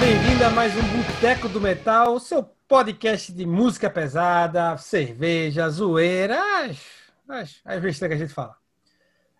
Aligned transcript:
bem-vindo 0.00 0.42
a 0.42 0.48
mais 0.48 0.74
um 0.74 1.02
Boteco 1.02 1.46
do 1.46 1.60
Metal, 1.60 2.14
o 2.14 2.18
seu 2.18 2.42
podcast 2.66 3.30
de 3.30 3.44
música 3.44 3.90
pesada, 3.90 4.74
cerveja, 4.78 5.68
zoeira, 5.68 6.40
as, 6.64 6.78
as, 7.28 7.60
as 7.62 7.82
besteiras 7.82 8.16
que 8.16 8.22
a 8.22 8.26
gente 8.26 8.34
fala. 8.34 8.56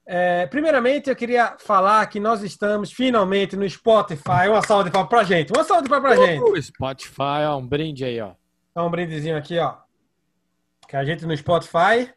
É, 0.04 0.46
primeiramente, 0.48 1.08
eu 1.08 1.16
queria 1.16 1.56
falar 1.58 2.06
que 2.08 2.20
nós 2.20 2.42
estamos 2.42 2.92
finalmente 2.92 3.56
no 3.56 3.68
Spotify. 3.68 4.48
Uma 4.50 4.60
salva 4.60 4.84
de 4.84 4.90
palmas 4.90 5.08
pra 5.08 5.24
gente. 5.24 5.50
Uma 5.50 5.64
salva 5.64 5.82
de 5.82 5.88
palmas 5.88 6.14
pra 6.14 6.26
gente. 6.26 6.42
Uh, 6.42 6.62
Spotify, 6.62 7.46
ó, 7.48 7.56
um 7.56 7.66
brinde 7.66 8.04
aí, 8.04 8.20
ó. 8.20 8.32
Dá 8.74 8.84
um 8.84 8.90
brindezinho 8.90 9.38
aqui, 9.38 9.58
ó. 9.58 9.76
Que 10.86 10.94
a 10.94 11.04
gente 11.04 11.24
no 11.24 11.34
Spotify. 11.34 12.12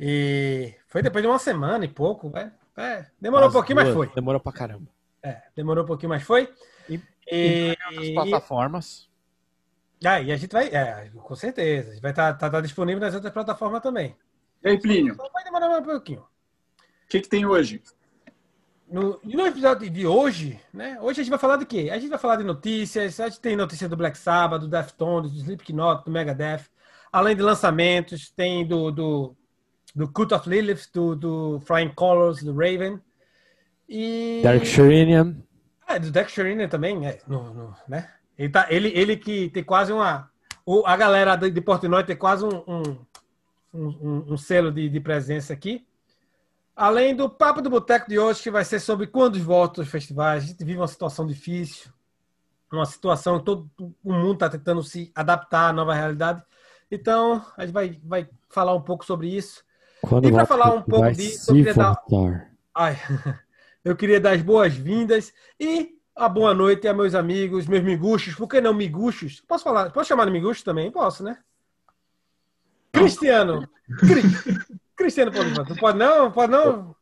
E 0.00 0.74
foi 0.88 1.00
depois 1.00 1.22
de 1.22 1.28
uma 1.28 1.38
semana 1.38 1.84
e 1.84 1.88
pouco, 1.88 2.28
né? 2.30 2.50
É, 2.76 3.06
demorou 3.20 3.46
As 3.46 3.54
um 3.54 3.56
pouquinho, 3.56 3.76
mas 3.76 3.84
duas, 3.84 3.96
foi. 3.96 4.14
Demorou 4.16 4.40
pra 4.40 4.52
caramba. 4.52 4.88
É, 5.22 5.42
demorou 5.54 5.84
um 5.84 5.86
pouquinho, 5.86 6.10
mas 6.10 6.24
foi. 6.24 6.48
E- 7.30 7.76
E, 7.92 7.98
As 7.98 8.10
plataformas. 8.10 9.08
Ah, 10.04 10.20
e 10.20 10.30
a 10.30 10.36
gente 10.36 10.52
vai, 10.52 10.68
é, 10.68 11.10
com 11.14 11.34
certeza. 11.34 11.90
A 11.90 11.92
gente 11.94 12.02
vai 12.02 12.12
estar 12.12 12.34
tá, 12.34 12.48
tá 12.48 12.60
disponível 12.60 13.00
nas 13.00 13.14
outras 13.14 13.32
plataformas 13.32 13.82
também. 13.82 14.14
E 14.62 14.68
aí, 14.68 14.80
Plínio, 14.80 15.14
Só 15.16 15.28
vai 15.30 15.44
demorar 15.44 15.68
mais 15.68 15.82
um 15.82 15.86
pouquinho. 15.86 16.20
o 16.20 17.08
que, 17.08 17.20
que 17.20 17.28
tem 17.28 17.44
hoje? 17.44 17.82
No, 18.90 19.20
no 19.22 19.46
episódio 19.46 19.90
de 19.90 20.06
hoje, 20.06 20.58
né? 20.72 20.98
Hoje 21.00 21.20
a 21.20 21.24
gente 21.24 21.30
vai 21.30 21.38
falar 21.38 21.56
de 21.56 21.66
quê? 21.66 21.90
A 21.92 21.98
gente 21.98 22.08
vai 22.08 22.18
falar 22.18 22.36
de 22.36 22.44
notícias. 22.44 23.20
A 23.20 23.28
gente 23.28 23.40
tem 23.40 23.54
notícia 23.56 23.88
do 23.88 23.96
Black 23.96 24.16
Sabbath, 24.16 24.60
do 24.60 24.68
Deftones, 24.68 25.32
do 25.32 25.38
Slipknot, 25.38 26.04
do 26.04 26.10
Megadeth. 26.10 26.64
Além 27.12 27.36
de 27.36 27.42
lançamentos, 27.42 28.30
tem 28.30 28.66
do, 28.66 28.90
do, 28.90 29.36
do 29.94 30.10
Cult 30.10 30.32
of 30.32 30.48
Lilith, 30.48 30.88
do, 30.92 31.14
do 31.14 31.60
Flying 31.60 31.92
Colors, 31.94 32.42
do 32.42 32.52
Raven. 32.54 33.00
E... 33.88 34.40
Dark 34.42 34.64
Shrinian. 34.64 35.36
É, 35.88 35.98
do 35.98 36.10
Dex 36.10 36.30
Sherinian 36.32 36.68
também, 36.68 37.06
é, 37.06 37.20
no, 37.26 37.52
no- 37.54 37.76
né? 37.88 38.10
Ele, 38.38 38.48
tá, 38.50 38.66
ele, 38.70 38.88
ele 38.94 39.16
que 39.16 39.48
tem 39.50 39.64
quase 39.64 39.92
uma. 39.92 40.30
o- 40.64 40.86
a 40.86 40.96
galera 40.96 41.34
de, 41.34 41.50
de 41.50 41.60
Portnoy 41.60 42.04
tem 42.04 42.16
quase 42.16 42.44
um, 42.44 42.62
um, 42.68 42.82
um, 43.74 44.24
um- 44.32 44.36
selo 44.36 44.70
de, 44.70 44.88
de 44.88 45.00
presença 45.00 45.52
aqui. 45.52 45.86
Além 46.76 47.16
do 47.16 47.28
Papo 47.28 47.60
do 47.60 47.70
Boteco 47.70 48.08
de 48.08 48.18
hoje, 48.18 48.42
que 48.42 48.50
vai 48.50 48.64
ser 48.64 48.78
sobre 48.78 49.06
quando 49.08 49.42
voltam 49.42 49.82
os 49.82 49.90
festivais. 49.90 50.44
A 50.44 50.46
gente 50.46 50.62
vive 50.64 50.78
uma 50.78 50.86
situação 50.86 51.26
difícil, 51.26 51.90
uma 52.70 52.86
situação 52.86 53.38
que 53.40 53.44
todo 53.46 53.68
o 54.04 54.12
mundo 54.12 54.34
está 54.34 54.48
tentando 54.48 54.82
se 54.84 55.10
adaptar 55.14 55.70
à 55.70 55.72
nova 55.72 55.92
realidade. 55.94 56.40
Então, 56.90 57.44
a 57.56 57.62
gente 57.62 57.72
vai, 57.74 57.98
vai 58.04 58.28
falar 58.48 58.74
um 58.74 58.80
pouco 58.82 59.04
sobre 59.04 59.28
isso. 59.28 59.64
Quando 60.00 60.28
E 60.28 60.30
volta, 60.30 60.46
falar 60.46 60.72
um 60.72 60.82
pouco 60.82 61.10
disso, 61.12 61.50
eu 61.50 61.54
queria 61.56 61.74
dar-. 61.74 62.02
Ai, 62.74 62.96
eu 63.88 63.96
queria 63.96 64.20
dar 64.20 64.32
as 64.34 64.42
boas-vindas 64.42 65.32
e 65.58 65.96
a 66.14 66.28
boa 66.28 66.52
noite 66.52 66.86
a 66.86 66.92
meus 66.94 67.14
amigos, 67.14 67.66
meus 67.66 67.82
miguxos. 67.82 68.34
Por 68.34 68.48
que 68.48 68.60
não 68.60 68.74
miguxos? 68.74 69.40
Posso 69.46 69.64
falar? 69.64 69.90
Posso 69.90 70.08
chamar 70.08 70.26
de 70.26 70.30
miguxos 70.32 70.62
também? 70.62 70.90
Posso, 70.90 71.22
né? 71.22 71.38
Cristiano. 72.92 73.68
Cri- 74.00 74.22
Cristiano 74.96 75.32
pode 75.32 75.50
Não 75.50 75.76
pode 75.76 75.98
não? 75.98 76.30
Pode 76.32 76.52
não? 76.52 76.96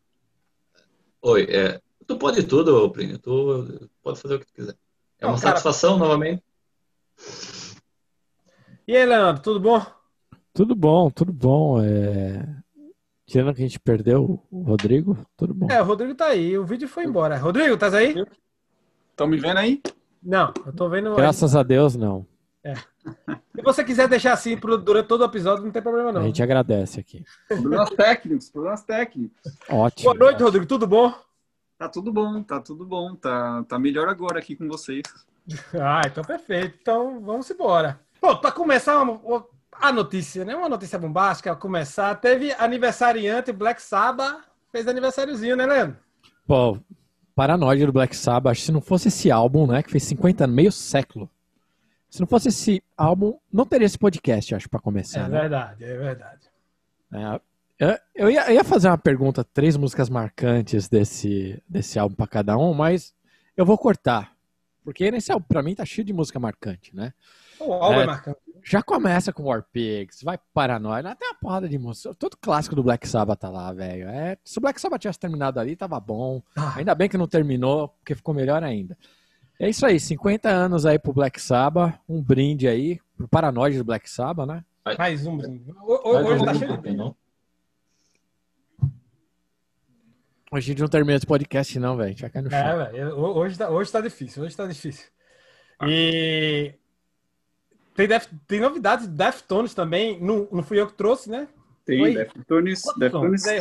Oi, 1.23 1.43
é, 1.51 1.81
tu 2.07 2.17
pode 2.19 2.43
tudo, 2.45 2.91
Plínio. 2.91 3.19
Tu 3.19 3.91
pode 4.03 4.21
fazer 4.21 4.35
o 4.37 4.39
que 4.39 4.47
tu 4.47 4.53
quiser. 4.53 4.77
É 5.19 5.27
uma 5.27 5.33
Não, 5.33 5.41
cara- 5.41 5.57
satisfação, 5.57 5.99
novamente. 5.99 6.43
E 8.87 8.97
aí, 8.97 9.05
Leandro, 9.05 9.43
tudo 9.43 9.59
bom? 9.59 9.85
Tudo 10.53 10.75
bom, 10.77 11.11
tudo 11.11 11.33
bom. 11.33 11.83
É... 11.83 12.56
Tirando 13.27 13.55
que 13.55 13.61
a 13.63 13.67
gente 13.67 13.81
perdeu 13.81 14.41
o 14.51 14.63
Rodrigo, 14.63 15.19
tudo 15.37 15.53
bom. 15.53 15.67
É, 15.71 15.83
o 15.83 15.85
Rodrigo 15.85 16.15
tá 16.15 16.27
aí. 16.27 16.57
O 16.57 16.65
vídeo 16.65 16.89
foi 16.89 17.05
embora. 17.05 17.37
Rodrigo, 17.37 17.75
estás 17.75 17.93
aí? 17.93 18.15
Estão 19.11 19.27
me 19.27 19.37
vendo 19.37 19.59
aí? 19.59 19.83
Não, 20.23 20.53
eu 20.65 20.73
tô 20.73 20.89
vendo. 20.89 21.15
Graças 21.17 21.57
a 21.57 21.63
Deus, 21.63 21.97
não. 21.97 22.25
Se 23.55 23.63
você 23.63 23.85
quiser 23.85 24.09
deixar 24.09 24.33
assim 24.33 24.57
pro- 24.57 24.77
durante 24.79 25.07
todo 25.07 25.21
o 25.23 25.25
episódio, 25.25 25.65
não 25.65 25.71
tem 25.71 25.83
problema 25.83 26.11
A 26.11 26.13
não. 26.13 26.23
gente 26.25 26.43
agradece 26.43 26.99
aqui. 27.01 27.25
Problemas 27.49 27.91
técnicos, 27.91 28.51
problemas 28.51 28.83
técnicos. 28.83 29.37
Ótimo. 29.69 30.13
Boa 30.15 30.25
noite, 30.27 30.43
Rodrigo. 30.43 30.67
Tudo 30.67 30.87
bom? 30.87 31.13
Tá 31.79 31.89
tudo 31.89 32.13
bom, 32.13 32.43
tá 32.43 32.61
tudo 32.61 32.85
bom. 32.85 33.15
Tá, 33.15 33.65
tá 33.69 33.79
melhor 33.79 34.09
agora 34.09 34.39
aqui 34.39 34.57
com 34.57 34.67
vocês. 34.69 35.03
Ah, 35.81 36.03
então 36.07 36.25
perfeito. 36.25 36.77
Então 36.81 37.21
vamos 37.21 37.49
embora. 37.51 38.01
Bom, 38.21 38.37
para 38.37 38.51
começar 38.51 39.01
uma- 39.03 39.45
a 39.81 39.93
notícia, 39.93 40.45
né? 40.45 40.55
Uma 40.57 40.69
notícia 40.69 40.99
bombástica, 40.99 41.53
a 41.53 41.57
começar. 41.57 42.15
Teve 42.17 42.53
aniversariante 42.53 43.53
Black 43.53 43.81
Sabbath, 43.83 44.41
fez 44.73 44.87
aniversáriozinho, 44.89 45.57
né, 45.57 45.67
Leandro? 45.67 45.97
Pô, 46.47 46.79
paranoide 47.35 47.85
do 47.87 47.93
Black 47.93 48.17
Sabbath. 48.17 48.53
Acho 48.53 48.61
que 48.61 48.67
se 48.67 48.73
não 48.73 48.81
fosse 48.81 49.09
esse 49.09 49.31
álbum, 49.31 49.67
né, 49.67 49.83
que 49.83 49.91
fez 49.91 50.03
50 50.05 50.45
anos, 50.45 50.57
meio 50.57 50.73
século. 50.73 51.31
Se 52.09 52.21
não 52.21 52.27
fosse 52.27 52.49
esse 52.49 52.83
álbum, 52.97 53.37
não 53.53 53.67
teria 53.67 53.85
esse 53.87 53.99
podcast, 53.99 54.55
acho, 54.55 54.69
pra 54.71 54.79
É 54.79 54.83
começar, 54.83 55.29
né? 55.29 55.41
verdade, 55.41 55.85
é 55.85 55.97
verdade. 55.99 56.47
É, 57.79 58.01
eu, 58.15 58.31
ia, 58.31 58.47
eu 58.49 58.55
ia 58.55 58.65
fazer 58.65 58.89
uma 58.89 58.97
pergunta, 58.97 59.45
três 59.45 59.77
músicas 59.77 60.09
marcantes 60.09 60.89
desse, 60.89 61.63
desse 61.69 61.99
álbum 61.99 62.15
pra 62.15 62.27
cada 62.27 62.57
um, 62.57 62.73
mas 62.73 63.15
eu 63.57 63.67
vou 63.67 63.77
cortar. 63.77 64.33
Porque 64.83 65.11
nesse 65.11 65.31
álbum, 65.33 65.45
pra 65.47 65.63
mim, 65.63 65.75
tá 65.75 65.85
cheio 65.85 66.05
de 66.07 66.13
música 66.13 66.39
marcante, 66.39 66.95
né? 66.95 67.13
O 67.59 67.73
álbum 67.73 68.01
é, 68.01 68.03
É. 68.05 68.07
marcante. 68.07 68.39
Já 68.69 68.83
começa 68.83 69.33
com 69.33 69.45
War 69.45 69.63
Pigs, 69.73 70.25
vai 70.25 70.37
Paranoia, 70.53 71.09
até 71.11 71.25
uma 71.27 71.35
porrada 71.37 71.69
de 71.69 71.79
música. 71.79 72.13
Todo 72.17 72.37
clássico 72.37 72.75
do 72.75 72.83
Black 72.83 73.07
Sabbath 73.09 73.39
tá 73.39 73.49
lá, 73.49 73.73
velho. 73.73 74.09
É, 74.09 74.37
se 74.45 74.59
o 74.59 74.61
Black 74.61 74.81
Sabbath 74.81 75.01
tivesse 75.03 75.21
terminado 75.21 75.61
ali, 75.61 75.77
tava 75.77 76.01
bom. 76.01 76.43
Ah, 76.57 76.75
Ainda 76.77 76.93
bem 76.93 77.09
que 77.09 77.17
não 77.17 77.29
terminou, 77.29 77.89
porque 77.91 78.17
ficou 78.17 78.35
melhor 78.35 78.65
ainda. 78.65 78.99
É 79.61 79.69
isso 79.69 79.87
aí, 79.87 80.01
50 80.01 80.49
anos 80.49 80.85
aí 80.85 80.99
pro 80.99 81.13
Black 81.13 81.41
Sabbath, 81.41 81.95
um 82.09 82.21
brinde 82.21 82.67
aí 82.67 83.01
pro 83.17 83.29
Paranoide 83.29 83.79
do 83.79 83.85
Black 83.85 84.11
Sabbath, 84.11 84.49
né? 84.49 84.65
mais 84.99 85.25
um. 85.27 85.37
Ho- 85.81 86.09
Hoje 86.27 86.45
tá 86.45 86.55
cheio 86.55 86.77
de. 86.83 86.97
não? 86.97 87.17
Hoje 90.53 90.71
a 90.71 90.73
gente 90.73 90.81
não 90.81 90.89
termina 90.89 91.17
esse 91.17 91.27
podcast 91.27 91.79
não, 91.79 91.97
velho. 91.97 92.07
A 92.07 92.11
gente 92.11 92.21
vai 92.23 92.31
cair 92.31 92.43
no 92.43 92.51
chão. 92.51 92.59
É, 92.59 92.91
velho. 92.93 93.17
ho- 93.17 93.39
Hoje 93.39 93.57
tá, 93.59 93.71
hoje 93.71 93.93
tá 93.93 94.01
difícil, 94.01 94.43
hoje 94.43 94.57
tá 94.57 94.67
difícil. 94.67 95.07
E. 95.87 96.75
Tem, 97.97 98.07
Def- 98.07 98.29
tem 98.47 98.61
novidades 98.61 99.07
do 99.07 99.15
Deftones 99.15 99.73
também. 99.75 100.21
Não, 100.21 100.47
não 100.53 100.63
fui 100.63 100.79
eu 100.81 100.87
que 100.87 100.93
trouxe, 100.95 101.31
né? 101.31 101.49
Tem 101.85 102.03
Oi. 102.03 102.15
Deftones. 102.15 102.83
Deftones, 102.99 103.47
aí? 103.47 103.61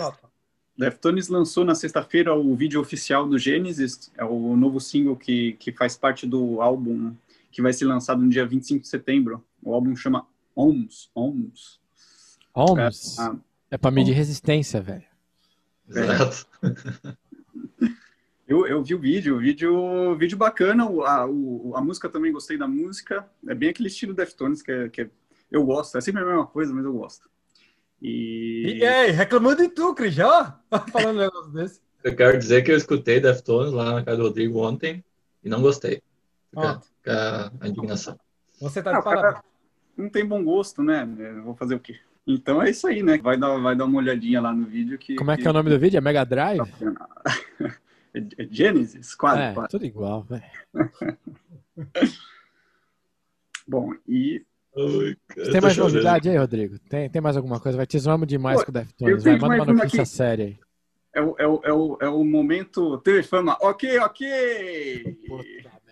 Deftones 0.78 1.28
lançou 1.30 1.64
na 1.64 1.74
sexta-feira 1.74 2.36
o 2.36 2.54
vídeo 2.56 2.82
oficial 2.82 3.26
do 3.28 3.38
Genesis, 3.40 4.12
é 4.18 4.26
o 4.26 4.58
novo 4.58 4.80
single 4.82 5.16
que, 5.16 5.54
que 5.54 5.72
faz 5.72 5.96
parte 5.96 6.28
do 6.28 6.62
álbum 6.62 7.14
que 7.50 7.62
vai 7.62 7.72
ser 7.72 7.86
lançado 7.86 8.22
no 8.22 8.30
dia 8.30 8.46
25 8.46 8.82
de 8.82 8.88
setembro. 8.90 9.42
O 9.64 9.74
álbum 9.74 9.96
chama 9.96 10.28
Ohms. 10.54 11.10
Ohms. 11.16 11.80
Holmes, 12.54 13.18
Ah, 13.20 13.36
é 13.72 13.78
pra 13.78 13.90
medir 13.92 14.14
resistência, 14.14 14.82
velho. 14.82 15.04
Exato. 15.90 16.46
Eu, 18.48 18.68
eu 18.68 18.84
vi 18.84 18.94
o 18.94 19.00
vídeo, 19.00 19.36
o 19.36 19.40
vídeo, 19.40 20.16
vídeo 20.18 20.38
bacana, 20.38 20.88
o- 20.90 21.04
a, 21.04 21.26
o- 21.26 21.74
a 21.76 21.82
música 21.82 22.08
também 22.08 22.32
gostei 22.32 22.58
da 22.58 22.68
música. 22.68 23.26
É 23.48 23.56
bem 23.56 23.70
aquele 23.70 23.88
estilo 23.88 24.14
Deftones 24.14 24.62
que, 24.62 24.72
é- 24.72 24.90
que 24.90 25.02
é- 25.02 25.10
eu 25.52 25.64
gosto. 25.64 25.98
É 25.98 26.02
sempre 26.02 26.22
a 26.22 26.26
mesma 26.26 26.46
coisa, 26.46 26.72
mas 26.74 26.86
eu 26.86 26.94
gosto. 26.94 27.28
E, 28.02 28.78
E 28.80 28.86
aí, 28.86 29.10
reclamando 29.12 29.64
de 29.64 29.70
tu, 29.70 29.96
Cris, 29.96 30.20
ó. 30.20 30.54
Falando 30.92 31.16
um 31.18 31.22
negócio 31.22 31.52
desse. 31.52 31.82
Eu 32.04 32.16
quero 32.16 32.38
dizer 32.38 32.62
que 32.62 32.72
eu 32.72 32.78
escutei 32.78 33.20
Deftones 33.20 33.74
lá 33.74 33.94
na 33.94 34.04
casa 34.04 34.18
do 34.18 34.24
Rodrigo 34.24 34.60
ontem 34.60 35.04
e 35.44 35.50
não 35.50 35.62
gostei. 35.62 36.04
Fica, 36.52 36.80
fica 36.82 37.52
a 37.60 37.68
indignação. 37.68 38.20
Você 38.62 38.82
tá 38.84 38.92
Ah, 38.92 38.98
de 39.00 39.04
parabéns. 39.04 39.44
não 39.98 40.08
tem 40.10 40.24
bom 40.24 40.44
gosto, 40.44 40.84
né? 40.84 41.08
Eu 41.18 41.44
Vou 41.44 41.56
fazer 41.56 41.74
o 41.76 41.80
quê? 41.80 41.98
Então 42.28 42.62
é 42.62 42.70
isso 42.70 42.86
aí, 42.88 43.02
né? 43.02 43.18
Vai 43.18 43.38
dar, 43.38 43.58
vai 43.58 43.76
dar 43.76 43.86
uma 43.86 43.98
olhadinha 43.98 44.40
lá 44.40 44.54
no 44.54 44.66
vídeo 44.68 44.98
que. 45.00 45.16
Como 45.16 45.32
é 45.32 45.38
que 45.38 45.48
é 45.48 45.50
o 45.50 45.54
nome 45.54 45.70
do 45.72 45.80
vídeo? 45.80 45.98
É 45.98 46.02
Mega 46.02 46.24
Drive? 46.24 46.62
É 48.38 48.48
Genesis, 48.50 49.14
quase, 49.16 49.42
É, 49.42 49.54
quase. 49.54 49.70
tudo 49.70 49.86
igual, 49.86 50.24
velho. 50.24 50.44
Bom, 53.68 53.92
e 54.08 54.44
Tem 55.52 55.62
mais 55.62 55.76
novidade 55.78 56.30
aí, 56.30 56.38
Rodrigo? 56.38 56.78
Tem, 56.80 57.10
tem 57.10 57.22
mais 57.22 57.36
alguma 57.38 57.60
coisa? 57.60 57.78
Vai 57.78 57.86
te 57.88 57.98
zoamos 58.00 58.28
demais 58.28 58.60
Pô, 58.60 58.66
com 58.66 58.72
o 58.72 58.74
Deftones. 58.74 59.24
Vai, 59.24 59.38
manda 59.38 59.64
uma 59.64 59.74
notícia 59.84 60.02
aqui. 60.04 60.10
séria 60.12 60.46
aí. 60.46 60.58
é 61.14 61.22
o, 61.22 61.36
é 61.40 61.48
o, 61.48 61.62
é 61.64 61.74
o, 61.74 61.98
é 62.02 62.10
o 62.10 62.24
momento 62.24 62.98
TV 63.00 63.24
Fama. 63.24 63.58
Ok, 63.62 63.98
ok! 64.00 65.18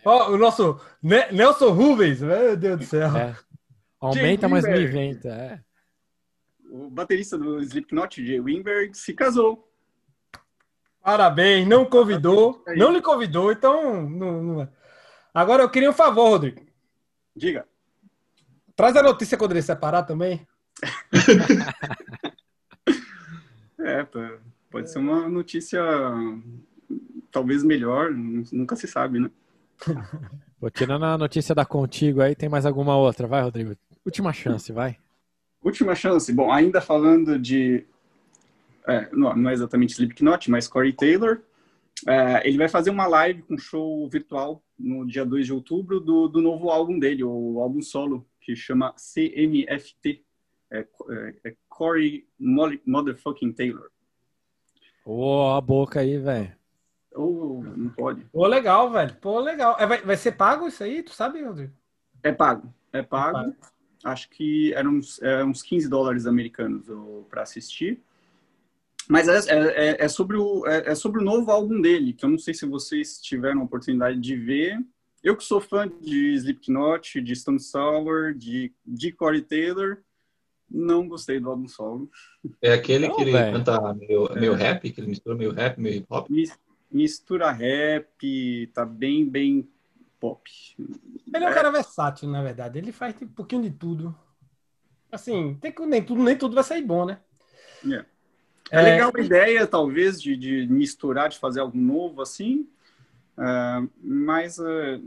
Ó, 0.06 0.32
o 0.32 0.38
nosso 0.38 0.80
Ne- 1.02 1.32
Nelson 1.32 1.72
Rubens, 1.72 2.22
meu 2.22 2.56
Deus 2.58 2.80
do 2.80 2.86
céu. 2.86 3.16
É. 3.18 3.36
Aumenta, 4.00 4.48
mas 4.50 4.66
me 4.66 4.72
Wimberg. 4.72 4.90
inventa. 4.98 5.30
É. 5.30 5.60
O 6.70 6.90
baterista 6.90 7.38
do 7.38 7.60
Slipknot, 7.62 8.26
Jay 8.26 8.40
Wimberg, 8.40 8.96
se 8.98 9.14
casou. 9.14 9.72
Parabéns, 11.04 11.68
não 11.68 11.86
convidou, 11.86 12.64
Aí. 12.66 12.78
não 12.78 12.92
lhe 12.92 13.02
convidou, 13.02 13.52
então. 13.52 14.10
não- 14.10 14.42
não 14.42 14.62
é. 14.62 14.70
Agora 15.34 15.62
eu 15.64 15.70
queria 15.70 15.90
um 15.90 15.94
favor, 15.94 16.30
Rodrigo. 16.30 16.62
Diga. 17.36 17.66
Traz 18.76 18.96
a 18.96 19.04
notícia 19.04 19.38
quando 19.38 19.52
ele 19.52 19.62
separar 19.62 20.04
também. 20.04 20.48
É, 23.86 24.08
pode 24.72 24.90
ser 24.90 25.00
uma 25.00 25.28
notícia 25.28 25.82
talvez 27.32 27.64
melhor, 27.66 28.12
nunca 28.14 28.78
se 28.78 28.88
sabe, 28.88 29.20
né? 29.20 29.30
Pô, 30.58 30.70
tirando 30.70 31.04
a 31.04 31.18
notícia 31.18 31.54
da 31.54 31.66
Contigo 31.66 32.22
aí, 32.22 32.34
tem 32.34 32.48
mais 32.48 32.66
alguma 32.66 32.96
outra? 32.96 33.28
Vai, 33.28 33.42
Rodrigo. 33.42 33.76
Última 34.06 34.32
chance, 34.32 34.72
vai. 34.72 34.98
Última 35.62 35.96
chance. 35.96 36.32
Bom, 36.32 36.50
ainda 36.50 36.80
falando 36.80 37.38
de. 37.38 37.86
É, 38.88 39.10
não, 39.14 39.36
não 39.36 39.50
é 39.50 39.54
exatamente 39.54 39.94
Slipknot, 39.94 40.50
mas 40.50 40.68
Corey 40.68 40.94
Taylor. 40.94 41.42
É, 42.08 42.48
ele 42.48 42.58
vai 42.58 42.68
fazer 42.68 42.90
uma 42.90 43.08
live 43.08 43.44
com 43.44 43.58
show 43.58 44.10
virtual 44.10 44.64
no 44.78 45.06
dia 45.06 45.26
2 45.26 45.46
de 45.46 45.54
outubro 45.54 46.00
do, 46.00 46.28
do 46.28 46.42
novo 46.42 46.70
álbum 46.70 47.00
dele, 47.00 47.24
o 47.24 47.60
álbum 47.60 47.82
solo, 47.82 48.28
que 48.42 48.56
chama 48.56 48.94
CMFT. 48.94 50.24
É, 50.72 50.80
é, 50.80 51.36
é 51.46 51.56
Corey 51.70 52.28
Motherfucking 52.40 53.54
Taylor. 53.54 53.90
Ô, 55.06 55.52
oh, 55.52 55.52
a 55.52 55.62
boca 55.62 56.00
aí, 56.00 56.18
velho. 56.18 56.52
Oh, 57.16 57.62
não 57.76 57.90
pode. 57.90 58.26
Pô, 58.26 58.48
legal, 58.48 58.90
velho. 58.90 59.16
Pô, 59.22 59.40
legal. 59.40 59.76
É, 59.80 59.86
vai, 59.86 60.02
vai 60.02 60.18
ser 60.18 60.32
pago 60.34 60.68
isso 60.68 60.84
aí? 60.84 61.04
Tu 61.04 61.12
sabe, 61.12 61.44
Rodrigo? 61.44 61.74
É 62.24 62.32
pago. 62.32 62.74
É 62.92 63.04
pago. 63.04 63.38
É 63.38 63.44
pago. 63.44 63.56
Acho 64.04 64.30
que 64.30 64.74
eram 64.74 64.96
uns, 64.96 65.22
é, 65.22 65.44
uns 65.46 65.62
15 65.62 65.88
dólares 65.88 66.26
americanos 66.26 66.88
para 67.30 67.44
assistir. 67.44 68.02
Mas 69.10 69.28
é, 69.28 69.54
é, 69.54 69.90
é, 69.90 70.06
é 70.06 70.08
sobre 70.08 70.38
o, 70.38 70.66
é, 70.66 70.92
é, 70.92 70.96
sobre 70.96 71.22
o 71.22 71.24
novo 71.24 71.52
álbum 71.52 71.82
dele, 71.82 72.14
que 72.14 72.26
eu 72.26 72.30
não 72.30 72.38
sei 72.38 72.54
se 72.54 72.66
vocês 72.66 73.20
tiveram 73.20 73.62
a 73.62 73.66
oportunidade 73.66 74.20
de 74.20 74.36
ver. 74.36 74.80
Eu 75.24 75.38
que 75.38 75.44
sou 75.44 75.62
fã 75.62 75.90
de 76.02 76.34
Slipknot, 76.36 77.22
de 77.22 77.36
Stone 77.36 77.60
Sour, 77.60 78.34
de, 78.34 78.74
de 78.86 79.12
Corey 79.12 79.42
Taylor, 79.42 79.98
não 80.70 81.08
gostei 81.08 81.40
do 81.40 81.50
álbum 81.50 81.68
solo. 81.68 82.10
É 82.62 82.74
aquele 82.74 83.08
não, 83.08 83.16
que 83.16 83.22
ele 83.22 83.32
véio. 83.32 83.54
canta 83.54 83.94
meio, 83.94 84.34
meio 84.34 84.54
rap, 84.54 84.90
que 84.90 85.00
ele 85.00 85.08
mistura 85.08 85.36
meio 85.36 85.52
rap, 85.52 85.80
meio 85.80 85.98
hip 85.98 86.08
hop? 86.10 86.28
Mistura 86.92 87.52
rap, 87.52 88.72
tá 88.74 88.84
bem, 88.84 89.28
bem 89.28 89.70
pop. 90.20 90.50
Ele 91.34 91.44
é 91.44 91.50
um 91.50 91.54
cara 91.54 91.72
versátil, 91.72 92.30
na 92.30 92.42
verdade. 92.42 92.80
Ele 92.80 92.92
faz 92.92 93.14
tipo, 93.14 93.32
um 93.32 93.36
pouquinho 93.36 93.64
de 93.64 93.72
tudo. 93.72 94.16
Assim, 95.12 95.56
tem 95.62 95.72
que, 95.72 95.86
nem, 95.86 96.04
tudo, 96.04 96.24
nem 96.24 96.38
tudo 96.38 96.56
vai 96.56 96.64
sair 96.64 96.82
bom, 96.82 97.06
né? 97.06 97.20
É, 97.86 98.06
é, 98.72 98.80
é 98.80 98.82
legal 98.82 99.12
a 99.16 99.22
ideia, 99.22 99.68
talvez, 99.68 100.22
de, 100.22 100.36
de 100.36 100.68
misturar, 100.68 101.30
de 101.30 101.38
fazer 101.38 101.60
algo 101.60 101.78
novo, 101.78 102.22
assim. 102.22 102.68
Uh, 103.38 103.90
mas, 104.02 104.58
uh, 104.60 105.04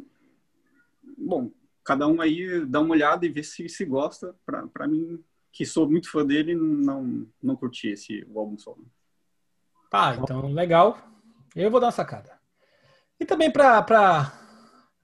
bom, 1.17 1.51
cada 1.85 2.07
um 2.07 2.21
aí 2.21 2.65
dá 2.67 2.81
uma 2.81 2.95
olhada 2.95 3.25
e 3.25 3.29
vê 3.29 3.43
se, 3.43 3.69
se 3.69 3.85
gosta. 3.85 4.35
Para 4.45 4.89
mim, 4.89 5.23
que 5.53 5.65
sou 5.65 5.89
muito 5.89 6.11
fã 6.11 6.25
dele, 6.25 6.55
não, 6.55 7.27
não 7.43 7.57
curti 7.57 7.89
esse 7.89 8.27
o 8.29 8.39
álbum 8.39 8.59
solo. 8.59 8.85
Tá, 9.91 10.17
então, 10.21 10.53
legal. 10.53 10.99
Eu 11.55 11.71
vou 11.71 11.81
dar 11.81 11.87
uma 11.87 11.93
sacada. 11.93 12.33
E 13.19 13.25
também 13.25 13.51
para 13.51 14.33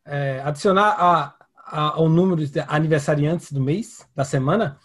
é, 0.04 0.42
adicionar 0.44 0.90
a, 0.98 1.34
a, 1.56 1.80
ao 1.94 2.08
número 2.08 2.46
de 2.46 2.60
aniversariantes 2.60 3.50
do 3.50 3.60
mês, 3.60 4.06
da 4.14 4.24
semana, 4.24 4.78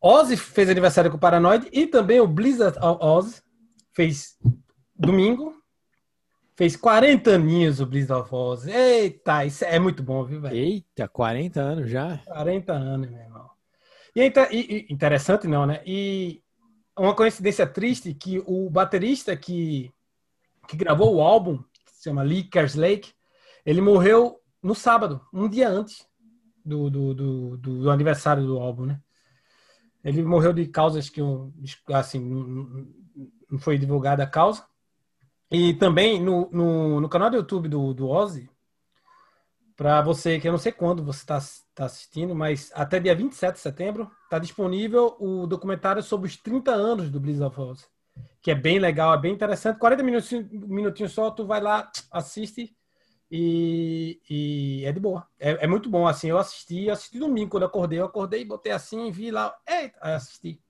Ozzy 0.00 0.36
fez 0.36 0.68
aniversário 0.68 1.10
com 1.10 1.16
o 1.16 1.20
Paranoid 1.20 1.68
e 1.72 1.86
também 1.86 2.20
o 2.20 2.26
Blizzard 2.26 2.78
Ozzy 2.80 3.42
fez 3.92 4.36
domingo. 4.94 5.54
Fez 6.56 6.74
40 6.74 7.32
aninhos 7.32 7.80
o 7.80 7.86
Blizzard 7.86 8.22
of 8.22 8.34
Oz. 8.34 8.66
Eita, 8.66 9.44
isso 9.44 9.62
é 9.64 9.78
muito 9.78 10.02
bom, 10.02 10.24
viu, 10.24 10.40
velho? 10.40 10.56
Eita, 10.56 11.06
40 11.06 11.60
anos 11.60 11.90
já? 11.90 12.18
40 12.24 12.72
anos, 12.72 13.10
meu 13.10 13.20
irmão. 13.20 13.50
E, 14.14 14.20
é 14.22 14.32
e, 14.50 14.86
interessante, 14.88 15.46
não, 15.46 15.66
né? 15.66 15.82
E 15.84 16.42
uma 16.98 17.14
coincidência 17.14 17.66
triste 17.66 18.14
que 18.14 18.42
o 18.46 18.70
baterista 18.70 19.36
que 19.36 19.92
que 20.66 20.76
gravou 20.76 21.14
o 21.14 21.20
álbum, 21.20 21.58
que 21.58 21.92
se 21.92 22.04
chama 22.04 22.22
Lee 22.22 22.42
Kerslake, 22.42 23.12
ele 23.64 23.80
morreu 23.80 24.40
no 24.62 24.74
sábado, 24.74 25.20
um 25.32 25.48
dia 25.48 25.68
antes 25.68 26.06
do, 26.64 26.90
do, 26.90 27.14
do, 27.14 27.56
do, 27.56 27.90
aniversário 27.90 28.44
do 28.44 28.58
álbum, 28.58 28.86
né? 28.86 29.00
Ele 30.06 30.22
morreu 30.22 30.52
de 30.52 30.66
causas 30.66 31.10
que, 31.10 31.20
assim, 31.92 32.20
não 33.50 33.58
foi 33.58 33.76
divulgada 33.76 34.22
a 34.22 34.26
causa. 34.26 34.64
E 35.50 35.74
também 35.74 36.22
no, 36.22 36.48
no, 36.50 37.00
no 37.00 37.08
canal 37.08 37.28
do 37.30 37.36
YouTube 37.36 37.68
do, 37.68 37.92
do 37.92 38.08
Ozzy, 38.08 38.48
para 39.76 40.00
você, 40.00 40.40
que 40.40 40.48
eu 40.48 40.52
não 40.52 40.58
sei 40.58 40.72
quando 40.72 41.04
você 41.04 41.20
está 41.20 41.38
tá 41.74 41.84
assistindo, 41.84 42.34
mas 42.34 42.70
até 42.74 42.98
dia 42.98 43.14
27 43.14 43.54
de 43.54 43.60
setembro 43.60 44.10
está 44.24 44.38
disponível 44.38 45.16
o 45.20 45.46
documentário 45.46 46.02
sobre 46.02 46.28
os 46.28 46.36
30 46.36 46.70
anos 46.72 47.10
do 47.10 47.20
Blizzard 47.20 47.52
of 47.52 47.60
Ozzy 47.60 47.86
que 48.46 48.50
é 48.50 48.54
bem 48.54 48.78
legal, 48.78 49.12
é 49.14 49.18
bem 49.18 49.32
interessante. 49.32 49.78
40 49.78 50.02
minutinhos, 50.02 50.48
minutinhos 50.50 51.12
só, 51.12 51.30
tu 51.30 51.44
vai 51.44 51.60
lá, 51.60 51.90
assiste 52.12 52.76
e, 53.30 54.20
e 54.30 54.84
é 54.84 54.92
de 54.92 55.00
boa. 55.00 55.26
É, 55.38 55.64
é, 55.64 55.66
muito 55.66 55.88
bom, 55.88 56.06
assim, 56.06 56.28
eu 56.28 56.38
assisti, 56.38 56.88
assisti 56.88 57.18
domingo, 57.18 57.50
quando 57.50 57.62
eu 57.62 57.68
acordei, 57.68 57.98
eu 57.98 58.04
acordei, 58.04 58.44
botei 58.44 58.72
assim, 58.72 59.10
vi 59.10 59.30
lá, 59.30 59.54
eita, 59.68 59.98
assisti. 60.00 60.60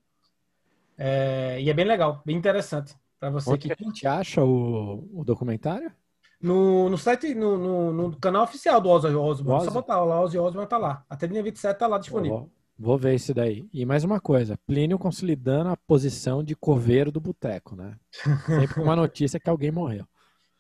É, 0.99 1.61
e 1.61 1.69
é 1.69 1.75
bem 1.75 1.85
legal, 1.85 2.23
bem 2.25 2.37
interessante. 2.37 2.95
para 3.21 3.31
você 3.31 3.51
Onde 3.51 3.69
que... 3.69 3.73
a 3.73 3.77
gente 3.79 4.07
acha 4.07 4.43
o, 4.43 5.09
o 5.13 5.25
documentário? 5.25 5.93
No, 6.41 6.89
no 6.89 6.99
site, 6.99 7.35
no, 7.35 7.57
no, 7.57 7.93
no 7.93 8.17
canal 8.19 8.45
oficial 8.45 8.81
do 8.81 8.89
Ozzy 8.89 9.09
Osbourne. 9.09 9.65
Só 9.65 9.71
botar 9.71 10.03
lá, 10.03 10.21
Ozzy 10.21 10.39
Osbourne 10.39 10.69
tá 10.69 10.79
lá. 10.79 11.05
Até 11.09 11.27
dia 11.27 11.43
27 11.43 11.79
tá 11.79 11.87
lá 11.87 11.99
disponível. 11.99 12.51
Vou 12.79 12.99
ver 12.99 13.15
isso 13.15 13.33
daí. 13.33 13.67
E 13.73 13.87
mais 13.87 14.05
uma 14.05 14.21
coisa, 14.21 14.59
Plínio 14.67 14.99
consolidando 14.99 15.71
a 15.71 15.77
posição 15.77 16.45
de 16.45 16.55
coveiro 16.55 17.11
do 17.11 17.21
boteco, 17.21 17.75
né? 17.75 17.97
Sempre 18.47 18.75
com 18.75 18.83
uma 18.83 18.97
notícia 18.97 19.41
que 19.41 19.49
alguém 19.49 19.71
morreu. 19.71 20.07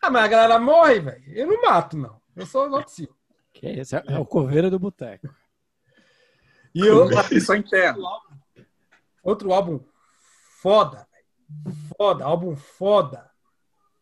Ah, 0.06 0.10
mas 0.10 0.24
a 0.24 0.28
galera 0.28 0.58
morre, 0.60 1.00
velho. 1.00 1.22
Eu 1.26 1.48
não 1.48 1.62
mato, 1.62 1.96
não. 1.96 2.20
Eu 2.36 2.46
sou 2.46 2.70
notícia. 2.70 3.08
Que 3.52 3.66
esse 3.66 3.96
é, 3.96 4.04
é 4.06 4.18
o 4.18 4.24
coveiro 4.24 4.70
do 4.70 4.78
boteco. 4.78 5.28
E 6.72 6.86
eu 6.86 7.08
só 7.40 7.56
enterro. 7.56 8.02
Outro 9.20 9.52
álbum 9.52 9.80
foda, 10.62 11.08
foda, 11.96 12.24
álbum 12.24 12.54
foda, 12.54 13.28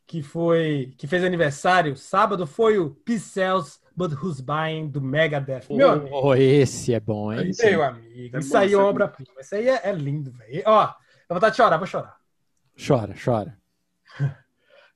que 0.06 0.22
foi 0.22 0.92
que 0.98 1.06
fez 1.06 1.24
aniversário 1.24 1.96
sábado 1.96 2.46
foi 2.46 2.78
o 2.78 2.90
Peace 2.90 3.30
Cells 3.30 3.78
But 3.96 4.12
Who's 4.12 4.42
Buying 4.42 4.88
do 4.88 5.00
Megadeth. 5.00 5.64
Oh, 5.70 5.76
Meu 5.76 6.08
oh, 6.12 6.34
esse 6.34 6.92
é 6.92 7.00
bom, 7.00 7.32
hein? 7.32 7.50
Meu 7.62 7.82
amigo, 7.82 8.36
é 8.36 8.40
isso 8.40 8.56
aí 8.58 8.74
é 8.74 8.76
obra-prima. 8.76 9.40
Isso 9.40 9.54
aí 9.54 9.70
é, 9.70 9.80
é, 9.84 9.92
lindo, 9.92 10.32
velho. 10.32 10.62
Ó, 10.66 10.94
eu 11.30 11.34
vontade 11.34 11.52
de 11.52 11.56
chorar, 11.56 11.78
vou 11.78 11.86
chorar. 11.86 12.18
Chora, 12.76 13.14
chora. 13.14 13.56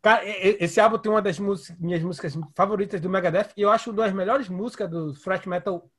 Cara, 0.01 0.23
esse 0.25 0.81
álbum 0.81 0.99
tem 0.99 1.11
uma 1.11 1.21
das 1.21 1.39
músicas, 1.39 1.77
minhas 1.79 2.03
músicas 2.03 2.39
favoritas 2.55 3.01
do 3.01 3.11
Megadeth 3.11 3.51
e 3.57 3.63
eu 3.63 3.71
acho 3.71 3.91
uma 3.91 4.05
das 4.05 4.13
melhores 4.13 4.49
músicas 4.49 4.89
do 4.89 5.13
thrash 5.13 5.45
metal 5.47 5.91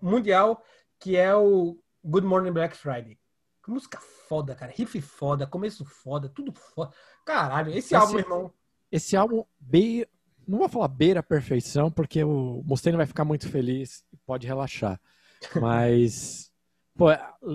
mundial, 0.00 0.62
que 1.00 1.16
é 1.16 1.34
o 1.34 1.78
Good 2.04 2.26
Morning 2.26 2.52
Black 2.52 2.76
Friday. 2.76 3.18
Que 3.64 3.70
música 3.70 3.98
foda, 4.28 4.54
cara. 4.54 4.72
Riff 4.72 5.00
foda, 5.00 5.46
começo 5.46 5.84
foda, 5.84 6.28
tudo 6.28 6.52
foda. 6.52 6.92
Caralho, 7.24 7.70
esse, 7.70 7.78
esse 7.78 7.94
álbum, 7.94 8.18
irmão. 8.18 8.52
Esse 8.92 9.16
álbum 9.16 9.44
bem 9.58 10.06
não 10.46 10.58
vou 10.58 10.68
falar 10.68 10.88
beira 10.88 11.20
a 11.20 11.22
perfeição, 11.22 11.90
porque 11.90 12.22
o 12.22 12.62
Mustaine 12.64 12.96
vai 12.96 13.06
ficar 13.06 13.24
muito 13.24 13.48
feliz 13.48 14.04
e 14.12 14.16
pode 14.18 14.46
relaxar. 14.46 15.00
Mas, 15.60 16.52
pô, 16.94 17.06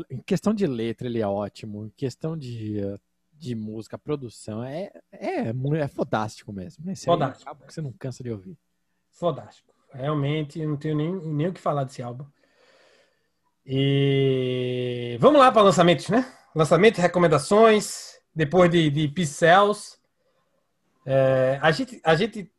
em 0.09 0.21
questão 0.25 0.53
de 0.53 0.67
letra, 0.67 1.07
ele 1.07 1.21
é 1.21 1.27
ótimo. 1.27 1.85
Em 1.85 1.89
questão 1.91 2.37
de, 2.37 2.81
de 3.41 3.55
música, 3.55 3.97
produção, 3.97 4.63
é, 4.63 4.91
é, 5.11 5.49
é 5.49 5.87
fodástico 5.87 6.53
mesmo. 6.53 6.91
Esse 6.91 7.05
fodástico. 7.05 7.49
Aí, 7.49 7.67
que 7.67 7.73
você 7.73 7.81
não 7.81 7.91
cansa 7.91 8.23
de 8.23 8.29
ouvir. 8.29 8.55
Fodástico. 9.09 9.73
Realmente, 9.91 10.63
não 10.63 10.77
tenho 10.77 10.95
nem, 10.95 11.11
nem 11.11 11.47
o 11.47 11.53
que 11.53 11.59
falar 11.59 11.83
desse 11.83 12.03
álbum. 12.03 12.23
E 13.65 15.17
vamos 15.19 15.39
lá 15.39 15.51
para 15.51 15.63
lançamentos, 15.63 16.07
né? 16.07 16.31
Lançamentos, 16.55 17.01
recomendações, 17.01 18.19
depois 18.33 18.69
de, 18.69 18.91
de 18.91 19.07
Pixels. 19.07 19.99
É, 21.03 21.57
a, 21.63 21.71
gente, 21.71 21.99
a 22.03 22.15
gente 22.15 22.51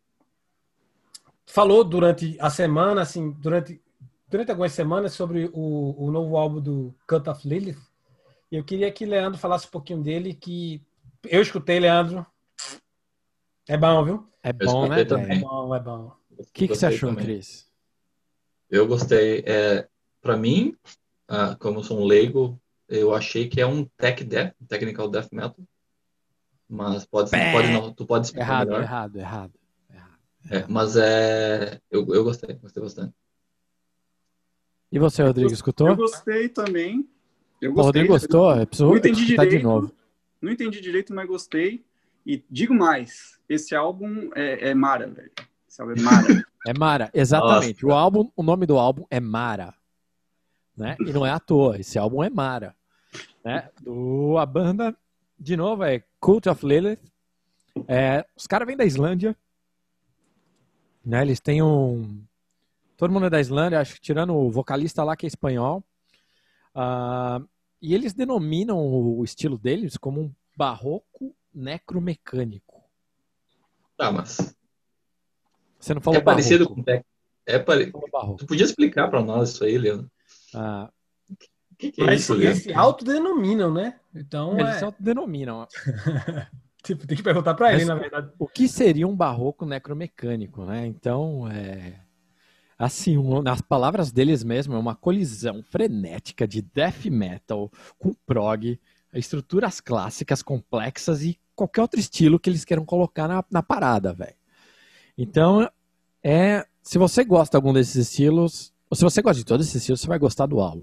falou 1.47 1.85
durante 1.85 2.37
a 2.41 2.51
semana, 2.51 3.03
assim, 3.03 3.31
durante, 3.31 3.81
durante 4.27 4.51
algumas 4.51 4.73
semanas 4.73 5.12
sobre 5.12 5.49
o, 5.53 6.07
o 6.07 6.11
novo 6.11 6.37
álbum 6.37 6.61
do 6.61 6.95
Cut 7.07 7.29
of 7.31 7.47
Lilith. 7.47 7.91
E 8.52 8.56
eu 8.56 8.62
queria 8.62 8.92
que 8.92 9.06
Leandro 9.06 9.40
falasse 9.40 9.66
um 9.66 9.71
pouquinho 9.71 10.02
dele, 10.02 10.35
que 10.35 10.85
eu 11.25 11.40
escutei, 11.40 11.80
Leandro. 11.80 12.26
É 13.66 13.78
bom, 13.78 14.04
viu? 14.04 14.28
É 14.42 14.52
bom, 14.52 14.87
né? 14.87 15.06
Também. 15.06 15.38
É 15.38 15.40
bom, 15.40 15.75
é 15.75 15.80
bom. 15.80 16.14
O 16.37 16.44
que, 16.52 16.68
que 16.68 16.75
você 16.75 16.85
achou, 16.85 17.09
também. 17.09 17.25
Cris? 17.25 17.66
Eu 18.68 18.87
gostei. 18.87 19.42
É, 19.47 19.88
para 20.21 20.37
mim, 20.37 20.76
ah, 21.26 21.56
como 21.59 21.82
sou 21.82 21.99
um 21.99 22.04
leigo, 22.04 22.61
eu 22.87 23.14
achei 23.14 23.49
que 23.49 23.59
é 23.59 23.66
um 23.66 23.87
tech 23.97 24.23
death, 24.23 24.54
technical 24.68 25.09
death 25.09 25.32
metal. 25.32 25.56
Mas 26.68 27.06
pode, 27.06 27.30
pode 27.30 27.71
não, 27.71 27.90
tu 27.90 28.04
pode 28.04 28.26
explicar 28.26 28.47
errado, 28.47 28.66
melhor. 28.66 28.82
Errado, 28.82 29.16
errado. 29.16 29.52
É, 30.50 30.66
mas 30.68 30.94
é. 30.97 31.80
Eu, 31.90 32.06
eu 32.14 32.23
gostei, 32.23 32.54
gostei 32.56 32.82
bastante. 32.82 33.14
E 34.90 34.99
você, 34.99 35.23
Rodrigo, 35.23 35.50
escutou? 35.50 35.88
Eu 35.88 35.97
gostei 35.97 36.50
também. 36.50 37.09
Eu 37.62 37.73
gostei, 37.73 37.83
o 37.83 37.85
Rodrigo 37.85 38.09
gostou? 38.09 38.57
Eu 38.57 38.66
preciso 38.66 38.88
não 38.88 38.97
entendi 38.97 39.25
direito, 39.25 39.50
de 39.50 39.62
novo. 39.62 39.95
Não 40.40 40.52
entendi 40.52 40.81
direito, 40.81 41.14
mas 41.14 41.28
gostei. 41.28 41.85
E 42.26 42.45
digo 42.50 42.75
mais, 42.75 43.38
esse 43.49 43.75
álbum 43.75 44.31
é, 44.35 44.71
é 44.71 44.75
mara, 44.75 45.07
velho. 45.07 45.31
Esse 45.69 45.81
álbum 45.81 45.95
é 45.95 46.00
mara. 46.00 46.47
É 46.64 46.73
Mara, 46.73 47.11
exatamente. 47.12 47.85
O 47.85 47.90
álbum, 47.90 48.31
o 48.37 48.42
nome 48.42 48.66
do 48.66 48.78
álbum 48.78 49.04
é 49.11 49.19
Mara, 49.19 49.75
né? 50.76 50.97
E 51.00 51.12
não 51.12 51.26
é 51.26 51.31
à 51.31 51.40
toa. 51.40 51.76
Esse 51.76 51.99
álbum 51.99 52.23
é 52.23 52.31
Mara, 52.31 52.76
né? 53.45 53.69
Do, 53.81 54.38
a 54.38 54.47
banda, 54.47 54.97
de 55.37 55.57
novo, 55.57 55.83
é 55.83 56.04
Cult 56.21 56.49
of 56.49 56.64
Lilith. 56.64 57.00
É, 57.88 58.25
os 58.37 58.47
caras 58.47 58.69
vêm 58.69 58.76
da 58.76 58.85
Islândia, 58.85 59.37
né? 61.04 61.23
Eles 61.23 61.40
têm 61.40 61.61
um, 61.61 62.23
todo 62.97 63.12
mundo 63.12 63.26
é 63.26 63.31
da 63.31 63.40
Islândia, 63.40 63.81
acho 63.81 63.95
que 63.95 64.00
tirando 64.00 64.33
o 64.33 64.49
vocalista 64.49 65.02
lá 65.02 65.16
que 65.16 65.26
é 65.26 65.28
espanhol. 65.28 65.83
Uh, 66.75 67.47
e 67.81 67.95
eles 67.95 68.12
denominam 68.12 68.79
o 68.79 69.23
estilo 69.25 69.59
deles 69.59 69.97
como 69.97 70.21
um 70.21 70.33
barroco 70.57 71.35
necromecânico. 71.52 72.83
Tá, 73.97 74.11
mas. 74.11 74.55
Você 75.79 75.95
não 75.95 76.00
falou 76.00 76.21
É 76.21 76.23
parecido 76.23 76.64
barroco. 76.64 76.85
com. 76.85 77.02
É 77.45 77.59
pare... 77.59 77.93
Tu 78.38 78.47
podia 78.47 78.64
explicar 78.64 79.09
pra 79.09 79.23
nós 79.23 79.50
isso 79.50 79.64
aí, 79.64 79.76
Leandro? 79.76 80.11
Ah, 80.55 80.88
O 81.29 81.76
que, 81.76 81.91
que 81.91 82.00
é 82.02 82.07
Mas 82.07 82.21
isso, 82.21 82.35
eles 82.35 82.45
Leandro? 82.45 82.62
se 82.62 82.73
autodenominam, 82.73 83.73
né? 83.75 83.99
Então, 84.14 84.59
eles 84.59 84.76
é, 84.76 84.79
se 84.79 84.85
autodenominam. 84.85 85.67
tipo, 86.85 87.05
tem 87.07 87.17
que 87.17 87.23
perguntar 87.23 87.55
pra 87.55 87.73
ele, 87.75 87.85
na 87.85 87.97
verdade. 87.97 88.31
O 88.38 88.47
que 88.47 88.69
seria 88.69 89.09
um 89.09 89.17
barroco 89.17 89.67
necromecânico, 89.67 90.64
né? 90.64 90.87
Então, 90.87 91.49
é. 91.50 92.00
Assim, 92.83 93.17
um- 93.17 93.43
nas 93.43 93.61
palavras 93.61 94.11
deles 94.11 94.43
mesmo, 94.43 94.75
é 94.75 94.79
uma 94.79 94.97
colisão 94.97 95.62
frenética 95.62 96.49
de 96.49 96.61
death 96.61 97.05
metal 97.07 97.71
com 97.97 98.12
prog, 98.27 98.77
estruturas 99.15 99.81
clássicas 99.81 100.43
complexas 100.43 101.23
e 101.23 101.39
qualquer 101.55 101.83
outro 101.83 102.01
estilo 102.01 102.41
que 102.41 102.51
eles 102.51 102.65
queiram 102.65 102.85
colocar 102.85 103.29
na, 103.29 103.45
na 103.49 103.62
parada, 103.62 104.12
velho. 104.12 104.35
Então, 105.17 105.71
é. 106.25 106.67
Se 106.83 106.99
você 106.99 107.23
gosta 107.23 107.53
de 107.53 107.57
algum 107.59 107.73
desses 107.73 107.95
estilos, 107.95 108.73
ou 108.91 108.97
se 108.97 109.05
você 109.05 109.23
gosta 109.23 109.39
de 109.39 109.45
todos 109.45 109.65
esses 109.65 109.77
estilos, 109.81 110.01
você 110.01 110.09
vai 110.09 110.19
gostar 110.19 110.47
do 110.47 110.59
álbum. 110.59 110.83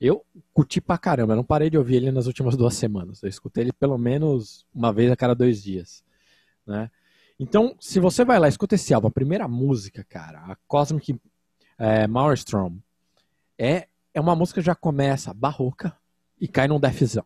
Eu 0.00 0.24
curti 0.52 0.80
pra 0.80 0.98
caramba, 0.98 1.34
eu 1.34 1.36
não 1.36 1.44
parei 1.44 1.70
de 1.70 1.78
ouvir 1.78 1.96
ele 1.96 2.10
nas 2.10 2.26
últimas 2.26 2.56
duas 2.56 2.74
semanas. 2.74 3.22
Eu 3.22 3.28
escutei 3.28 3.62
ele 3.62 3.72
pelo 3.72 3.96
menos 3.96 4.66
uma 4.74 4.92
vez 4.92 5.12
a 5.12 5.14
cada 5.14 5.32
dois 5.32 5.62
dias, 5.62 6.02
né? 6.66 6.90
Então, 7.42 7.74
se 7.80 7.98
você 7.98 8.22
vai 8.22 8.38
lá 8.38 8.48
escuta 8.48 8.74
esse 8.74 8.92
álbum, 8.92 9.08
a 9.08 9.10
primeira 9.10 9.48
música, 9.48 10.04
cara, 10.04 10.40
a 10.40 10.56
Cosmic 10.68 11.18
é, 11.78 12.06
Maelstrom, 12.06 12.76
é, 13.58 13.88
é 14.12 14.20
uma 14.20 14.36
música 14.36 14.60
que 14.60 14.66
já 14.66 14.74
começa 14.74 15.32
barroca 15.32 15.96
e 16.38 16.46
cai 16.46 16.68
num 16.68 16.78
defzão. 16.78 17.24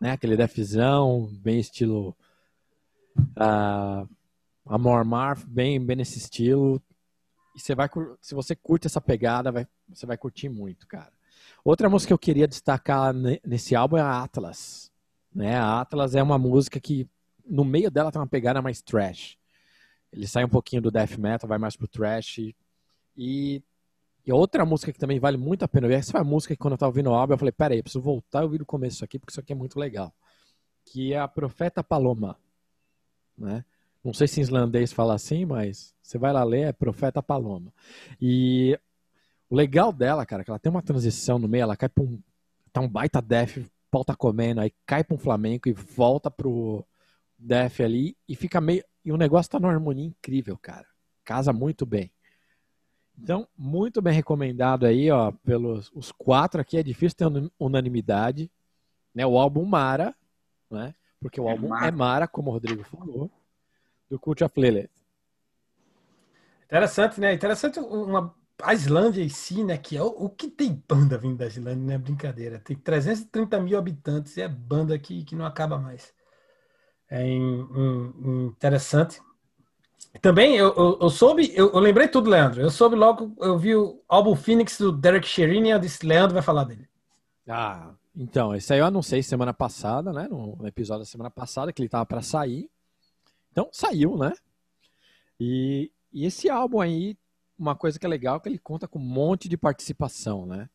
Né? 0.00 0.12
Aquele 0.12 0.36
defzão, 0.36 1.28
bem 1.42 1.58
estilo 1.58 2.16
ah, 3.34 4.06
Amor 4.64 5.04
Marv, 5.04 5.44
bem, 5.44 5.84
bem 5.84 5.96
nesse 5.96 6.18
estilo. 6.18 6.80
E 7.56 7.60
você 7.60 7.74
vai, 7.74 7.88
se 8.20 8.32
você 8.32 8.54
curte 8.54 8.86
essa 8.86 9.00
pegada, 9.00 9.50
vai- 9.50 9.66
você 9.92 10.06
vai 10.06 10.16
curtir 10.16 10.48
muito, 10.48 10.86
cara. 10.86 11.12
Outra 11.64 11.90
música 11.90 12.10
que 12.10 12.14
eu 12.14 12.18
queria 12.18 12.46
destacar 12.46 13.12
ne- 13.12 13.40
nesse 13.44 13.74
álbum 13.74 13.96
é 13.96 14.02
a 14.02 14.22
Atlas. 14.22 14.92
Né? 15.34 15.56
A 15.56 15.80
Atlas 15.80 16.14
é 16.14 16.22
uma 16.22 16.38
música 16.38 16.78
que 16.78 17.08
no 17.48 17.64
meio 17.64 17.90
dela 17.90 18.12
tem 18.12 18.20
uma 18.20 18.26
pegada 18.26 18.60
mais 18.60 18.80
trash. 18.80 19.38
Ele 20.12 20.26
sai 20.26 20.44
um 20.44 20.48
pouquinho 20.48 20.82
do 20.82 20.90
death 20.90 21.16
metal, 21.18 21.48
vai 21.48 21.58
mais 21.58 21.76
pro 21.76 21.86
trash. 21.86 22.38
E, 23.16 23.62
e 24.26 24.32
outra 24.32 24.64
música 24.64 24.92
que 24.92 24.98
também 24.98 25.18
vale 25.18 25.36
muito 25.36 25.64
a 25.64 25.68
pena 25.68 25.86
ouvir, 25.86 25.96
essa 25.96 26.12
foi 26.12 26.20
a 26.20 26.24
música 26.24 26.54
que 26.54 26.60
quando 26.60 26.72
eu 26.72 26.78
tava 26.78 26.90
ouvindo 26.90 27.10
o 27.10 27.14
álbum, 27.14 27.34
eu 27.34 27.38
falei, 27.38 27.52
peraí, 27.52 27.82
preciso 27.82 28.02
voltar 28.02 28.40
e 28.40 28.44
ouvir 28.44 28.58
do 28.58 28.66
começo 28.66 29.04
aqui, 29.04 29.18
porque 29.18 29.32
isso 29.32 29.40
aqui 29.40 29.52
é 29.52 29.56
muito 29.56 29.78
legal. 29.78 30.14
Que 30.84 31.12
é 31.12 31.18
a 31.18 31.28
Profeta 31.28 31.82
Paloma. 31.82 32.38
Né? 33.36 33.64
Não 34.02 34.14
sei 34.14 34.26
se 34.26 34.40
em 34.40 34.42
islandês 34.42 34.92
fala 34.92 35.14
assim, 35.14 35.44
mas 35.44 35.94
você 36.02 36.18
vai 36.18 36.32
lá 36.32 36.42
ler, 36.44 36.68
é 36.68 36.72
Profeta 36.72 37.22
Paloma. 37.22 37.72
E 38.20 38.78
o 39.50 39.56
legal 39.56 39.92
dela, 39.92 40.24
cara, 40.24 40.42
é 40.42 40.44
que 40.44 40.50
ela 40.50 40.58
tem 40.58 40.70
uma 40.70 40.82
transição 40.82 41.38
no 41.38 41.48
meio, 41.48 41.62
ela 41.62 41.76
cai 41.76 41.88
pra 41.88 42.04
um. 42.04 42.20
Tá 42.72 42.80
um 42.82 42.88
baita 42.88 43.20
death, 43.20 43.56
o 43.56 43.70
pau 43.90 44.04
tá 44.04 44.14
comendo, 44.14 44.60
aí 44.60 44.72
cai 44.84 45.02
pra 45.02 45.14
um 45.14 45.18
flamenco 45.18 45.68
e 45.68 45.72
volta 45.72 46.30
pro 46.30 46.84
death 47.38 47.80
ali 47.80 48.16
e 48.28 48.34
fica 48.34 48.60
meio. 48.60 48.84
E 49.04 49.12
o 49.12 49.16
negócio 49.16 49.50
tá 49.50 49.58
numa 49.60 49.72
harmonia 49.72 50.04
incrível, 50.04 50.58
cara. 50.58 50.86
Casa 51.24 51.52
muito 51.52 51.86
bem. 51.86 52.12
Então, 53.20 53.48
muito 53.56 54.00
bem 54.00 54.12
recomendado 54.12 54.86
aí, 54.86 55.10
ó, 55.10 55.32
pelos 55.32 55.90
os 55.94 56.12
quatro 56.12 56.60
aqui. 56.60 56.76
É 56.78 56.82
difícil 56.82 57.16
ter 57.16 57.50
unanimidade. 57.58 58.50
Né? 59.14 59.26
O 59.26 59.38
álbum 59.38 59.64
Mara, 59.64 60.14
né? 60.70 60.94
Porque 61.20 61.40
o 61.40 61.48
É 61.48 61.52
álbum 61.52 61.68
Mara. 61.68 61.86
é 61.86 61.90
Mara, 61.90 62.28
como 62.28 62.50
o 62.50 62.52
Rodrigo 62.52 62.84
falou, 62.84 63.30
do 64.08 64.18
Cult 64.18 64.42
of 64.44 64.60
Lilith. 64.60 64.90
Interessante, 66.64 67.20
né? 67.20 67.32
Interessante 67.32 67.80
uma, 67.80 68.34
a 68.62 68.74
Islândia 68.74 69.22
em 69.22 69.28
si, 69.28 69.64
né? 69.64 69.78
Que 69.78 69.96
é 69.96 70.02
o, 70.02 70.06
o 70.08 70.28
que 70.30 70.48
tem 70.50 70.82
banda 70.88 71.16
vindo 71.16 71.36
da 71.38 71.46
Islândia, 71.46 71.76
não 71.84 71.94
é 71.94 71.98
brincadeira. 71.98 72.58
Tem 72.60 72.76
330 72.76 73.60
mil 73.60 73.78
habitantes 73.78 74.36
e 74.36 74.42
é 74.42 74.48
banda 74.48 74.98
que, 74.98 75.24
que 75.24 75.34
não 75.34 75.46
acaba 75.46 75.78
mais. 75.78 76.12
É 77.10 77.26
interessante. 77.26 79.20
Também 80.20 80.56
eu, 80.56 80.74
eu, 80.74 80.98
eu 81.00 81.10
soube, 81.10 81.52
eu, 81.54 81.72
eu 81.72 81.78
lembrei 81.78 82.08
tudo, 82.08 82.28
Leandro. 82.28 82.60
Eu 82.60 82.70
soube 82.70 82.96
logo, 82.96 83.34
eu 83.38 83.58
vi 83.58 83.74
o 83.76 84.02
álbum 84.08 84.34
Phoenix 84.34 84.78
do 84.78 84.90
Derek 84.90 85.26
Sherinian, 85.26 85.76
eu 85.76 85.80
disse, 85.80 86.04
Leandro 86.04 86.34
vai 86.34 86.42
falar 86.42 86.64
dele. 86.64 86.88
Ah, 87.46 87.92
então, 88.16 88.54
esse 88.54 88.72
aí 88.72 88.80
eu 88.80 88.86
anunciei 88.86 89.22
semana 89.22 89.54
passada, 89.54 90.12
né? 90.12 90.26
No 90.28 90.66
episódio 90.66 91.04
da 91.04 91.10
semana 91.10 91.30
passada, 91.30 91.72
que 91.72 91.80
ele 91.80 91.88
tava 91.88 92.04
pra 92.04 92.20
sair. 92.20 92.68
Então, 93.52 93.68
saiu, 93.72 94.16
né? 94.16 94.32
E, 95.38 95.90
e 96.12 96.26
esse 96.26 96.50
álbum 96.50 96.80
aí, 96.80 97.16
uma 97.58 97.76
coisa 97.76 97.98
que 97.98 98.04
é 98.04 98.08
legal 98.08 98.36
é 98.36 98.40
que 98.40 98.48
ele 98.48 98.58
conta 98.58 98.88
com 98.88 98.98
um 98.98 99.02
monte 99.02 99.48
de 99.48 99.56
participação, 99.56 100.44
né? 100.46 100.68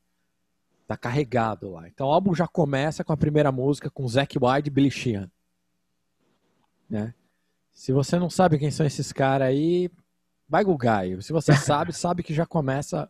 Tá 0.88 0.96
carregado 0.96 1.72
lá. 1.72 1.88
Então, 1.88 2.08
o 2.08 2.12
álbum 2.12 2.34
já 2.34 2.48
começa 2.48 3.04
com 3.04 3.12
a 3.12 3.18
primeira 3.18 3.52
música 3.52 3.90
com 3.90 4.08
Zack 4.08 4.38
Wilde 4.42 4.70
e 4.70 4.72
Billy 4.72 4.92
Sheehan. 4.92 5.30
Né? 6.94 7.12
Se 7.72 7.92
você 7.92 8.20
não 8.20 8.30
sabe 8.30 8.60
quem 8.60 8.70
são 8.70 8.86
esses 8.86 9.12
caras 9.12 9.48
aí, 9.48 9.90
vai 10.48 10.64
aí. 10.92 11.20
Se 11.24 11.34
você 11.34 11.52
sabe, 11.58 11.92
sabe 11.92 12.22
que 12.22 12.36
já 12.36 12.46
começa. 12.46 13.10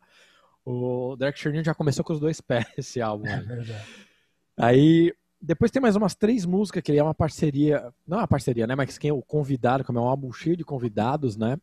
O 0.63 1.17
Derek 1.17 1.37
Sherinian 1.37 1.65
já 1.65 1.73
começou 1.73 2.05
com 2.05 2.13
os 2.13 2.19
dois 2.21 2.39
pés 2.39 2.65
esse 2.77 3.01
álbum 3.01 3.27
aí. 3.27 3.41
verdade. 3.41 3.85
Aí 4.55 5.13
depois 5.41 5.69
tem 5.69 5.81
mais 5.81 5.97
umas 5.97 6.15
três 6.15 6.45
músicas 6.45 6.81
que 6.81 6.91
ele 6.91 6.99
é 6.99 7.03
uma 7.03 7.13
parceria, 7.13 7.93
não 8.07 8.19
é 8.19 8.21
uma 8.21 8.27
parceria, 8.27 8.65
né? 8.65 8.73
Mas 8.73 8.97
quem 8.97 9.09
é 9.09 9.13
o 9.13 9.21
convidado, 9.21 9.83
como 9.83 9.99
é 9.99 10.01
um 10.01 10.07
álbum 10.07 10.31
cheio 10.31 10.55
de 10.55 10.63
convidados, 10.63 11.35
né? 11.35 11.59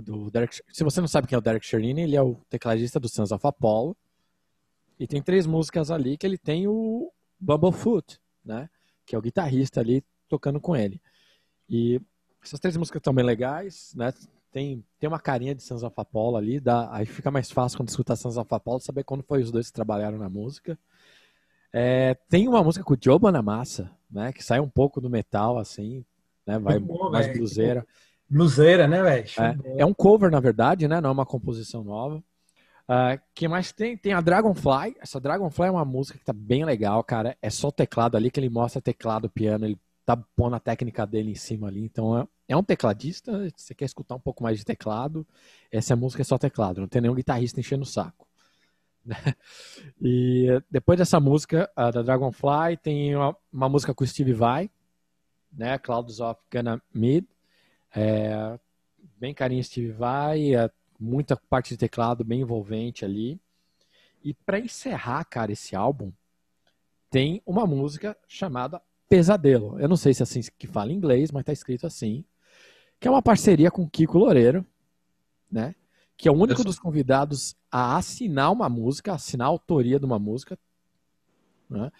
Do 0.00 0.30
Derek, 0.30 0.62
se 0.72 0.84
você 0.84 1.02
não 1.02 1.08
sabe 1.08 1.26
quem 1.26 1.36
é 1.36 1.38
o 1.38 1.42
Derek 1.42 1.66
Sherinian, 1.66 2.04
ele 2.04 2.16
é 2.16 2.22
o 2.22 2.36
tecladista 2.48 2.98
do 2.98 3.10
Sons 3.10 3.30
of 3.30 3.46
Apollo. 3.46 3.94
E 4.98 5.06
tem 5.06 5.20
três 5.20 5.46
músicas 5.46 5.90
ali 5.90 6.16
que 6.16 6.26
ele 6.26 6.38
tem 6.38 6.66
o 6.66 7.12
Bumblefoot, 7.38 8.18
né? 8.42 8.70
Que 9.04 9.14
é 9.14 9.18
o 9.18 9.22
guitarrista 9.22 9.80
ali 9.80 10.02
tocando 10.28 10.58
com 10.58 10.74
ele. 10.74 10.98
E 11.68 12.00
essas 12.42 12.60
três 12.60 12.76
músicas 12.76 13.00
estão 13.00 13.12
bem 13.12 13.24
legais, 13.24 13.92
né? 13.94 14.12
Tem, 14.50 14.82
tem 14.98 15.08
uma 15.08 15.20
carinha 15.20 15.54
de 15.54 15.62
Sons 15.62 15.82
of 15.82 15.94
Apollo 15.96 16.36
ali, 16.36 16.58
dá, 16.58 16.88
aí 16.90 17.04
fica 17.04 17.30
mais 17.30 17.50
fácil 17.50 17.78
quando 17.78 17.90
escutar 17.90 18.16
Sons 18.16 18.38
of 18.38 18.48
Apollo 18.50 18.80
saber 18.80 19.04
quando 19.04 19.22
foi 19.22 19.42
os 19.42 19.50
dois 19.50 19.66
que 19.66 19.74
trabalharam 19.74 20.18
na 20.18 20.28
música. 20.28 20.78
É, 21.72 22.14
tem 22.30 22.48
uma 22.48 22.62
música 22.62 22.84
com 22.84 22.94
o 22.94 22.98
Joe 23.00 23.18
Bonamassa, 23.18 23.90
né? 24.10 24.32
Que 24.32 24.42
sai 24.42 24.58
um 24.58 24.68
pouco 24.68 25.00
do 25.00 25.10
metal, 25.10 25.58
assim, 25.58 26.04
né? 26.46 26.58
Vai 26.58 26.78
bom, 26.78 27.10
mais 27.10 27.26
velho. 27.26 27.38
bluseira. 27.38 27.86
Bluseira, 28.28 28.88
né, 28.88 29.02
velho? 29.02 29.26
É, 29.38 29.82
é 29.82 29.86
um 29.86 29.92
cover, 29.92 30.30
na 30.30 30.40
verdade, 30.40 30.88
né? 30.88 31.00
Não 31.00 31.10
é 31.10 31.12
uma 31.12 31.26
composição 31.26 31.84
nova. 31.84 32.22
Ah, 32.86 33.18
que 33.34 33.46
mais 33.46 33.70
tem? 33.70 33.98
Tem 33.98 34.14
a 34.14 34.20
Dragonfly. 34.22 34.96
Essa 34.98 35.20
Dragonfly 35.20 35.66
é 35.66 35.70
uma 35.70 35.84
música 35.84 36.18
que 36.18 36.24
tá 36.24 36.32
bem 36.32 36.64
legal, 36.64 37.04
cara. 37.04 37.36
É 37.42 37.50
só 37.50 37.70
teclado 37.70 38.16
ali 38.16 38.30
que 38.30 38.40
ele 38.40 38.48
mostra 38.48 38.80
teclado, 38.80 39.28
piano, 39.28 39.66
ele 39.66 39.78
tá 40.08 40.24
pondo 40.34 40.56
a 40.56 40.60
técnica 40.60 41.06
dele 41.06 41.32
em 41.32 41.34
cima 41.34 41.68
ali. 41.68 41.84
Então 41.84 42.18
é, 42.18 42.26
é 42.48 42.56
um 42.56 42.62
tecladista. 42.62 43.50
Você 43.54 43.74
quer 43.74 43.84
escutar 43.84 44.14
um 44.14 44.20
pouco 44.20 44.42
mais 44.42 44.58
de 44.58 44.64
teclado? 44.64 45.26
Essa 45.70 45.94
música 45.94 46.22
é 46.22 46.24
só 46.24 46.38
teclado, 46.38 46.80
não 46.80 46.88
tem 46.88 47.02
nenhum 47.02 47.14
guitarrista 47.14 47.60
enchendo 47.60 47.82
o 47.82 47.86
saco. 47.86 48.26
né? 49.04 49.16
E 50.00 50.46
depois 50.70 50.98
dessa 50.98 51.20
música, 51.20 51.70
da 51.76 52.00
Dragonfly, 52.00 52.78
tem 52.82 53.14
uma, 53.14 53.36
uma 53.52 53.68
música 53.68 53.94
com 53.94 54.02
o 54.02 54.06
Steve 54.06 54.32
Vai, 54.32 54.70
né? 55.52 55.76
Clouds 55.78 56.20
of 56.20 56.40
Ganymede. 56.50 57.28
É, 57.94 58.58
bem 59.18 59.34
carinho 59.34 59.62
Steve 59.62 59.92
Vai, 59.92 60.54
é, 60.54 60.70
muita 60.98 61.36
parte 61.36 61.70
de 61.70 61.76
teclado 61.76 62.24
bem 62.24 62.40
envolvente 62.40 63.04
ali. 63.04 63.38
E 64.24 64.32
para 64.32 64.58
encerrar, 64.58 65.22
cara, 65.26 65.52
esse 65.52 65.76
álbum, 65.76 66.10
tem 67.10 67.42
uma 67.44 67.66
música 67.66 68.16
chamada 68.26 68.80
Pesadelo. 69.08 69.78
Eu 69.80 69.88
não 69.88 69.96
sei 69.96 70.12
se 70.12 70.22
é 70.22 70.24
assim 70.24 70.40
que 70.58 70.66
fala 70.66 70.92
em 70.92 70.96
inglês, 70.96 71.30
mas 71.30 71.44
tá 71.44 71.52
escrito 71.52 71.86
assim. 71.86 72.24
Que 73.00 73.08
é 73.08 73.10
uma 73.10 73.22
parceria 73.22 73.70
com 73.70 73.88
Kiko 73.88 74.18
Loureiro, 74.18 74.66
né? 75.50 75.74
Que 76.16 76.28
é 76.28 76.32
o 76.32 76.34
único 76.34 76.64
dos 76.64 76.78
convidados 76.78 77.56
a 77.70 77.96
assinar 77.96 78.52
uma 78.52 78.68
música, 78.68 79.12
assinar 79.12 79.46
a 79.46 79.50
autoria 79.50 79.98
de 79.98 80.04
uma 80.04 80.18
música. 80.18 80.58
Né? 81.70 81.92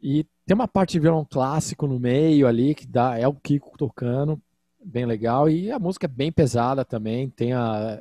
E 0.00 0.24
tem 0.44 0.54
uma 0.54 0.68
parte 0.68 0.92
de 0.92 1.00
violão 1.00 1.26
clássico 1.28 1.86
no 1.86 1.98
meio 1.98 2.46
ali, 2.46 2.74
que 2.74 2.86
dá, 2.86 3.18
é 3.18 3.26
o 3.26 3.34
Kiko 3.34 3.76
tocando. 3.76 4.40
bem 4.84 5.04
legal. 5.04 5.50
E 5.50 5.70
a 5.70 5.78
música 5.78 6.06
é 6.06 6.08
bem 6.08 6.30
pesada 6.30 6.84
também. 6.84 7.28
Tem 7.28 7.52
a. 7.52 8.00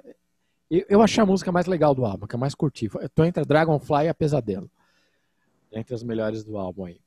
Eu, 0.69 0.85
eu 0.89 1.01
achei 1.01 1.21
a 1.21 1.25
música 1.25 1.51
mais 1.51 1.65
legal 1.65 1.95
do 1.95 2.05
álbum, 2.05 2.27
que 2.27 2.35
é 2.35 2.39
mais 2.39 2.53
curti. 2.53 2.89
Eu 2.93 3.09
tô 3.09 3.23
entre 3.23 3.41
a 3.41 3.45
Dragonfly 3.45 4.05
e 4.05 4.09
a 4.09 4.13
Pesadelo. 4.13 4.69
Entre 5.71 5.93
as 5.95 6.03
melhores 6.03 6.43
do 6.43 6.57
álbum 6.57 6.85
aí. 6.85 7.01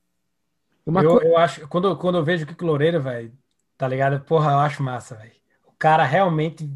Uma 0.89 1.03
eu, 1.03 1.21
co... 1.21 1.23
eu 1.23 1.37
acho, 1.37 1.69
quando, 1.69 1.95
quando 1.99 2.17
eu 2.17 2.25
vejo 2.25 2.45
o 2.45 2.47
Kiko 2.49 2.65
Loureiro, 2.65 3.03
velho, 3.03 3.31
tá 3.77 3.87
ligado? 3.87 4.21
Porra, 4.21 4.53
eu 4.53 4.59
acho 4.61 4.83
massa, 4.83 5.15
velho. 5.17 5.33
O 5.67 5.73
cara 5.79 6.03
realmente 6.03 6.67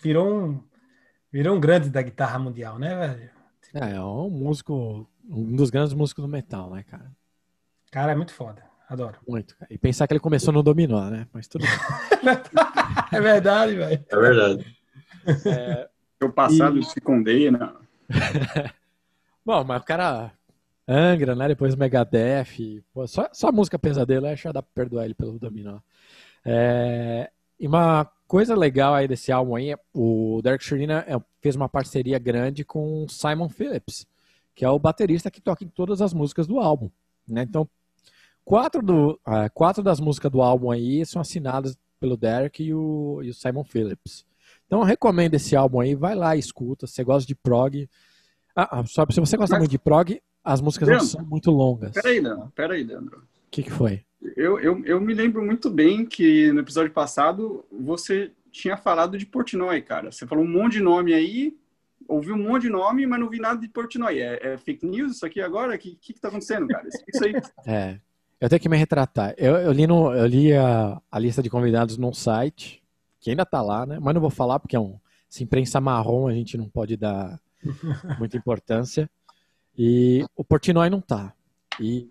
virou 0.00 0.32
um, 0.32 0.62
virou 1.32 1.56
um 1.56 1.60
grande 1.60 1.90
da 1.90 2.00
guitarra 2.00 2.38
mundial, 2.38 2.78
né, 2.78 2.94
velho? 2.94 3.30
É, 3.74 3.96
é 3.96 4.00
um 4.00 4.30
músico, 4.30 5.10
um 5.28 5.56
dos 5.56 5.68
grandes 5.68 5.92
músicos 5.94 6.22
do 6.22 6.28
metal, 6.28 6.70
né, 6.70 6.84
cara? 6.84 7.10
Cara, 7.90 8.12
é 8.12 8.14
muito 8.14 8.32
foda. 8.32 8.62
Adoro. 8.88 9.18
Muito. 9.26 9.56
Cara. 9.56 9.74
E 9.74 9.76
pensar 9.76 10.06
que 10.06 10.12
ele 10.12 10.20
começou 10.20 10.54
no 10.54 10.62
dominó, 10.62 11.10
né? 11.10 11.26
Mas 11.32 11.48
tudo 11.48 11.64
bem. 11.64 11.72
é 13.10 13.20
verdade, 13.20 13.74
velho. 13.74 14.04
É 14.08 14.16
verdade. 14.16 14.76
É... 15.46 15.88
O 16.22 16.30
passado 16.30 16.78
e... 16.78 16.84
se 16.84 17.00
condena. 17.00 17.74
Bom, 19.44 19.64
mas 19.64 19.82
o 19.82 19.84
cara 19.84 20.32
Angra, 20.86 21.34
né? 21.34 21.48
Depois 21.48 21.74
Megadeth. 21.74 22.82
Pô, 22.92 23.06
só, 23.06 23.28
só 23.32 23.48
a 23.48 23.52
música 23.52 23.78
pesadelo, 23.78 24.26
acho 24.26 24.42
que 24.42 24.52
dá 24.52 24.62
pra 24.62 24.70
perdoar 24.74 25.04
ele 25.04 25.14
pelo 25.14 25.38
dominó. 25.38 25.78
É... 26.44 27.30
E 27.58 27.66
uma 27.66 28.10
coisa 28.26 28.54
legal 28.54 28.94
aí 28.94 29.06
desse 29.06 29.30
álbum 29.30 29.54
aí, 29.54 29.74
o 29.92 30.40
Derek 30.42 30.64
Sherina 30.64 31.04
é, 31.06 31.16
fez 31.40 31.54
uma 31.54 31.68
parceria 31.68 32.18
grande 32.18 32.64
com 32.64 33.06
Simon 33.08 33.48
Phillips, 33.48 34.06
que 34.54 34.64
é 34.64 34.68
o 34.68 34.78
baterista 34.78 35.30
que 35.30 35.40
toca 35.40 35.64
em 35.64 35.68
todas 35.68 36.02
as 36.02 36.12
músicas 36.12 36.46
do 36.46 36.58
álbum. 36.58 36.90
Né? 37.26 37.42
Então, 37.42 37.68
quatro, 38.44 38.82
do, 38.82 39.12
uh, 39.26 39.50
quatro 39.54 39.82
das 39.82 40.00
músicas 40.00 40.30
do 40.30 40.42
álbum 40.42 40.70
aí 40.70 41.06
são 41.06 41.22
assinadas 41.22 41.78
pelo 42.00 42.16
Derek 42.16 42.62
e 42.62 42.74
o, 42.74 43.20
e 43.22 43.30
o 43.30 43.34
Simon 43.34 43.64
Phillips. 43.64 44.26
Então, 44.66 44.80
eu 44.80 44.84
recomendo 44.84 45.34
esse 45.34 45.54
álbum 45.54 45.80
aí, 45.80 45.94
vai 45.94 46.14
lá 46.14 46.34
e 46.36 46.40
escuta. 46.40 46.86
Se 46.86 46.94
você 46.94 47.04
gosta 47.04 47.26
de 47.26 47.34
prog. 47.34 47.88
Ah, 48.54 48.80
ah 48.80 48.84
só 48.86 49.06
se 49.10 49.20
você 49.20 49.36
gosta 49.36 49.56
muito 49.58 49.70
de 49.70 49.78
prog, 49.78 50.20
as 50.44 50.60
músicas 50.60 50.88
Leandro, 50.88 51.06
não 51.06 51.10
são 51.10 51.24
muito 51.24 51.50
longas. 51.50 51.92
Peraí, 51.92 52.20
Leandro. 52.20 52.52
Peraí, 52.54 52.84
Leandro. 52.84 53.18
O 53.18 53.50
que, 53.50 53.62
que 53.62 53.70
foi? 53.70 54.04
Eu, 54.36 54.58
eu, 54.58 54.84
eu 54.84 55.00
me 55.00 55.14
lembro 55.14 55.42
muito 55.44 55.70
bem 55.70 56.04
que 56.04 56.52
no 56.52 56.60
episódio 56.60 56.92
passado 56.92 57.64
você 57.70 58.30
tinha 58.52 58.76
falado 58.76 59.16
de 59.16 59.26
Portnoy, 59.26 59.80
cara. 59.82 60.12
Você 60.12 60.26
falou 60.26 60.44
um 60.44 60.48
monte 60.48 60.74
de 60.74 60.80
nome 60.80 61.14
aí, 61.14 61.56
ouvi 62.06 62.32
um 62.32 62.42
monte 62.42 62.62
de 62.62 62.68
nome, 62.68 63.06
mas 63.06 63.20
não 63.20 63.28
vi 63.28 63.38
nada 63.38 63.60
de 63.60 63.68
Portnoy. 63.68 64.20
É, 64.20 64.52
é 64.52 64.58
fake 64.58 64.86
news 64.86 65.16
isso 65.16 65.26
aqui 65.26 65.40
agora? 65.40 65.74
O 65.74 65.78
que, 65.78 65.96
que, 65.96 66.12
que 66.12 66.20
tá 66.20 66.28
acontecendo, 66.28 66.68
cara? 66.68 66.86
Isso 66.86 67.24
aí. 67.24 67.32
É. 67.66 67.98
Eu 68.40 68.48
tenho 68.48 68.60
que 68.60 68.68
me 68.68 68.76
retratar. 68.76 69.34
Eu, 69.38 69.54
eu 69.56 69.72
li, 69.72 69.86
no, 69.86 70.12
eu 70.12 70.26
li 70.26 70.52
a, 70.52 71.00
a 71.10 71.18
lista 71.18 71.42
de 71.42 71.48
convidados 71.48 71.96
num 71.96 72.12
site, 72.12 72.82
que 73.20 73.30
ainda 73.30 73.46
tá 73.46 73.62
lá, 73.62 73.86
né? 73.86 73.98
Mas 74.00 74.12
não 74.12 74.20
vou 74.20 74.30
falar 74.30 74.58
porque 74.58 74.76
é 74.76 74.80
um. 74.80 74.98
Se 75.30 75.42
imprensa 75.42 75.80
marrom, 75.80 76.28
a 76.28 76.34
gente 76.34 76.58
não 76.58 76.68
pode 76.68 76.96
dar 76.96 77.40
muita 78.18 78.36
importância. 78.36 79.08
E 79.76 80.24
o 80.36 80.44
Portnoy 80.44 80.88
não 80.88 81.00
tá. 81.00 81.34
E 81.80 82.08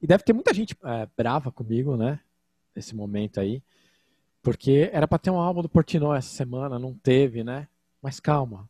e 0.00 0.06
deve 0.06 0.22
ter 0.22 0.32
muita 0.32 0.52
gente 0.52 0.76
é, 0.84 1.08
brava 1.16 1.50
comigo, 1.50 1.96
né? 1.96 2.20
Nesse 2.74 2.94
momento 2.94 3.40
aí. 3.40 3.62
Porque 4.42 4.90
era 4.92 5.08
para 5.08 5.18
ter 5.18 5.30
um 5.30 5.40
álbum 5.40 5.62
do 5.62 5.68
Portnoy 5.68 6.16
essa 6.16 6.28
semana, 6.28 6.78
não 6.78 6.94
teve, 6.94 7.42
né? 7.42 7.66
Mas 8.02 8.20
calma. 8.20 8.68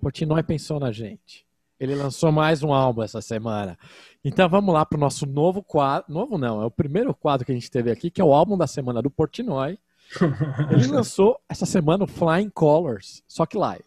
Portnoy 0.00 0.42
pensou 0.42 0.80
na 0.80 0.90
gente. 0.90 1.46
Ele 1.78 1.94
lançou 1.94 2.32
mais 2.32 2.62
um 2.62 2.72
álbum 2.72 3.02
essa 3.02 3.20
semana. 3.20 3.78
Então 4.24 4.48
vamos 4.48 4.74
lá 4.74 4.84
para 4.84 4.96
o 4.96 5.00
nosso 5.00 5.26
novo 5.26 5.62
quadro. 5.62 6.12
Novo 6.12 6.38
não, 6.38 6.62
é 6.62 6.64
o 6.64 6.70
primeiro 6.70 7.14
quadro 7.14 7.44
que 7.44 7.52
a 7.52 7.54
gente 7.54 7.70
teve 7.70 7.90
aqui, 7.90 8.10
que 8.10 8.20
é 8.20 8.24
o 8.24 8.32
álbum 8.32 8.56
da 8.56 8.66
semana 8.66 9.02
do 9.02 9.10
Portnoy. 9.10 9.78
Ele 10.72 10.86
lançou 10.86 11.38
essa 11.48 11.66
semana 11.66 12.04
o 12.04 12.08
Flying 12.08 12.50
Colors, 12.50 13.22
só 13.28 13.44
que 13.44 13.58
live, 13.58 13.84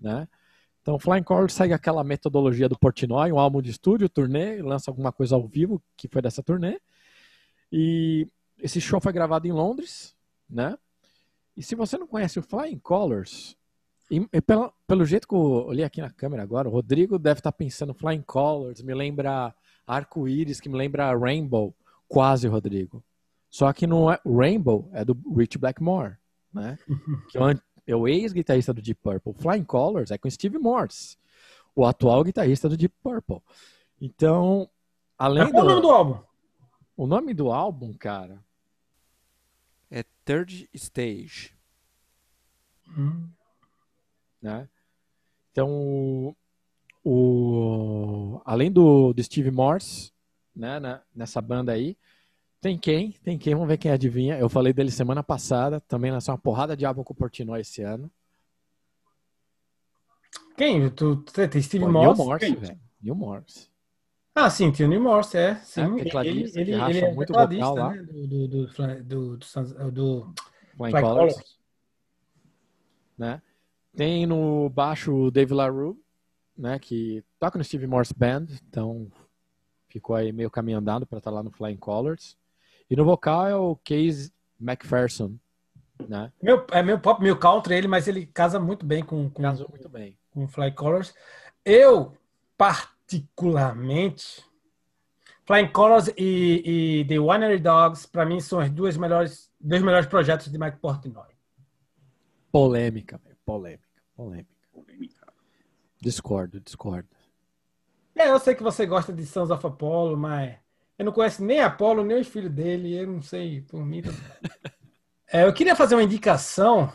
né? 0.00 0.28
Então, 0.86 1.00
Flying 1.00 1.24
Colors 1.24 1.52
segue 1.52 1.74
aquela 1.74 2.04
metodologia 2.04 2.68
do 2.68 2.78
Portnoy, 2.78 3.32
um 3.32 3.40
álbum 3.40 3.60
de 3.60 3.70
estúdio, 3.70 4.08
turnê, 4.08 4.62
lança 4.62 4.88
alguma 4.88 5.10
coisa 5.10 5.34
ao 5.34 5.44
vivo, 5.44 5.82
que 5.96 6.06
foi 6.06 6.22
dessa 6.22 6.44
turnê. 6.44 6.80
E 7.72 8.28
esse 8.62 8.80
show 8.80 9.00
foi 9.00 9.12
gravado 9.12 9.48
em 9.48 9.50
Londres, 9.50 10.14
né? 10.48 10.78
E 11.56 11.62
se 11.64 11.74
você 11.74 11.98
não 11.98 12.06
conhece 12.06 12.38
o 12.38 12.42
Flying 12.42 12.78
Colors, 12.78 13.56
e, 14.08 14.28
e 14.32 14.40
pelo, 14.40 14.72
pelo, 14.86 15.04
jeito 15.04 15.26
que 15.26 15.34
eu 15.34 15.40
olhei 15.40 15.84
aqui 15.84 16.00
na 16.00 16.08
câmera 16.08 16.44
agora, 16.44 16.68
o 16.68 16.72
Rodrigo 16.72 17.18
deve 17.18 17.40
estar 17.40 17.50
pensando 17.50 17.92
Flying 17.92 18.22
Colors, 18.22 18.80
me 18.80 18.94
lembra 18.94 19.52
arco-íris, 19.84 20.60
que 20.60 20.68
me 20.68 20.76
lembra 20.76 21.18
Rainbow, 21.18 21.74
quase, 22.06 22.46
Rodrigo. 22.46 23.02
Só 23.50 23.72
que 23.72 23.88
não 23.88 24.08
é 24.08 24.20
Rainbow, 24.24 24.88
é 24.92 25.04
do 25.04 25.20
Rich 25.36 25.58
Blackmore, 25.58 26.14
né? 26.54 26.78
que 27.28 27.38
é 27.38 27.40
é 27.86 27.94
o 27.94 28.08
ex-guitarrista 28.08 28.72
do 28.72 28.82
Deep 28.82 29.00
Purple. 29.02 29.34
Flying 29.34 29.64
Colors 29.64 30.10
é 30.10 30.18
com 30.18 30.28
Steve 30.28 30.58
Morse, 30.58 31.16
o 31.74 31.84
atual 31.84 32.24
guitarrista 32.24 32.68
do 32.68 32.76
Deep 32.76 32.94
Purple. 33.02 33.40
Então, 34.00 34.68
além 35.16 35.44
Mas 35.44 35.52
qual 35.52 35.64
do... 35.64 35.70
o 35.70 35.74
nome 35.74 35.82
do 35.82 35.90
álbum? 35.90 36.26
O 36.96 37.06
nome 37.06 37.34
do 37.34 37.52
álbum, 37.52 37.92
cara, 37.92 38.42
é 39.90 40.02
Third 40.24 40.68
Stage. 40.74 41.54
Hum. 42.96 43.28
Né? 44.40 44.68
Então, 45.52 45.68
o, 45.70 46.36
o, 47.04 48.42
além 48.44 48.70
do, 48.70 49.12
do 49.12 49.22
Steve 49.22 49.50
Morse, 49.50 50.12
né, 50.54 50.80
né, 50.80 51.00
nessa 51.14 51.40
banda 51.40 51.72
aí, 51.72 51.96
tem 52.66 52.76
quem? 52.76 53.12
Tem 53.22 53.38
quem? 53.38 53.54
Vamos 53.54 53.68
ver 53.68 53.78
quem 53.78 53.92
adivinha. 53.92 54.36
Eu 54.38 54.48
falei 54.48 54.72
dele 54.72 54.90
semana 54.90 55.22
passada. 55.22 55.80
Também 55.82 56.10
lançou 56.10 56.32
uma 56.32 56.38
porrada 56.38 56.76
de 56.76 56.84
álbum 56.84 57.04
com 57.04 57.12
o 57.12 57.16
Portnoy 57.16 57.60
esse 57.60 57.80
ano. 57.82 58.10
Quem? 60.56 60.90
Tu, 60.90 61.16
tu 61.16 61.32
tem 61.32 61.62
Steve 61.62 61.84
Pô, 61.84 61.92
Morse? 61.92 62.18
Neil 62.18 62.28
Morse, 62.28 62.56
velho. 62.56 62.80
Neil 63.00 63.14
Morse. 63.14 63.70
Ah, 64.34 64.50
sim, 64.50 64.72
tem 64.72 64.84
o 64.84 64.88
Neil 64.88 65.00
Morse, 65.00 65.38
é. 65.38 65.54
Sim, 65.56 65.80
é, 65.80 66.26
ele, 66.26 66.50
ele, 66.56 66.72
ele 66.72 66.98
é 66.98 67.14
muito 67.14 67.32
vocal 67.32 67.76
lá. 67.76 67.90
Né? 67.90 68.02
Do, 68.02 68.26
do, 68.26 68.48
do, 68.48 68.66
do, 69.04 69.90
do, 69.92 70.34
Flying 70.76 70.92
Colors. 70.92 71.34
Colors. 71.34 71.58
Né? 73.16 73.42
Tem 73.94 74.26
no 74.26 74.68
baixo 74.70 75.14
o 75.14 75.30
Dave 75.30 75.54
LaRue, 75.54 75.96
né, 76.58 76.78
que 76.78 77.24
toca 77.38 77.56
no 77.56 77.64
Steve 77.64 77.86
Morse 77.86 78.12
Band, 78.14 78.46
então 78.68 79.10
ficou 79.88 80.16
aí 80.16 80.32
meio 80.32 80.50
caminho 80.50 80.78
andado 80.78 81.06
para 81.06 81.18
estar 81.18 81.30
tá 81.30 81.34
lá 81.34 81.42
no 81.42 81.50
Flying 81.50 81.78
Colors. 81.78 82.36
E 82.88 82.96
no 82.96 83.04
vocal 83.04 83.46
é 83.46 83.54
o 83.56 83.76
Case 83.76 84.32
McPherson, 84.60 85.36
né? 86.08 86.32
Meu, 86.42 86.66
é 86.70 86.82
meu 86.82 86.98
pop, 86.98 87.22
meu 87.22 87.36
country 87.36 87.74
ele, 87.74 87.88
mas 87.88 88.06
ele 88.06 88.26
casa 88.26 88.60
muito 88.60 88.84
bem 88.84 89.02
com, 89.04 89.28
com 89.30 89.42
Casou 89.42 89.68
muito 89.68 89.88
bem. 89.88 90.18
com 90.30 90.46
Fly 90.46 90.72
Colors. 90.72 91.14
Eu 91.64 92.16
particularmente 92.56 94.44
Flying 95.44 95.68
Colors 95.68 96.08
e, 96.16 97.00
e 97.00 97.04
The 97.06 97.18
Winery 97.18 97.58
Dogs 97.58 98.06
para 98.06 98.26
mim 98.26 98.40
são 98.40 98.58
as 98.58 98.70
duas 98.70 98.96
melhores 98.96 99.50
dois 99.60 99.82
melhores 99.82 100.06
projetos 100.06 100.50
de 100.50 100.58
Mike 100.58 100.78
Portnoy. 100.78 101.34
Polêmica, 102.52 103.20
polêmica, 103.44 103.82
polêmica. 104.14 104.50
Polêmica. 104.72 105.26
Discordo, 106.00 106.60
discordo. 106.60 107.08
É, 108.14 108.30
eu 108.30 108.38
sei 108.38 108.54
que 108.54 108.62
você 108.62 108.86
gosta 108.86 109.12
de 109.12 109.26
Sons 109.26 109.50
of 109.50 109.66
Apollo, 109.66 110.16
mas 110.16 110.56
eu 110.98 111.04
não 111.04 111.12
conheço 111.12 111.44
nem 111.44 111.60
Apolo, 111.60 112.04
nem 112.04 112.20
os 112.20 112.28
filhos 112.28 112.52
dele. 112.52 112.94
Eu 112.94 113.06
não 113.06 113.22
sei, 113.22 113.60
por 113.62 113.84
mim. 113.84 114.02
Tá 114.02 114.10
é, 115.32 115.44
eu 115.44 115.52
queria 115.52 115.76
fazer 115.76 115.94
uma 115.94 116.02
indicação 116.02 116.92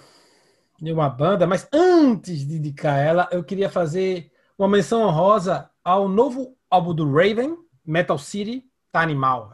de 0.82 0.92
uma 0.92 1.10
banda, 1.10 1.46
mas 1.46 1.68
antes 1.72 2.46
de 2.46 2.58
indicar 2.58 2.98
ela, 2.98 3.30
eu 3.32 3.44
queria 3.44 3.70
fazer 3.70 4.32
uma 4.58 4.68
menção 4.68 5.04
honrosa 5.04 5.70
ao 5.84 6.10
novo 6.10 6.58
álbum 6.70 6.94
do 6.96 7.12
Raven, 7.12 7.56
Metal 7.86 8.18
City, 8.18 8.66
tá 8.92 9.02
animal. 9.02 9.54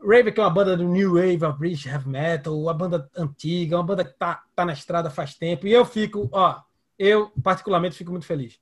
Raven, 0.00 0.32
que 0.32 0.40
é 0.40 0.42
uma 0.42 0.50
banda 0.50 0.76
do 0.76 0.84
New 0.84 1.14
Wave 1.14 1.44
of 1.44 1.58
British 1.58 1.86
Heavy 1.86 2.08
Metal, 2.08 2.58
uma 2.58 2.72
banda 2.72 3.10
antiga, 3.16 3.76
uma 3.76 3.84
banda 3.84 4.04
que 4.04 4.12
tá, 4.14 4.42
tá 4.54 4.64
na 4.64 4.72
estrada 4.72 5.10
faz 5.10 5.34
tempo. 5.34 5.66
E 5.66 5.72
eu 5.72 5.84
fico, 5.84 6.28
ó, 6.32 6.60
eu 6.98 7.30
particularmente 7.42 7.96
fico 7.96 8.10
muito 8.10 8.26
feliz. 8.26 8.58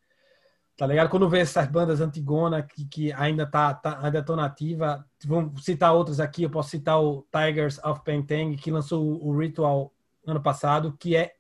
Tá 0.76 0.88
ligado? 0.88 1.08
Quando 1.08 1.28
vê 1.28 1.38
essas 1.38 1.68
bandas 1.68 2.00
antigona 2.00 2.60
que, 2.62 2.84
que 2.84 3.12
ainda 3.12 3.46
tá, 3.46 3.72
tá 3.74 4.00
ainda 4.02 4.18
estão 4.18 4.34
nativa, 4.34 5.06
vamos 5.24 5.64
citar 5.64 5.94
outras 5.94 6.18
aqui, 6.18 6.42
eu 6.42 6.50
posso 6.50 6.70
citar 6.70 7.00
o 7.00 7.24
Tigers 7.30 7.78
of 7.84 8.02
Pentang, 8.02 8.56
que 8.56 8.72
lançou 8.72 9.24
o 9.24 9.38
Ritual 9.38 9.92
ano 10.26 10.42
passado, 10.42 10.96
que 10.98 11.14
é 11.14 11.34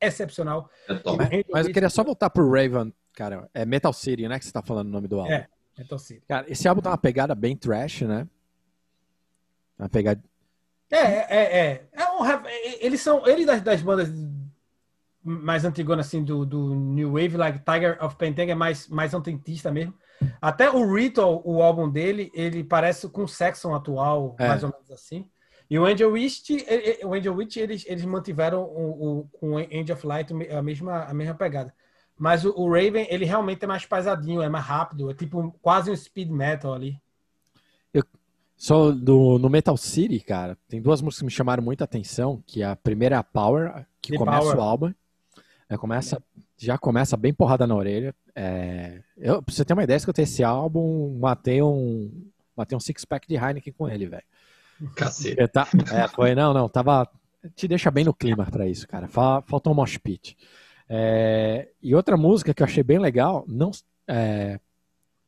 excepcional. 0.00 0.70
É 0.88 0.94
mas, 0.94 1.44
mas, 1.50 1.66
eu 1.66 1.72
queria 1.72 1.90
só 1.90 2.04
voltar 2.04 2.30
pro 2.30 2.48
Raven, 2.48 2.94
cara. 3.12 3.50
É 3.52 3.64
Metal 3.64 3.92
City, 3.92 4.28
né? 4.28 4.38
Que 4.38 4.44
você 4.44 4.52
tá 4.52 4.62
falando 4.62 4.86
o 4.86 4.92
nome 4.92 5.08
do 5.08 5.18
álbum. 5.18 5.32
É, 5.32 5.48
Metal 5.76 5.98
City. 5.98 6.22
Cara, 6.28 6.46
esse 6.48 6.68
álbum 6.68 6.80
tá 6.80 6.90
uma 6.90 6.98
pegada 6.98 7.34
bem 7.34 7.56
trash, 7.56 8.02
né? 8.02 8.28
Uma 9.76 9.88
pegada. 9.88 10.22
É, 10.90 10.96
é, 10.96 11.58
é. 11.58 11.88
é 11.92 12.04
um, 12.12 12.24
eles 12.80 13.00
são. 13.00 13.26
Ele 13.26 13.44
das, 13.44 13.62
das 13.62 13.82
bandas 13.82 14.10
mais 15.22 15.64
antigona 15.64 16.00
assim 16.00 16.24
do, 16.24 16.46
do 16.46 16.74
New 16.74 17.12
Wave, 17.12 17.36
like 17.36 17.60
Tiger 17.60 18.02
of 18.02 18.16
Pentang 18.16 18.50
é 18.50 18.54
mais 18.54 18.88
mais 18.88 19.14
autentista 19.14 19.70
mesmo. 19.70 19.94
Até 20.40 20.70
o 20.70 20.94
Ritual, 20.94 21.42
o 21.44 21.62
álbum 21.62 21.88
dele, 21.90 22.30
ele 22.34 22.62
parece 22.62 23.08
com 23.08 23.24
o 23.24 23.28
Saxon 23.28 23.74
atual, 23.74 24.36
é. 24.38 24.48
mais 24.48 24.62
ou 24.62 24.70
menos 24.70 24.90
assim. 24.90 25.26
E 25.68 25.78
o 25.78 25.86
Angel 25.86 26.10
Witch, 26.10 26.50
o 27.04 27.14
Angel 27.14 27.34
Witch 27.34 27.56
eles, 27.56 27.84
eles 27.86 28.04
mantiveram 28.04 28.64
o, 28.64 29.20
o, 29.20 29.28
com 29.28 29.52
o 29.52 29.58
Angel 29.58 29.94
of 29.94 30.06
Light 30.06 30.32
a 30.32 30.62
mesma, 30.62 31.04
a 31.04 31.14
mesma 31.14 31.34
pegada. 31.34 31.72
Mas 32.18 32.44
o, 32.44 32.52
o, 32.54 32.68
Raven, 32.68 33.06
ele 33.08 33.24
realmente 33.24 33.64
é 33.64 33.68
mais 33.68 33.86
pesadinho, 33.86 34.42
é 34.42 34.48
mais 34.48 34.64
rápido, 34.64 35.10
é 35.10 35.14
tipo 35.14 35.56
quase 35.62 35.90
um 35.90 35.96
speed 35.96 36.28
metal 36.28 36.74
ali. 36.74 37.00
Eu, 37.94 38.02
só 38.56 38.90
do, 38.90 39.38
no 39.38 39.48
Metal 39.48 39.76
City, 39.76 40.20
cara, 40.20 40.58
tem 40.68 40.82
duas 40.82 41.00
músicas 41.00 41.20
que 41.20 41.24
me 41.24 41.30
chamaram 41.30 41.62
muita 41.62 41.84
atenção, 41.84 42.42
que 42.46 42.62
a 42.62 42.74
primeira 42.74 43.16
é 43.16 43.18
a 43.18 43.22
Power, 43.22 43.86
que 44.02 44.12
The 44.12 44.18
começa 44.18 44.40
Power. 44.40 44.58
o 44.58 44.60
álbum. 44.60 44.94
É, 45.70 45.76
começa, 45.76 46.20
já 46.58 46.76
começa 46.76 47.16
bem 47.16 47.32
porrada 47.32 47.64
na 47.64 47.76
orelha. 47.76 48.12
É, 48.34 49.00
eu, 49.16 49.40
pra 49.40 49.54
você 49.54 49.64
ter 49.64 49.72
uma 49.72 49.84
ideia, 49.84 50.00
que 50.00 50.10
eu 50.10 50.12
tenho 50.12 50.24
esse 50.24 50.42
álbum, 50.42 51.16
matei 51.20 51.62
um, 51.62 52.10
matei 52.56 52.76
um 52.76 52.80
six-pack 52.80 53.28
de 53.28 53.36
Heineken 53.36 53.72
com 53.72 53.88
ele, 53.88 54.06
velho. 54.06 54.24
Cacete. 54.96 55.46
Tá, 55.48 55.68
é, 55.92 56.08
foi, 56.08 56.34
não, 56.34 56.52
não, 56.52 56.68
tava. 56.68 57.08
Te 57.54 57.68
deixa 57.68 57.90
bem 57.90 58.04
no 58.04 58.12
clima 58.12 58.44
para 58.46 58.66
isso, 58.66 58.86
cara. 58.88 59.06
Faltou 59.06 59.72
um 59.72 59.76
mosh 59.76 59.96
pit. 59.96 60.36
É, 60.88 61.68
e 61.80 61.94
outra 61.94 62.16
música 62.16 62.52
que 62.52 62.62
eu 62.62 62.66
achei 62.66 62.82
bem 62.82 62.98
legal, 62.98 63.44
não, 63.46 63.70
é, 64.08 64.58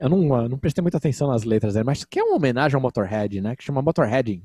eu 0.00 0.08
não, 0.08 0.48
não 0.48 0.58
prestei 0.58 0.82
muita 0.82 0.96
atenção 0.96 1.28
nas 1.28 1.44
letras, 1.44 1.76
né, 1.76 1.84
mas 1.84 2.04
que 2.04 2.18
é 2.18 2.24
uma 2.24 2.34
homenagem 2.34 2.74
ao 2.74 2.82
Motorhead, 2.82 3.40
né? 3.40 3.54
Que 3.54 3.62
chama 3.62 3.80
Motorheading. 3.80 4.42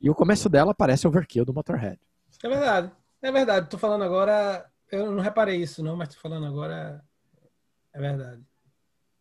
E 0.00 0.08
o 0.08 0.14
começo 0.14 0.48
dela 0.48 0.74
parece 0.74 1.06
Overkill 1.06 1.44
do 1.44 1.52
Motorhead. 1.52 2.00
É 2.42 2.48
verdade, 2.48 2.90
é 3.20 3.30
verdade. 3.30 3.68
Tô 3.68 3.76
falando 3.76 4.02
agora, 4.02 4.64
eu 4.94 5.12
não 5.12 5.22
reparei 5.22 5.56
isso, 5.56 5.82
não, 5.82 5.96
mas 5.96 6.08
tô 6.08 6.20
falando 6.20 6.46
agora, 6.46 7.02
é 7.92 8.00
verdade. 8.00 8.42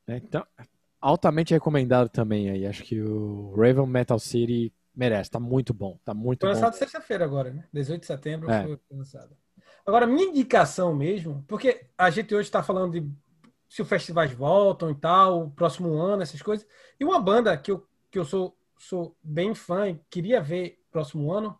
É, 0.08 0.18
então, 0.18 0.46
altamente 1.00 1.54
recomendado 1.54 2.10
também 2.10 2.50
aí. 2.50 2.66
Acho 2.66 2.84
que 2.84 3.02
o 3.02 3.54
Raven 3.56 3.88
Metal 3.88 4.20
City 4.20 4.74
merece, 4.96 5.32
tá 5.32 5.40
muito 5.40 5.74
bom, 5.74 6.00
tá 6.04 6.14
muito 6.14 6.42
foi 6.42 6.50
bom. 6.50 6.56
Foi 6.56 6.62
lançado 6.64 6.78
sexta-feira 6.78 7.26
agora, 7.26 7.52
né? 7.52 7.66
18 7.74 8.02
de 8.02 8.08
setembro 8.08 8.52
é. 8.52 8.64
foi 8.64 8.80
lançado. 8.92 9.36
Agora, 9.86 10.08
minha 10.08 10.28
indicação 10.28 10.96
mesmo, 10.96 11.44
porque 11.48 11.88
a 11.98 12.10
gente 12.10 12.34
hoje 12.34 12.48
está 12.48 12.64
falando 12.64 12.94
de 12.94 13.12
se 13.68 13.82
os 13.82 13.88
festivais 13.88 14.32
voltam 14.32 14.92
e 14.92 14.96
tal, 14.96 15.50
próximo 15.52 15.94
ano, 15.96 16.22
essas 16.22 16.42
coisas. 16.42 16.66
E 17.00 17.04
uma 17.04 17.20
banda 17.20 17.58
que 17.58 17.72
eu, 17.72 17.86
que 18.12 18.20
eu 18.20 18.24
sou, 18.24 18.56
sou 18.78 19.18
bem 19.22 19.56
fã 19.56 19.90
e 19.90 20.00
queria 20.10 20.40
ver 20.40 20.80
próximo 20.92 21.34
ano 21.34 21.60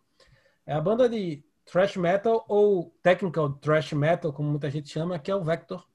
é 0.64 0.72
a 0.72 0.80
banda 0.80 1.08
de 1.08 1.44
thrash 1.64 1.96
metal 1.96 2.44
ou 2.48 2.94
technical 3.02 3.52
thrash 3.54 3.92
metal, 3.92 4.32
como 4.32 4.50
muita 4.50 4.70
gente 4.70 4.88
chama, 4.88 5.18
que 5.18 5.30
é 5.30 5.34
o 5.34 5.44
Vector. 5.44 5.86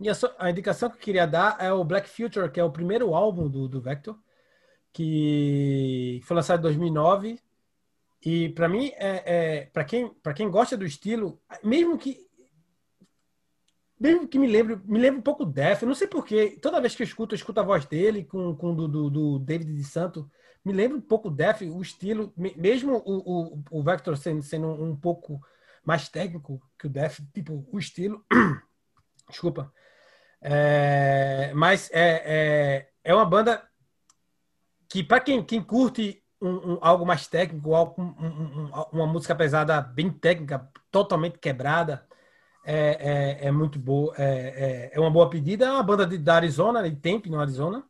E 0.00 0.08
a, 0.08 0.14
a 0.38 0.50
indicação 0.50 0.88
que 0.88 0.96
eu 0.96 1.00
queria 1.00 1.26
dar 1.26 1.56
é 1.60 1.72
o 1.72 1.84
Black 1.84 2.08
Future, 2.08 2.50
que 2.50 2.58
é 2.58 2.64
o 2.64 2.72
primeiro 2.72 3.14
álbum 3.14 3.48
do, 3.48 3.68
do 3.68 3.80
Vector 3.80 4.18
que 4.92 6.20
foi 6.24 6.36
lançado 6.36 6.60
em 6.60 6.62
2009 6.62 7.40
e 8.24 8.50
para 8.50 8.68
mim 8.68 8.92
é, 8.96 9.22
é 9.26 9.66
para 9.66 9.84
quem 9.84 10.14
quem 10.36 10.50
gosta 10.50 10.76
do 10.76 10.84
estilo 10.84 11.40
mesmo 11.64 11.96
que 11.96 12.28
mesmo 13.98 14.28
que 14.28 14.38
me 14.38 14.46
lembre 14.46 14.78
me 14.84 14.98
lembra 14.98 15.18
um 15.20 15.22
pouco 15.22 15.46
Def, 15.46 15.82
não 15.82 15.94
sei 15.94 16.06
porquê, 16.06 16.58
toda 16.60 16.80
vez 16.80 16.94
que 16.94 17.02
eu 17.02 17.06
escuto 17.06 17.34
eu 17.34 17.36
escuto 17.36 17.60
a 17.60 17.64
voz 17.64 17.86
dele 17.86 18.24
com, 18.24 18.54
com 18.54 18.74
do, 18.74 18.86
do, 18.86 19.10
do 19.10 19.38
David 19.38 19.74
de 19.74 19.84
Santo 19.84 20.30
me 20.64 20.72
lembra 20.72 20.96
um 20.96 21.00
pouco 21.00 21.30
Def, 21.30 21.62
o 21.62 21.80
estilo 21.82 22.32
mesmo 22.36 23.02
o, 23.04 23.54
o, 23.54 23.64
o 23.70 23.82
Vector 23.82 24.16
sendo, 24.16 24.42
sendo 24.42 24.68
um 24.68 24.96
pouco 24.96 25.40
mais 25.84 26.08
técnico 26.08 26.62
que 26.78 26.86
o 26.86 26.90
Def, 26.90 27.20
tipo 27.32 27.66
o 27.70 27.78
estilo 27.78 28.24
desculpa 29.28 29.72
é, 30.40 31.52
mas 31.54 31.88
é, 31.92 32.22
é, 32.24 32.88
é 33.04 33.14
uma 33.14 33.24
banda 33.24 33.62
que 34.88 35.02
para 35.02 35.20
quem, 35.20 35.42
quem 35.44 35.62
curte 35.62 36.22
um, 36.40 36.72
um, 36.72 36.78
algo 36.80 37.06
mais 37.06 37.28
técnico, 37.28 37.74
algo, 37.74 38.02
um, 38.02 38.70
uma 38.92 39.06
música 39.06 39.34
pesada 39.34 39.80
bem 39.80 40.10
técnica, 40.10 40.68
totalmente 40.90 41.38
quebrada, 41.38 42.06
é, 42.64 43.38
é, 43.42 43.46
é 43.46 43.50
muito 43.50 43.78
boa. 43.78 44.14
É, 44.18 44.24
é, 44.24 44.90
é, 44.92 45.00
uma 45.00 45.10
boa 45.10 45.30
pedida. 45.30 45.66
É 45.66 45.70
uma 45.70 45.82
banda 45.82 46.06
de, 46.06 46.18
da 46.18 46.34
Arizona, 46.34 46.82
de 46.82 46.96
Tempe, 46.96 47.30
no 47.30 47.40
Arizona. 47.40 47.84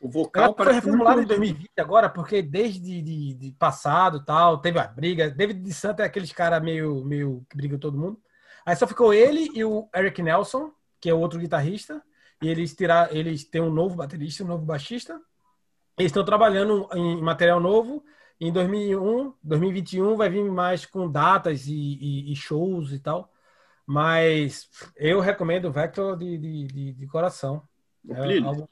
O 0.00 0.08
vocal 0.08 0.54
foi 0.54 0.72
reformulado 0.72 1.22
em 1.22 1.26
2020 1.26 1.70
agora, 1.78 2.08
porque 2.08 2.40
desde 2.40 3.02
de, 3.02 3.34
de 3.34 3.52
passado 3.52 4.24
tal, 4.24 4.58
teve 4.58 4.78
a 4.78 4.86
briga. 4.86 5.28
David 5.28 5.60
de 5.60 5.72
Santa 5.72 6.02
é 6.02 6.06
aqueles 6.06 6.32
cara 6.32 6.60
meio, 6.60 7.04
meio 7.04 7.44
que 7.50 7.56
briga 7.56 7.76
todo 7.76 7.98
mundo. 7.98 8.20
Aí 8.64 8.76
só 8.76 8.86
ficou 8.86 9.12
ele 9.12 9.50
e 9.54 9.64
o 9.64 9.88
Eric 9.94 10.22
Nelson, 10.22 10.70
que 11.00 11.10
é 11.10 11.14
o 11.14 11.18
outro 11.18 11.40
guitarrista. 11.40 12.02
E 12.40 12.48
eles 12.48 12.74
tirar, 12.76 13.14
eles 13.14 13.42
têm 13.44 13.60
um 13.60 13.72
novo 13.72 13.96
baterista, 13.96 14.44
um 14.44 14.46
novo 14.46 14.64
baixista. 14.64 15.20
Eles 15.98 16.10
estão 16.10 16.24
trabalhando 16.24 16.88
em 16.94 17.20
material 17.20 17.58
novo. 17.58 18.04
Em 18.40 18.52
2001, 18.52 19.34
2021 19.42 20.16
vai 20.16 20.28
vir 20.28 20.44
mais 20.44 20.86
com 20.86 21.10
datas 21.10 21.66
e, 21.66 21.74
e, 21.74 22.32
e 22.32 22.36
shows 22.36 22.92
e 22.92 23.00
tal. 23.00 23.32
Mas 23.84 24.68
eu 24.96 25.18
recomendo 25.18 25.64
o 25.64 25.72
Vector 25.72 26.16
de, 26.16 26.38
de, 26.38 26.66
de, 26.66 26.92
de 26.92 27.06
coração. 27.08 27.62
É 28.08 28.38
algo 28.38 28.68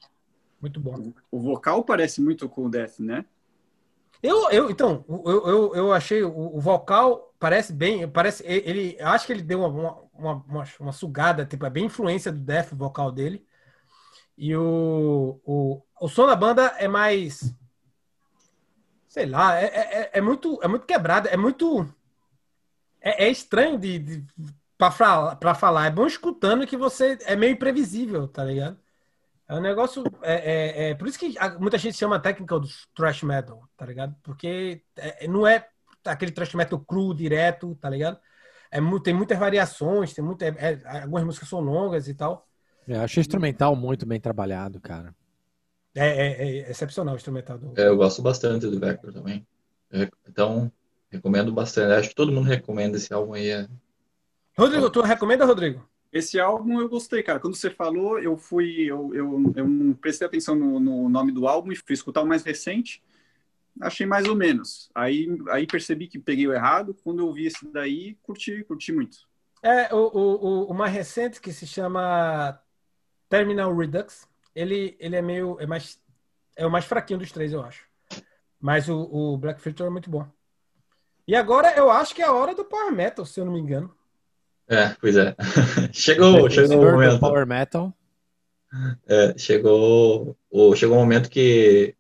muito 0.61 0.81
bom. 0.81 1.13
O 1.31 1.39
vocal 1.39 1.85
parece 1.85 2.21
muito 2.21 2.49
com 2.49 2.67
o 2.67 2.71
Death, 2.71 2.99
né? 2.99 3.25
Eu, 4.23 4.51
eu 4.51 4.71
então, 4.71 5.05
eu, 5.09 5.47
eu, 5.47 5.75
eu 5.75 5.93
achei 5.93 6.23
o, 6.23 6.57
o, 6.57 6.61
vocal 6.61 7.35
parece 7.39 7.73
bem, 7.73 8.09
parece 8.09 8.43
ele, 8.47 8.97
acho 9.01 9.27
que 9.27 9.33
ele 9.33 9.43
deu 9.43 9.61
uma, 9.61 9.69
uma, 10.13 10.45
uma, 10.49 10.65
uma, 10.81 10.93
sugada, 10.93 11.45
tipo, 11.45 11.67
é 11.67 11.71
bem 11.71 11.85
influência 11.85 12.33
do 12.33 12.41
Death 12.41 12.73
vocal 12.73 13.13
dele. 13.13 13.47
E 14.37 14.55
o, 14.57 15.41
o, 15.45 15.83
o 16.01 16.09
som 16.09 16.27
da 16.27 16.37
banda 16.37 16.75
é 16.79 16.89
mais. 16.89 17.55
Sei 19.09 19.27
lá, 19.27 19.59
é, 19.59 19.65
é, 19.65 20.01
é, 20.01 20.11
é 20.15 20.21
muito, 20.21 20.59
é 20.63 20.69
muito 20.69 20.87
quebrado, 20.87 21.29
é 21.29 21.37
muito. 21.37 21.87
É, 23.01 23.27
é 23.27 23.31
estranho 23.31 23.79
de, 23.79 23.99
de 23.99 24.27
para 24.77 24.91
falar, 24.91 25.55
falar. 25.55 25.87
É 25.87 25.91
bom 25.91 26.07
escutando 26.07 26.67
que 26.67 26.77
você 26.77 27.19
é 27.23 27.35
meio 27.37 27.53
imprevisível, 27.53 28.29
tá 28.29 28.45
ligado? 28.45 28.79
É 29.49 29.55
um 29.55 29.61
negócio. 29.61 30.03
É, 30.23 30.35
é, 30.35 30.91
é 30.91 30.95
por 30.95 31.07
isso 31.07 31.19
que 31.19 31.35
muita 31.61 31.79
gente 31.79 31.97
chama 31.97 32.17
a 32.17 32.21
técnica 32.21 32.59
do 32.59 32.69
thrash 32.95 33.23
metal, 33.23 33.63
tá 33.77 33.87
ligado? 33.87 34.15
Porque 34.23 34.83
é, 34.97 35.29
não 35.29 35.47
é 35.47 35.69
aquele 36.05 36.33
thrash 36.33 36.55
metal 36.55 36.79
cru, 36.81 37.15
direto, 37.15 37.75
tá 37.77 37.89
ligado? 37.89 38.19
É, 38.71 38.81
tem 39.03 39.15
muitas 39.15 39.39
variações, 39.39 40.13
tem 40.13 40.25
muita, 40.25 40.47
é, 40.47 40.81
algumas 41.03 41.25
músicas 41.25 41.49
são 41.49 41.61
longas 41.61 42.09
e 42.09 42.15
tal. 42.15 42.47
Eu 42.87 43.01
achei 43.01 43.21
instrumental 43.21 43.75
muito 43.77 44.05
bem 44.05 44.21
trabalhado, 44.21 44.81
cara. 44.81 45.15
É, 45.95 46.09
é, 46.09 46.49
é 46.49 46.71
excepcional 46.71 47.15
o 47.15 47.17
instrumental. 47.17 47.59
Do... 47.59 47.81
É, 47.81 47.87
eu 47.87 47.97
gosto 47.97 48.21
bastante 48.23 48.67
do 48.67 48.79
Vector 48.79 49.13
também. 49.13 49.47
Então, 50.29 50.71
recomendo 51.09 51.53
bastante. 51.53 51.93
Acho 51.93 52.09
que 52.11 52.15
todo 52.15 52.33
mundo 52.33 52.47
recomenda 52.47 52.97
esse 52.97 53.13
álbum 53.13 53.35
aí. 53.35 53.49
É... 53.49 53.69
Rodrigo, 54.59 54.91
tu 54.91 55.01
recomenda, 55.01 55.45
Rodrigo? 55.45 55.89
Esse 56.17 56.41
álbum 56.41 56.81
eu 56.81 56.89
gostei, 56.89 57.23
cara. 57.23 57.39
Quando 57.39 57.55
você 57.55 57.71
falou, 57.71 58.19
eu 58.19 58.37
fui. 58.37 58.87
Eu, 58.87 59.15
eu, 59.15 59.53
eu 59.55 59.97
prestei 60.01 60.27
atenção 60.27 60.55
no, 60.55 60.81
no 60.81 61.09
nome 61.09 61.31
do 61.31 61.47
álbum 61.47 61.73
e 61.73 61.77
fui 61.77 61.93
escutar 61.93 62.23
o 62.23 62.27
mais 62.27 62.43
recente. 62.43 63.03
Achei 63.81 64.07
mais 64.07 64.27
ou 64.27 64.35
menos. 64.35 64.91
Aí, 64.95 65.29
aí 65.51 65.67
percebi 65.67 66.09
que 66.09 66.19
peguei 66.19 66.47
o 66.47 66.53
errado. 66.53 66.97
Quando 67.05 67.21
eu 67.21 67.33
vi 67.33 67.47
esse 67.47 67.67
daí, 67.71 68.15
curti, 68.23 68.65
curti 68.65 68.93
muito. 68.93 69.19
É, 69.63 69.93
o, 69.95 69.99
o, 69.99 70.71
o 70.71 70.75
mais 70.75 70.93
recente, 70.93 71.41
que 71.41 71.53
se 71.53 71.67
chama 71.67 72.59
Terminal 73.29 73.77
Redux, 73.77 74.27
ele, 74.55 74.97
ele 74.99 75.17
é 75.17 75.23
meio. 75.23 75.59
É, 75.61 75.67
mais, 75.67 76.01
é 76.57 76.67
o 76.67 76.71
mais 76.71 76.85
fraquinho 76.85 77.19
dos 77.19 77.33
três, 77.33 77.53
eu 77.53 77.63
acho. 77.63 77.85
Mas 78.59 78.89
o, 78.89 78.97
o 78.97 79.37
Black 79.37 79.61
Filter 79.61 79.87
é 79.87 79.91
muito 79.91 80.09
bom. 80.09 80.27
E 81.29 81.35
agora 81.35 81.77
eu 81.77 81.91
acho 81.91 82.15
que 82.15 82.23
é 82.23 82.25
a 82.25 82.33
hora 82.33 82.55
do 82.55 82.65
Power 82.65 82.93
Metal, 82.93 83.27
se 83.27 83.39
eu 83.41 83.45
não 83.45 83.53
me 83.53 83.61
engano. 83.61 83.96
É, 84.69 84.95
pois 85.01 85.17
é. 85.17 85.35
chegou, 85.93 86.49
chegou 86.51 86.81
o 86.81 86.93
momento. 86.93 87.21
Power 87.21 87.47
Metal. 87.47 87.93
É, 89.07 89.39
chegou, 89.39 90.37
o, 90.51 90.75
chegou 90.75 90.97
o 90.97 91.01
momento 91.01 91.31
que 91.31 91.95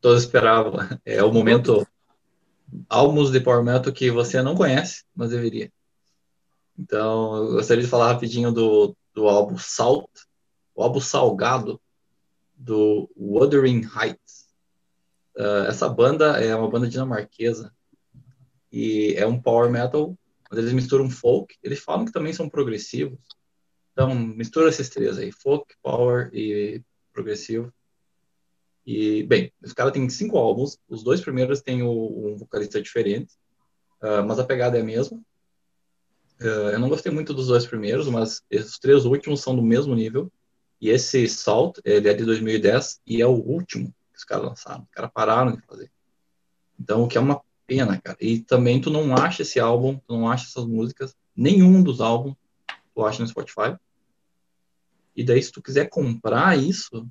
todos 0.00 0.22
esperavam. 0.22 0.78
É 1.04 1.22
o 1.22 1.32
momento 1.32 1.86
álbuns 2.88 3.30
de 3.30 3.40
Power 3.40 3.64
Metal 3.64 3.92
que 3.92 4.10
você 4.10 4.42
não 4.42 4.54
conhece, 4.54 5.04
mas 5.14 5.30
deveria. 5.30 5.72
Então, 6.78 7.36
eu 7.36 7.52
gostaria 7.52 7.82
de 7.82 7.88
falar 7.88 8.12
rapidinho 8.12 8.50
do, 8.52 8.96
do 9.14 9.28
álbum 9.28 9.56
Salt, 9.58 10.08
o 10.74 10.82
álbum 10.82 11.00
Salgado 11.00 11.80
do 12.56 13.10
Wuthering 13.16 13.88
Heights. 13.94 14.48
Uh, 15.36 15.66
essa 15.68 15.88
banda 15.88 16.42
é 16.42 16.54
uma 16.54 16.68
banda 16.68 16.86
dinamarquesa 16.86 17.72
e 18.70 19.14
é 19.16 19.26
um 19.26 19.40
power 19.40 19.70
metal, 19.70 20.16
mas 20.52 20.58
eles 20.58 20.74
misturam 20.74 21.08
folk. 21.08 21.56
Eles 21.62 21.80
falam 21.80 22.04
que 22.04 22.12
também 22.12 22.34
são 22.34 22.46
progressivos. 22.46 23.18
Então, 23.92 24.14
mistura 24.14 24.68
esses 24.68 24.90
três 24.90 25.16
aí: 25.16 25.32
folk, 25.32 25.74
power 25.82 26.28
e 26.30 26.82
progressivo. 27.10 27.72
E, 28.86 29.22
bem, 29.22 29.50
os 29.64 29.72
caras 29.72 29.94
têm 29.94 30.06
cinco 30.10 30.36
álbuns. 30.36 30.78
Os 30.86 31.02
dois 31.02 31.22
primeiros 31.22 31.62
têm 31.62 31.82
um 31.82 32.36
vocalista 32.36 32.82
diferente, 32.82 33.32
uh, 34.02 34.22
mas 34.26 34.38
a 34.38 34.44
pegada 34.44 34.76
é 34.76 34.82
a 34.82 34.84
mesma. 34.84 35.16
Uh, 36.38 36.68
eu 36.70 36.78
não 36.78 36.90
gostei 36.90 37.10
muito 37.10 37.32
dos 37.32 37.46
dois 37.46 37.64
primeiros, 37.64 38.06
mas 38.08 38.42
os 38.52 38.78
três 38.78 39.06
últimos 39.06 39.40
são 39.40 39.56
do 39.56 39.62
mesmo 39.62 39.94
nível. 39.94 40.30
E 40.78 40.90
esse 40.90 41.26
Salt, 41.28 41.78
ele 41.82 42.10
é 42.10 42.12
de 42.12 42.26
2010 42.26 43.00
e 43.06 43.22
é 43.22 43.26
o 43.26 43.30
último 43.30 43.86
que 44.12 44.18
os 44.18 44.24
caras 44.24 44.44
lançaram. 44.44 44.82
Os 44.82 44.90
caras 44.90 45.10
pararam 45.14 45.56
de 45.56 45.62
fazer. 45.62 45.90
Então, 46.78 47.04
o 47.04 47.08
que 47.08 47.16
é 47.16 47.20
uma 47.20 47.40
pena, 47.72 47.98
cara. 47.98 48.18
E 48.20 48.40
também 48.40 48.80
tu 48.80 48.90
não 48.90 49.14
acha 49.14 49.42
esse 49.42 49.58
álbum, 49.58 49.96
tu 50.06 50.12
não 50.12 50.28
acha 50.28 50.44
essas 50.44 50.66
músicas, 50.66 51.16
nenhum 51.34 51.82
dos 51.82 52.02
álbuns 52.02 52.36
tu 52.94 53.02
acha 53.02 53.22
no 53.22 53.28
Spotify. 53.28 53.74
E 55.16 55.24
daí, 55.24 55.42
se 55.42 55.50
tu 55.50 55.62
quiser 55.62 55.88
comprar 55.88 56.58
isso, 56.58 57.08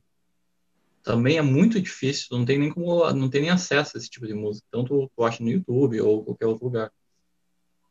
também 1.04 1.38
é 1.38 1.42
muito 1.42 1.82
difícil, 1.82 2.38
não 2.38 2.46
tem 2.46 2.60
nem 2.60 2.72
como, 2.72 3.12
não 3.14 3.28
tem 3.28 3.42
nem 3.42 3.50
acesso 3.50 3.98
a 3.98 4.00
esse 4.00 4.10
tipo 4.10 4.28
de 4.28 4.36
música. 4.36 4.66
Então 4.70 4.84
tu, 4.84 5.12
tu 5.16 5.24
acha 5.24 5.44
no 5.44 5.50
YouTube 5.50 6.00
ou 6.00 6.24
qualquer 6.24 6.46
outro 6.46 6.66
lugar. 6.66 6.92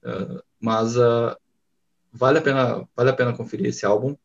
Uh, 0.04 0.40
mas 0.61 0.96
uh, 0.96 1.37
vale 2.12 2.38
a 2.38 2.42
pena, 2.42 2.88
vale 2.94 3.11
a 3.11 3.14
pena 3.14 3.37
conferir 3.37 3.66
esse 3.66 3.85
álbum. 3.85 4.16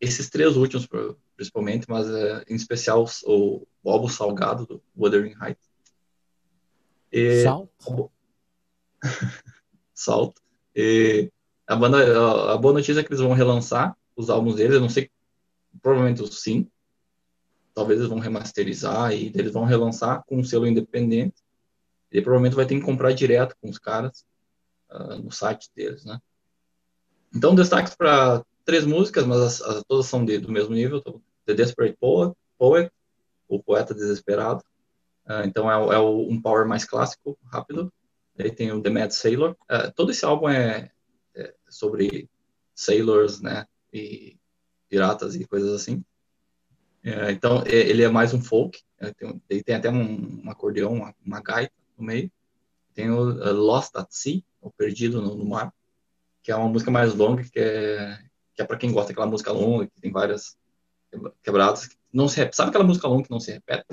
Esses 0.00 0.30
três 0.30 0.56
últimos, 0.56 0.88
principalmente, 1.36 1.86
mas 1.88 2.08
uh, 2.08 2.42
em 2.48 2.54
especial 2.54 3.04
o, 3.24 3.66
o 3.82 3.90
álbum 3.90 4.08
Salgado 4.08 4.66
do 4.66 4.82
Wuthering 4.96 5.34
Heights. 5.40 5.71
E, 7.12 7.42
Salto. 7.42 8.10
Salto. 9.94 10.42
E 10.74 11.30
a 11.66 11.76
banda, 11.76 12.52
a, 12.52 12.56
boa 12.56 12.74
notícia 12.74 13.00
é 13.00 13.04
que 13.04 13.10
eles 13.10 13.20
vão 13.20 13.32
relançar 13.32 13.96
os 14.16 14.30
álbuns 14.30 14.56
deles. 14.56 14.74
Eu 14.74 14.80
não 14.80 14.88
sei, 14.88 15.10
provavelmente 15.82 16.26
sim, 16.32 16.68
talvez 17.74 17.98
eles 17.98 18.08
vão 18.08 18.18
remasterizar 18.18 19.12
e 19.12 19.32
eles 19.34 19.52
vão 19.52 19.64
relançar 19.64 20.24
com 20.26 20.38
um 20.38 20.44
selo 20.44 20.66
independente. 20.66 21.42
Ele 22.10 22.22
provavelmente 22.22 22.56
vai 22.56 22.66
ter 22.66 22.76
que 22.76 22.84
comprar 22.84 23.12
direto 23.12 23.56
com 23.60 23.68
os 23.68 23.78
caras 23.78 24.24
uh, 24.90 25.16
no 25.22 25.30
site 25.30 25.70
deles, 25.74 26.04
né? 26.04 26.20
Então, 27.34 27.54
destaques 27.54 27.94
para 27.94 28.44
três 28.64 28.84
músicas, 28.84 29.24
mas 29.24 29.40
as, 29.40 29.62
as, 29.62 29.84
todas 29.84 30.06
são 30.06 30.24
de, 30.24 30.38
do 30.38 30.52
mesmo 30.52 30.74
nível. 30.74 30.98
Então, 30.98 31.22
The 31.46 31.54
Desperate 31.54 31.96
Poet, 31.98 32.34
Poet 32.58 32.92
o 33.48 33.62
Poeta 33.62 33.94
Desesperado. 33.94 34.62
Uh, 35.26 35.46
então, 35.46 35.70
é, 35.70 35.94
é 35.94 35.98
o, 35.98 36.28
um 36.28 36.40
power 36.40 36.66
mais 36.66 36.84
clássico, 36.84 37.38
rápido. 37.44 37.92
Ele 38.36 38.50
tem 38.50 38.72
o 38.72 38.82
The 38.82 38.90
Mad 38.90 39.10
Sailor. 39.10 39.56
Uh, 39.70 39.92
todo 39.94 40.10
esse 40.10 40.24
álbum 40.24 40.48
é, 40.48 40.90
é 41.34 41.54
sobre 41.68 42.28
sailors, 42.74 43.40
né? 43.40 43.66
E 43.92 44.36
piratas 44.88 45.34
e 45.34 45.44
coisas 45.46 45.72
assim. 45.72 46.04
É, 47.02 47.32
então, 47.32 47.62
é, 47.66 47.74
ele 47.74 48.02
é 48.02 48.08
mais 48.08 48.32
um 48.32 48.40
folk. 48.40 48.80
É, 48.98 49.12
tem, 49.12 49.42
ele 49.48 49.62
tem 49.62 49.74
até 49.74 49.90
um, 49.90 50.42
um 50.44 50.50
acordeão, 50.50 50.92
uma, 50.92 51.14
uma, 51.24 51.40
gaita 51.40 51.72
no 51.98 52.04
meio. 52.04 52.30
Tem 52.94 53.10
o 53.10 53.22
Lost 53.52 53.96
at 53.96 54.08
Sea, 54.10 54.42
o 54.60 54.70
Perdido 54.70 55.20
no, 55.20 55.34
no, 55.34 55.44
Mar, 55.44 55.72
que 56.42 56.52
é 56.52 56.56
uma 56.56 56.68
música 56.68 56.90
mais 56.90 57.14
longa, 57.14 57.42
que 57.42 57.58
é, 57.58 58.18
que 58.54 58.62
é 58.62 58.64
para 58.64 58.76
quem 58.76 58.92
gosta 58.92 59.08
daquela 59.08 59.26
música 59.26 59.50
longa, 59.50 59.86
que 59.86 60.00
tem 60.00 60.12
várias 60.12 60.56
quebradas. 61.42 61.88
Não 62.12 62.28
se, 62.28 62.48
sabe 62.52 62.68
aquela 62.68 62.84
música 62.84 63.08
longa 63.08 63.24
que 63.24 63.30
não 63.30 63.40
se 63.40 63.50
repete? 63.50 63.86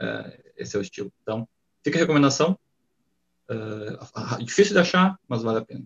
É, 0.00 0.52
esse 0.56 0.76
é 0.76 0.78
o 0.78 0.82
estilo. 0.82 1.12
Então, 1.22 1.46
fica 1.84 1.98
a 1.98 2.00
recomendação. 2.00 2.58
Uh, 3.50 4.44
difícil 4.44 4.74
de 4.74 4.80
achar, 4.80 5.18
mas 5.28 5.42
vale 5.42 5.58
a 5.58 5.64
pena. 5.64 5.84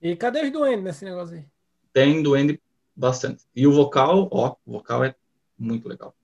E 0.00 0.16
cadê 0.16 0.42
os 0.42 0.52
duendes 0.52 0.84
nesse 0.84 1.04
negócio 1.04 1.36
aí? 1.36 1.44
Tem 1.92 2.22
duende 2.22 2.60
bastante. 2.94 3.44
E 3.54 3.66
o 3.66 3.72
vocal, 3.72 4.28
ó, 4.30 4.56
o 4.64 4.72
vocal 4.72 5.04
é 5.04 5.14
muito 5.58 5.88
legal. 5.88 6.14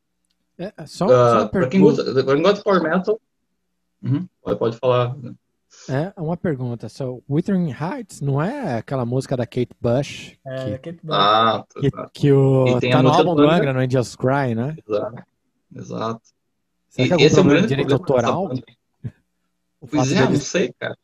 É, 0.58 0.72
é 0.76 0.86
só, 0.86 1.06
uh, 1.06 1.08
só 1.08 1.48
para 1.48 1.68
quem 1.68 1.80
gosta, 1.80 2.02
quem 2.04 2.42
gosta 2.42 2.54
de 2.54 2.64
power 2.64 2.82
metal, 2.82 3.20
uhum, 4.02 4.28
pode, 4.42 4.58
pode 4.58 4.76
falar. 4.78 5.16
É, 5.88 6.12
uma 6.16 6.36
pergunta. 6.36 6.88
So, 6.88 7.22
Wuthering 7.28 7.70
Heights 7.72 8.20
não 8.20 8.40
é 8.40 8.78
aquela 8.78 9.04
música 9.04 9.36
da 9.36 9.46
Kate 9.46 9.74
Bush? 9.80 10.38
É, 10.46 10.78
que, 10.78 10.92
Kate 10.92 11.06
Bush. 11.06 11.16
Ah, 11.16 11.64
que, 11.80 11.90
que 12.12 12.32
o, 12.32 12.80
tá 12.80 13.02
no 13.02 13.10
álbum 13.10 13.34
do 13.34 13.48
Angra, 13.48 13.72
no 13.72 13.80
Angels 13.80 14.16
Cry, 14.16 14.54
né? 14.54 14.76
Exato. 14.86 15.24
Exato. 15.74 16.37
Será 16.88 17.16
que 17.16 17.22
é 17.22 17.26
esse 17.26 17.38
é 17.38 17.40
o 17.40 17.44
grande 17.44 17.68
direito 17.68 17.92
autoral? 17.92 18.50
Pois 19.90 20.12
é, 20.12 20.28
não 20.28 20.36
sei, 20.36 20.72
cara. 20.78 20.98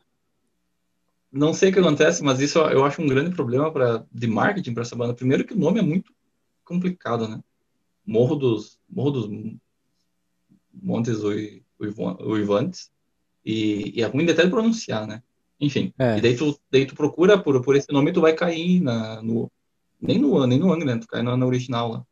Não 1.31 1.53
sei 1.53 1.69
o 1.69 1.73
que 1.73 1.79
acontece, 1.79 2.23
mas 2.23 2.39
isso 2.39 2.59
eu 2.59 2.85
acho 2.85 3.01
um 3.01 3.07
grande 3.07 3.35
problema 3.35 3.71
pra, 3.71 4.05
de 4.11 4.27
marketing 4.27 4.73
para 4.73 4.83
essa 4.83 4.95
banda. 4.95 5.13
Primeiro 5.13 5.45
que 5.45 5.53
o 5.53 5.59
nome 5.59 5.79
é 5.79 5.83
muito 5.83 6.13
complicado, 6.63 7.27
né? 7.27 7.41
Morro 8.05 8.35
dos, 8.35 8.79
Morro 8.89 9.11
dos 9.11 9.57
Montes 10.73 11.17
Uivantes, 12.19 12.89
e, 13.45 13.99
e 13.99 14.01
é 14.01 14.07
ruim 14.07 14.29
até 14.29 14.43
de 14.43 14.49
pronunciar, 14.49 15.05
né? 15.05 15.21
Enfim, 15.59 15.93
é. 15.97 16.17
e 16.17 16.21
daí 16.21 16.35
tu, 16.35 16.59
daí 16.69 16.85
tu 16.85 16.95
procura 16.95 17.37
por, 17.37 17.61
por 17.61 17.75
esse 17.75 17.91
nome 17.91 18.11
tu 18.11 18.19
vai 18.19 18.33
cair 18.33 18.81
na, 18.81 19.21
no, 19.21 19.49
nem 20.01 20.19
no 20.19 20.45
nem 20.45 20.59
no 20.59 20.73
Angra, 20.73 20.95
né? 20.95 20.97
tu 20.99 21.07
cai 21.07 21.21
na, 21.21 21.37
na 21.37 21.45
original 21.45 21.91
lá. 21.91 22.05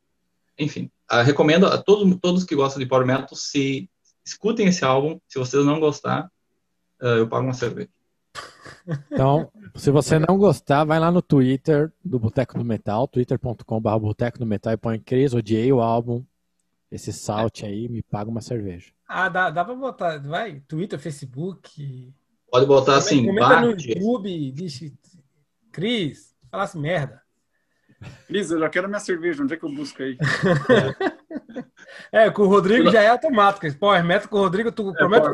Enfim, 0.57 0.89
uh, 1.11 1.23
recomendo 1.23 1.65
a 1.65 1.77
todos, 1.77 2.17
todos 2.21 2.43
que 2.43 2.55
gostam 2.55 2.79
de 2.79 2.85
Power 2.87 3.05
Metal, 3.05 3.35
se 3.35 3.89
escutem 4.25 4.67
esse 4.67 4.85
álbum, 4.85 5.19
se 5.27 5.39
vocês 5.39 5.65
não 5.65 5.79
gostar, 5.79 6.29
uh, 7.01 7.05
eu 7.05 7.27
pago 7.27 7.45
uma 7.45 7.53
cerveja. 7.53 7.89
Então, 9.11 9.51
se 9.75 9.91
você 9.91 10.19
não 10.19 10.37
gostar, 10.37 10.83
vai 10.83 10.99
lá 10.99 11.11
no 11.11 11.21
Twitter 11.21 11.91
do 12.03 12.19
Boteco 12.19 12.57
do 12.57 12.65
Metal, 12.65 13.07
twitter.com.br 13.07 13.99
Boteco 13.99 14.39
do 14.39 14.45
Metal 14.45 14.73
e 14.73 14.77
põe 14.77 14.99
Cris, 14.99 15.33
odiei 15.33 15.71
o 15.71 15.81
álbum, 15.81 16.23
esse 16.91 17.11
salt 17.11 17.63
aí, 17.63 17.87
me 17.87 18.01
paga 18.01 18.29
uma 18.29 18.41
cerveja. 18.41 18.91
Ah, 19.07 19.29
dá, 19.29 19.49
dá 19.49 19.63
pra 19.63 19.75
botar, 19.75 20.19
vai, 20.19 20.61
Twitter, 20.67 20.99
Facebook... 20.99 22.13
Pode 22.51 22.67
botar 22.67 22.97
assim, 22.97 23.25
comenta 23.25 23.61
no 23.61 23.71
YouTube, 23.71 24.51
diz, 24.51 24.93
Cris, 25.71 26.35
falasse 26.51 26.77
merda. 26.77 27.22
Cris, 28.27 28.51
eu 28.51 28.59
já 28.59 28.69
quero 28.69 28.87
minha 28.87 28.99
cerveja, 28.99 29.43
onde 29.43 29.53
é 29.53 29.57
que 29.57 29.63
eu 29.63 29.73
busco 29.73 30.01
aí? 30.01 30.17
É, 32.11 32.29
com 32.29 32.43
o 32.43 32.47
Rodrigo 32.47 32.91
já 32.91 33.01
é 33.01 33.07
automático. 33.07 33.71
Power 33.77 34.03
Metal 34.03 34.29
com 34.29 34.37
o 34.37 34.41
Rodrigo, 34.41 34.71
tu 34.71 34.89
é, 34.89 34.93
promete? 34.93 35.25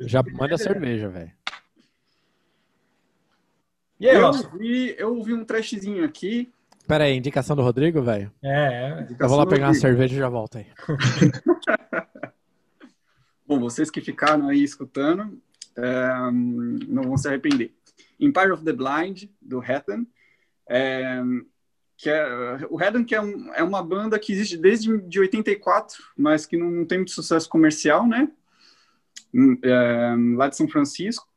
Já 0.00 0.22
manda 0.22 0.58
cerveja, 0.58 1.08
velho. 1.08 1.32
E 4.00 4.08
aí, 4.08 4.16
eu, 4.16 4.26
ouvi, 4.26 4.94
eu 4.98 5.16
ouvi 5.16 5.32
um 5.32 5.44
trashzinho 5.44 6.04
aqui. 6.04 6.52
Pera 6.88 7.04
aí, 7.04 7.16
indicação 7.16 7.54
do 7.54 7.62
Rodrigo, 7.62 8.02
velho? 8.02 8.32
É, 8.42 9.06
é. 9.08 9.08
Eu 9.16 9.28
vou 9.28 9.38
lá 9.38 9.46
pegar 9.46 9.68
uma 9.68 9.74
cerveja 9.74 10.14
e 10.14 10.18
já 10.18 10.28
volto 10.28 10.58
aí. 10.58 10.66
Bom, 13.46 13.60
vocês 13.60 13.90
que 13.90 14.00
ficaram 14.00 14.48
aí 14.48 14.64
escutando, 14.64 15.40
é, 15.76 16.30
não 16.32 17.04
vão 17.04 17.16
se 17.16 17.28
arrepender. 17.28 17.72
Empire 18.18 18.50
of 18.50 18.64
the 18.64 18.72
Blind, 18.72 19.24
do 19.40 19.60
Hatton. 19.60 20.04
É, 20.68 21.20
que 22.02 22.10
é, 22.10 22.66
o 22.68 22.82
Hatton 22.82 23.04
que 23.04 23.14
é, 23.14 23.20
um, 23.20 23.54
é, 23.54 23.62
uma 23.62 23.80
banda 23.80 24.18
que 24.18 24.32
existe 24.32 24.56
desde 24.56 24.98
de 25.02 25.20
84, 25.20 26.02
mas 26.16 26.44
que 26.44 26.56
não, 26.56 26.68
não 26.68 26.84
tem 26.84 26.98
muito 26.98 27.12
sucesso 27.12 27.48
comercial, 27.48 28.08
né? 28.08 28.28
Hum, 29.32 29.56
é, 29.62 30.16
lá 30.36 30.48
de 30.48 30.56
São 30.56 30.68
Francisco. 30.68 31.32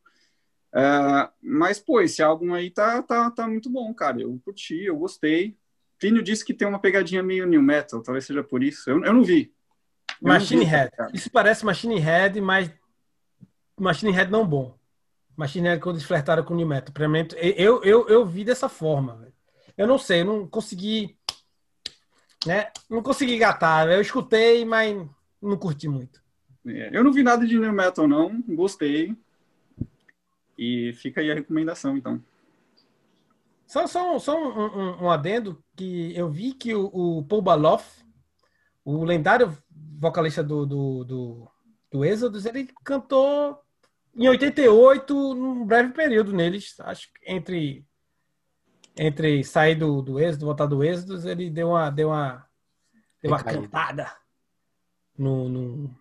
Uh, 0.74 1.30
mas, 1.40 1.78
pô, 1.78 2.02
esse 2.02 2.24
álbum 2.24 2.52
aí 2.52 2.72
tá, 2.72 3.04
tá, 3.04 3.30
tá 3.30 3.48
muito 3.48 3.70
bom, 3.70 3.94
cara. 3.94 4.20
Eu 4.20 4.42
curti, 4.44 4.86
eu 4.86 4.98
gostei. 4.98 5.56
Plínio 6.00 6.24
disse 6.24 6.44
que 6.44 6.54
tem 6.54 6.68
uma 6.68 6.80
pegadinha 6.80 7.22
meio 7.22 7.46
new 7.46 7.62
metal, 7.62 8.02
talvez 8.02 8.26
seja 8.26 8.44
por 8.44 8.64
isso. 8.64 8.90
Eu, 8.90 9.06
eu 9.06 9.14
não 9.14 9.24
vi. 9.24 9.54
Eu 10.20 10.28
Machine 10.30 10.62
não 10.62 10.66
vi, 10.66 10.76
Head. 10.76 10.92
Cara. 10.98 11.12
Isso 11.14 11.30
parece 11.30 11.64
Machine 11.64 12.00
Head, 12.00 12.42
mas 12.42 12.72
Machine 13.80 14.12
Head 14.12 14.32
não 14.32 14.48
bom. 14.48 14.76
Machine 15.38 15.68
Head 15.68 15.82
quando 15.82 15.98
eles 15.98 16.08
flertaram 16.08 16.44
com 16.44 16.56
new 16.56 16.68
metal. 16.68 16.92
Eu, 17.38 17.84
eu, 17.84 18.10
eu 18.10 18.26
vi 18.26 18.44
dessa 18.44 18.68
forma. 18.68 19.16
Véio. 19.18 19.35
Eu 19.78 19.88
não 19.88 19.98
sei, 19.98 20.22
eu 20.22 20.26
não 20.26 20.48
consegui. 20.48 21.18
Né? 22.46 22.72
Não 22.90 23.02
consegui 23.02 23.38
gatar. 23.38 23.88
Eu 23.90 24.02
escutei, 24.02 24.64
mas 24.64 24.96
não 25.42 25.58
curti 25.58 25.88
muito. 25.88 26.24
É, 26.66 26.90
eu 26.96 27.04
não 27.04 27.12
vi 27.12 27.24
nada 27.24 27.46
de 27.46 27.58
new 27.58 27.72
metal, 27.74 28.08
não. 28.08 28.42
Gostei. 28.42 29.16
E 30.58 30.94
fica 30.94 31.22
aí 31.22 31.30
a 31.30 31.36
recomendação, 31.36 31.98
então. 31.98 32.24
Só, 33.68 33.88
só, 33.88 34.18
só 34.20 34.38
um, 34.38 34.60
um, 34.60 35.04
um 35.04 35.10
adendo 35.10 35.62
que 35.76 36.16
eu 36.16 36.30
vi 36.30 36.54
que 36.54 36.74
o, 36.74 36.86
o 36.94 37.24
Paul 37.26 37.42
Baloff, 37.42 38.04
o 38.84 39.04
lendário 39.04 39.58
vocalista 40.00 40.44
do, 40.44 40.66
do, 40.66 41.04
do, 41.04 41.52
do 41.92 42.06
Exodus, 42.06 42.46
ele 42.46 42.70
cantou 42.84 43.60
em 44.16 44.30
88, 44.30 45.34
num 45.34 45.66
breve 45.66 45.92
período 45.94 46.32
neles, 46.32 46.80
acho 46.80 47.12
que 47.12 47.32
entre 47.32 47.86
entre 48.98 49.44
sair 49.44 49.76
do, 49.76 50.02
do 50.02 50.20
Êxodo, 50.20 50.46
voltar 50.46 50.66
do 50.66 50.84
Êxodo, 50.84 51.30
ele 51.30 51.50
deu 51.50 51.70
uma 51.70 51.90
deu 51.90 52.10
uma 52.10 52.46
deu 53.22 53.32
uma 53.32 53.44
cantada 53.44 54.12
no, 55.18 55.50
no 55.50 55.96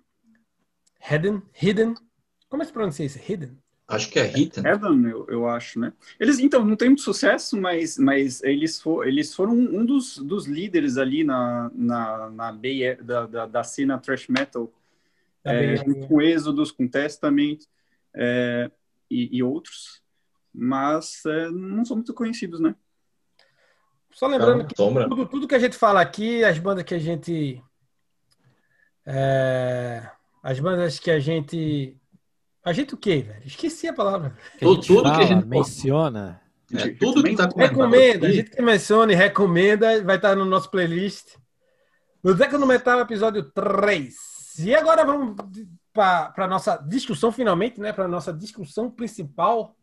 Hidden, 1.11 1.43
Hidden, 1.61 1.95
como 2.49 2.63
é 2.63 2.65
que 2.65 2.69
se 2.69 2.73
pronuncia 2.73 3.05
isso? 3.05 3.19
Hidden? 3.19 3.59
Acho 3.87 4.11
que 4.11 4.19
é 4.19 4.23
Rita. 4.23 4.67
Evan, 4.67 5.09
eu, 5.09 5.27
eu 5.29 5.47
acho, 5.47 5.79
né? 5.79 5.93
Eles, 6.19 6.39
então, 6.39 6.65
não 6.65 6.75
tem 6.75 6.89
muito 6.89 7.03
sucesso, 7.03 7.61
mas, 7.61 7.99
mas 7.99 8.43
eles, 8.43 8.81
for, 8.81 9.07
eles 9.07 9.35
foram 9.35 9.53
um 9.53 9.85
dos, 9.85 10.17
dos 10.17 10.47
líderes 10.47 10.97
ali 10.97 11.23
na, 11.23 11.71
na, 11.75 12.31
na 12.31 12.53
Bay, 12.53 12.97
da, 12.97 13.27
da, 13.27 13.47
da 13.47 13.63
cena 13.63 13.99
thrash 13.99 14.27
metal, 14.29 14.73
é, 15.45 15.77
com 16.09 16.23
Êxodos, 16.23 16.73
com 16.73 16.89
Testament 16.89 17.59
é, 18.15 18.71
e, 19.11 19.37
e, 19.37 19.43
outros, 19.43 20.03
mas 20.53 21.23
é, 21.27 21.51
não 21.51 21.85
são 21.85 21.97
muito 21.97 22.15
conhecidos, 22.15 22.61
né? 22.61 22.75
Só 24.15 24.27
lembrando 24.27 24.65
que 24.67 24.75
tudo, 24.75 25.27
tudo, 25.27 25.49
que 25.49 25.55
a 25.55 25.59
gente 25.59 25.77
fala 25.77 26.01
aqui, 26.01 26.45
as 26.45 26.59
bandas 26.59 26.85
que 26.85 26.95
a 26.95 26.99
gente. 26.99 27.63
É, 29.07 30.09
as 30.43 30.59
bandas 30.61 30.99
que 30.99 31.11
a 31.11 31.19
gente 31.21 31.97
A 32.65 32.73
gente 32.73 32.95
o 32.95 32.97
quê, 32.97 33.21
velho? 33.23 33.43
Esqueci 33.45 33.87
a 33.89 33.93
palavra. 33.93 34.35
Que 34.59 34.65
a 34.65 34.69
gente 34.69 34.87
Tudo 34.87 35.03
que 35.03 35.09
a 35.09 35.13
fala, 35.15 35.27
gente- 35.27 35.47
menciona. 35.47 36.41
É, 36.73 36.89
tudo 36.95 37.23
que 37.23 37.37
tá 37.37 37.49
Recomenda. 37.55 38.27
A 38.27 38.31
gente 38.33 38.51
que 38.51 38.63
menciona 38.63 39.13
e 39.13 39.17
recomenda 39.17 40.03
vai 40.03 40.17
estar 40.17 40.35
no 40.35 40.45
nosso 40.45 40.71
playlist. 40.71 41.37
No 42.23 42.33
Zeca 42.35 42.57
no 42.57 42.67
Metal, 42.67 42.99
episódio 43.01 43.43
3. 43.53 44.15
E 44.61 44.75
agora 44.75 45.05
vamos 45.05 45.37
para 45.93 46.33
a 46.37 46.47
nossa 46.49 46.77
discussão, 46.79 47.31
finalmente, 47.31 47.79
né? 47.81 47.93
Para 47.93 48.09
nossa 48.09 48.33
discussão 48.33 48.91
principal, 48.91 49.77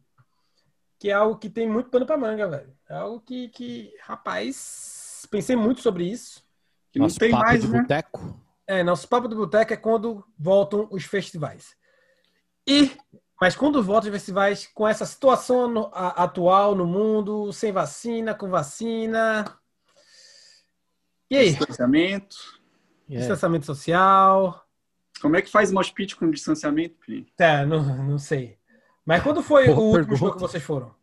que 1.02 1.10
é 1.10 1.14
algo 1.14 1.36
que 1.40 1.50
tem 1.50 1.68
muito 1.68 1.90
pano 1.90 2.06
para 2.06 2.16
manga, 2.16 2.48
velho. 2.48 2.72
É 2.88 2.94
algo 2.94 3.20
que, 3.22 3.50
que, 3.50 3.92
rapaz, 4.04 5.26
pensei 5.32 5.56
muito 5.56 5.82
sobre 5.82 6.04
isso. 6.06 6.44
Que 6.92 7.00
não 7.00 7.06
Nosso 7.08 7.18
tem 7.18 7.32
papo 7.32 7.44
mais, 7.44 7.62
de 7.64 7.68
né? 7.70 7.82
boteco. 7.82 8.40
É, 8.68 8.84
nosso 8.84 9.08
papo 9.08 9.28
do 9.28 9.36
boteco 9.36 9.74
é 9.74 9.78
quando 9.78 10.24
voltam 10.38 10.88
os 10.92 11.04
festivais. 11.04 11.76
E, 12.70 12.92
mas 13.42 13.56
quando 13.56 13.82
voltam 13.82 14.12
os 14.12 14.16
festivais, 14.16 14.68
com 14.68 14.88
essa 14.88 15.04
situação 15.04 15.68
no- 15.68 15.90
a- 15.92 16.24
atual 16.24 16.76
no 16.76 16.86
mundo, 16.86 17.52
sem 17.52 17.72
vacina, 17.72 18.36
com 18.36 18.52
vacina. 18.52 19.58
E 21.32 21.36
aí? 21.36 21.50
Distanciamento. 21.56 22.36
É. 23.10 23.18
Distanciamento 23.18 23.66
social. 23.66 24.64
Como 25.20 25.36
é 25.36 25.42
que 25.42 25.50
faz 25.50 25.72
mosh 25.72 25.90
pit 25.90 26.16
com 26.16 26.30
distanciamento, 26.30 26.96
Plínio? 27.04 27.26
Tá, 27.36 27.66
não, 27.66 27.82
não 28.04 28.20
sei. 28.20 28.61
Mas 29.06 29.24
quando 29.24 29.42
foi 29.42 29.66
Boa 29.66 29.78
o 29.78 29.82
último 29.82 29.94
pergunta. 29.94 30.20
show 30.20 30.34
que 30.34 30.40
vocês 30.40 30.64
foram? 30.64 30.96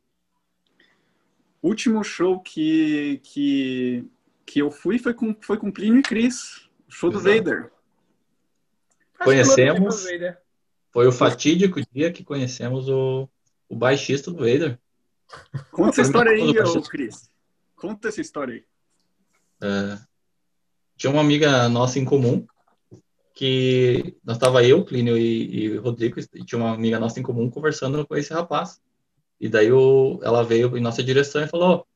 último 1.63 2.03
show 2.05 2.41
que, 2.41 3.21
que, 3.23 4.05
que 4.47 4.61
eu 4.61 4.71
fui 4.71 4.99
foi 4.99 5.15
com, 5.15 5.37
foi 5.41 5.57
com 5.57 5.71
Plínio 5.71 6.01
e 6.01 6.03
Cris. 6.03 6.69
O 6.89 6.93
show 6.93 7.11
do 7.11 7.19
Exato. 7.19 7.37
Vader. 7.37 7.73
Conhecemos. 9.19 10.07
Foi 10.91 11.07
o 11.07 11.13
fatídico 11.13 11.81
dia 11.93 12.13
que 12.13 12.25
conhecemos 12.25 12.89
o, 12.89 13.29
o 13.69 13.77
baixista 13.77 14.31
do 14.31 14.39
Vader. 14.39 14.79
Conta 15.71 15.91
essa 15.91 16.03
história 16.03 16.33
aí, 16.33 16.59
ô. 16.59 16.83
Cris. 16.83 17.31
Conta 17.77 18.09
essa 18.09 18.21
história 18.21 18.55
aí. 18.55 18.65
É, 19.61 19.99
tinha 20.97 21.13
uma 21.13 21.21
amiga 21.21 21.69
nossa 21.69 21.99
em 21.99 22.05
comum 22.05 22.47
que 23.39 24.17
nós 24.25 24.37
estava 24.37 24.65
eu, 24.65 24.85
Clínio 24.85 25.17
e, 25.17 25.67
e 25.67 25.77
Rodrigo, 25.77 26.19
e 26.19 26.45
tinha 26.45 26.61
uma 26.61 26.75
amiga 26.75 26.99
nossa 26.99 27.21
em 27.21 27.23
comum 27.23 27.49
conversando 27.49 28.05
com 28.05 28.17
esse 28.17 28.35
rapaz. 28.35 28.81
E 29.41 29.49
daí 29.49 29.71
o, 29.71 30.19
ela 30.25 30.43
veio 30.43 30.77
em 30.77 30.81
nossa 30.81 31.05
direção 31.05 31.41
e 31.41 31.47
falou: 31.47 31.87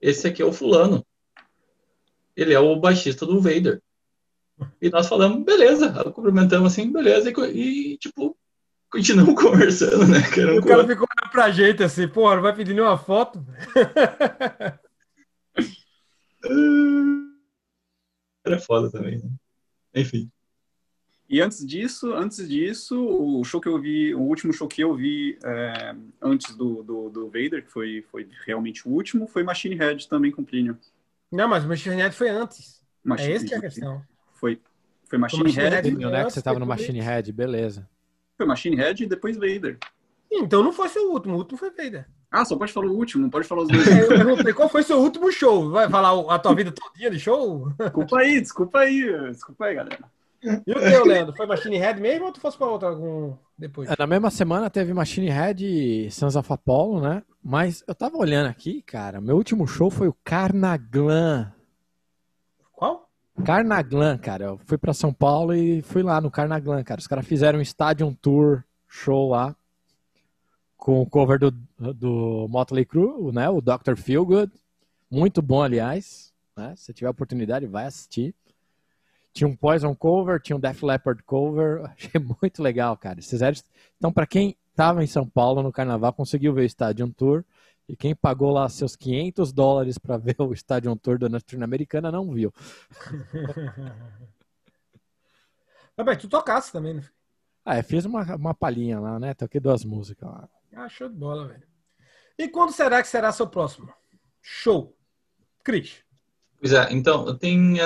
Esse 0.00 0.28
aqui 0.28 0.40
é 0.40 0.44
o 0.44 0.52
fulano. 0.52 1.04
Ele 2.36 2.54
é 2.54 2.60
o 2.60 2.76
baixista 2.76 3.26
do 3.26 3.40
Vader. 3.40 3.82
E 4.80 4.88
nós 4.90 5.08
falamos, 5.08 5.44
beleza, 5.44 5.90
cumprimentamos 6.12 6.72
assim, 6.72 6.92
beleza, 6.92 7.30
e, 7.30 7.32
e, 7.32 7.98
tipo, 7.98 8.38
continuamos 8.88 9.34
conversando, 9.42 10.06
né? 10.06 10.18
um 10.52 10.58
O 10.58 10.64
cara 10.64 10.86
ficou 10.86 11.08
olhando 11.10 11.32
pra 11.32 11.50
gente 11.50 11.82
assim, 11.82 12.06
porra, 12.06 12.36
não 12.36 12.42
vai 12.42 12.54
pedir 12.54 12.74
nenhuma 12.74 12.96
foto? 12.96 13.44
Era 18.46 18.60
foda 18.60 18.88
também, 18.88 19.18
né? 19.18 19.28
Enfim. 19.96 20.30
E 21.32 21.40
antes 21.40 21.66
disso, 21.66 22.12
antes 22.12 22.46
disso, 22.46 22.94
o 23.02 23.42
show 23.42 23.58
que 23.58 23.66
eu 23.66 23.80
vi, 23.80 24.14
o 24.14 24.20
último 24.20 24.52
show 24.52 24.68
que 24.68 24.82
eu 24.82 24.94
vi 24.94 25.38
é, 25.42 25.94
antes 26.20 26.54
do, 26.54 26.82
do, 26.82 27.08
do 27.08 27.24
Vader, 27.28 27.64
que 27.64 27.70
foi, 27.70 28.04
foi 28.10 28.28
realmente 28.44 28.86
o 28.86 28.90
último, 28.92 29.26
foi 29.26 29.42
Machine 29.42 29.74
Head 29.74 30.08
também 30.10 30.30
com 30.30 30.44
Plínio. 30.44 30.76
Não, 31.32 31.48
mas 31.48 31.64
o 31.64 31.68
Machine 31.68 31.96
Head 31.96 32.14
foi 32.14 32.28
antes. 32.28 32.82
Machine, 33.02 33.32
É 33.32 33.34
esse 33.36 33.46
que 33.46 33.54
é 33.54 33.56
a 33.56 33.60
questão. 33.62 34.02
Foi, 34.34 34.60
foi 35.08 35.18
Machine, 35.18 35.42
Machine 35.44 35.62
Head, 35.62 35.88
Head- 35.88 35.96
né? 36.10 36.24
Que 36.26 36.30
você 36.32 36.42
tava 36.42 36.58
no 36.58 36.66
Machine 36.66 37.00
Head, 37.00 37.32
beleza. 37.32 37.88
foi 38.36 38.44
Machine 38.46 38.76
Head 38.76 39.02
e 39.02 39.06
depois 39.06 39.34
Vader. 39.38 39.78
Então 40.30 40.62
não 40.62 40.72
foi 40.72 40.90
seu 40.90 41.10
último, 41.10 41.34
o 41.34 41.38
último 41.38 41.56
foi 41.56 41.70
Vader. 41.70 42.06
Ah, 42.30 42.44
só 42.44 42.56
pode 42.56 42.72
falar 42.74 42.88
o 42.88 42.94
último, 42.94 43.22
não 43.22 43.30
pode 43.30 43.48
falar 43.48 43.62
os 43.62 43.68
dois. 43.72 43.86
Eu 43.86 44.08
perguntei 44.08 44.52
qual 44.52 44.68
foi 44.68 44.82
seu 44.82 44.98
último 44.98 45.32
show? 45.32 45.70
Vai 45.70 45.88
falar 45.88 46.34
a 46.34 46.38
tua 46.38 46.54
vida 46.54 46.70
todinha 46.72 47.10
de 47.10 47.18
show? 47.18 47.72
desculpa 47.78 48.18
aí, 48.18 48.38
desculpa 48.38 48.78
aí, 48.80 49.30
desculpa 49.30 49.64
aí, 49.64 49.74
galera. 49.76 50.04
E 50.42 50.72
o 50.72 50.80
teu, 50.80 51.04
Leandro? 51.04 51.36
Foi 51.36 51.46
Machine 51.46 51.78
Head 51.78 52.00
mesmo 52.00 52.26
ou 52.26 52.32
tu 52.32 52.40
fosse 52.40 52.58
pra 52.58 52.66
outra 52.66 52.88
algum 52.88 53.34
depois? 53.56 53.88
É, 53.88 53.94
na 53.96 54.06
mesma 54.06 54.30
semana 54.30 54.68
teve 54.68 54.92
Machine 54.92 55.28
Head 55.28 55.64
e 55.64 56.10
Sons 56.10 56.34
of 56.34 56.52
Apollo, 56.52 57.00
né? 57.00 57.22
Mas 57.42 57.84
eu 57.86 57.94
tava 57.94 58.16
olhando 58.16 58.48
aqui, 58.48 58.82
cara, 58.82 59.20
meu 59.20 59.36
último 59.36 59.66
show 59.66 59.90
foi 59.90 60.08
o 60.08 60.16
Carnaglan. 60.24 61.52
Qual? 62.72 63.08
Carnaglan, 63.44 64.18
cara. 64.18 64.44
Eu 64.46 64.60
fui 64.66 64.76
pra 64.76 64.92
São 64.92 65.12
Paulo 65.12 65.54
e 65.54 65.80
fui 65.82 66.02
lá 66.02 66.20
no 66.20 66.30
Carnaglan, 66.30 66.82
cara. 66.82 67.00
Os 67.00 67.06
caras 67.06 67.26
fizeram 67.26 67.60
um 67.60 67.62
Stadium 67.62 68.12
Tour 68.12 68.64
show 68.88 69.30
lá 69.30 69.54
com 70.76 71.00
o 71.00 71.06
cover 71.06 71.38
do, 71.38 71.52
do 71.94 72.48
Motley 72.50 72.84
Crue, 72.84 73.32
né? 73.32 73.48
O 73.48 73.60
Dr. 73.60 73.94
Feelgood. 73.96 74.52
Muito 75.08 75.40
bom, 75.40 75.62
aliás. 75.62 76.32
Né? 76.56 76.74
Se 76.76 76.92
tiver 76.92 77.08
oportunidade, 77.08 77.66
vai 77.66 77.86
assistir. 77.86 78.34
Tinha 79.32 79.48
um 79.48 79.56
Poison 79.56 79.94
cover, 79.94 80.40
tinha 80.40 80.56
um 80.56 80.60
Def 80.60 80.82
Leppard 80.82 81.22
cover. 81.22 81.84
Achei 81.90 82.20
muito 82.42 82.62
legal, 82.62 82.96
cara. 82.96 83.18
Então, 83.96 84.12
pra 84.12 84.26
quem 84.26 84.56
tava 84.74 85.02
em 85.02 85.06
São 85.06 85.28
Paulo 85.28 85.62
no 85.62 85.72
Carnaval, 85.72 86.12
conseguiu 86.12 86.52
ver 86.52 86.62
o 86.62 86.66
Stadium 86.66 87.10
Tour. 87.10 87.44
E 87.88 87.96
quem 87.96 88.14
pagou 88.14 88.50
lá 88.50 88.68
seus 88.68 88.94
500 88.94 89.52
dólares 89.52 89.98
pra 89.98 90.16
ver 90.16 90.36
o 90.38 90.52
Stadium 90.52 90.96
Tour 90.96 91.18
da 91.18 91.28
Norte-Americana 91.28 92.10
não 92.10 92.32
viu. 92.32 92.52
Ah, 95.94 96.04
mas 96.04 96.16
tu 96.16 96.26
tocasse 96.26 96.72
também, 96.72 96.94
né? 96.94 97.02
Ah, 97.64 97.78
eu 97.78 97.84
fiz 97.84 98.04
uma, 98.04 98.22
uma 98.34 98.54
palhinha 98.54 98.98
lá, 98.98 99.20
né? 99.20 99.34
Toquei 99.34 99.60
duas 99.60 99.84
músicas 99.84 100.28
lá. 100.28 100.48
Ah, 100.74 100.88
show 100.88 101.08
de 101.08 101.14
bola, 101.14 101.48
velho. 101.48 101.62
E 102.38 102.48
quando 102.48 102.72
será 102.72 103.02
que 103.02 103.08
será 103.08 103.30
seu 103.30 103.46
próximo? 103.46 103.92
Show. 104.40 104.96
Cris. 105.62 106.02
Pois 106.58 106.72
é, 106.72 106.92
então, 106.92 107.26
eu 107.26 107.36
tenho. 107.36 107.76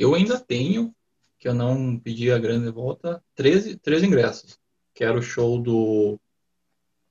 Eu 0.00 0.14
ainda 0.14 0.40
tenho, 0.40 0.94
que 1.38 1.46
eu 1.46 1.52
não 1.52 1.98
pedi 1.98 2.32
a 2.32 2.38
grande 2.38 2.70
volta, 2.70 3.22
13, 3.34 3.76
13 3.76 4.06
ingressos. 4.06 4.58
Que 4.94 5.04
era 5.04 5.18
o 5.18 5.22
show 5.22 5.60
do. 5.60 6.18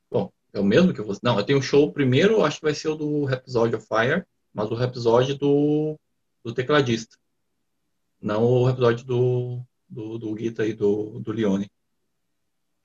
Bom, 0.10 0.32
é 0.52 0.60
o 0.60 0.64
mesmo 0.64 0.92
que 0.92 1.00
eu 1.00 1.06
vou. 1.06 1.16
Não, 1.22 1.38
eu 1.38 1.46
tenho 1.46 1.60
o 1.60 1.62
show 1.62 1.94
primeiro, 1.94 2.44
acho 2.44 2.58
que 2.58 2.66
vai 2.66 2.74
ser 2.74 2.88
o 2.88 2.96
do 2.96 3.26
Rhapsody 3.26 3.76
of 3.76 3.86
Fire, 3.86 4.26
mas 4.52 4.72
o 4.72 4.74
Rhapsody 4.74 5.36
do, 5.36 6.00
do 6.44 6.52
tecladista. 6.52 7.16
Não 8.20 8.44
o 8.44 8.66
Rhapsody 8.66 9.06
do, 9.06 9.62
do, 9.88 10.18
do 10.18 10.34
Guita 10.34 10.66
e 10.66 10.74
do, 10.74 11.20
do 11.20 11.32
Leone. 11.32 11.72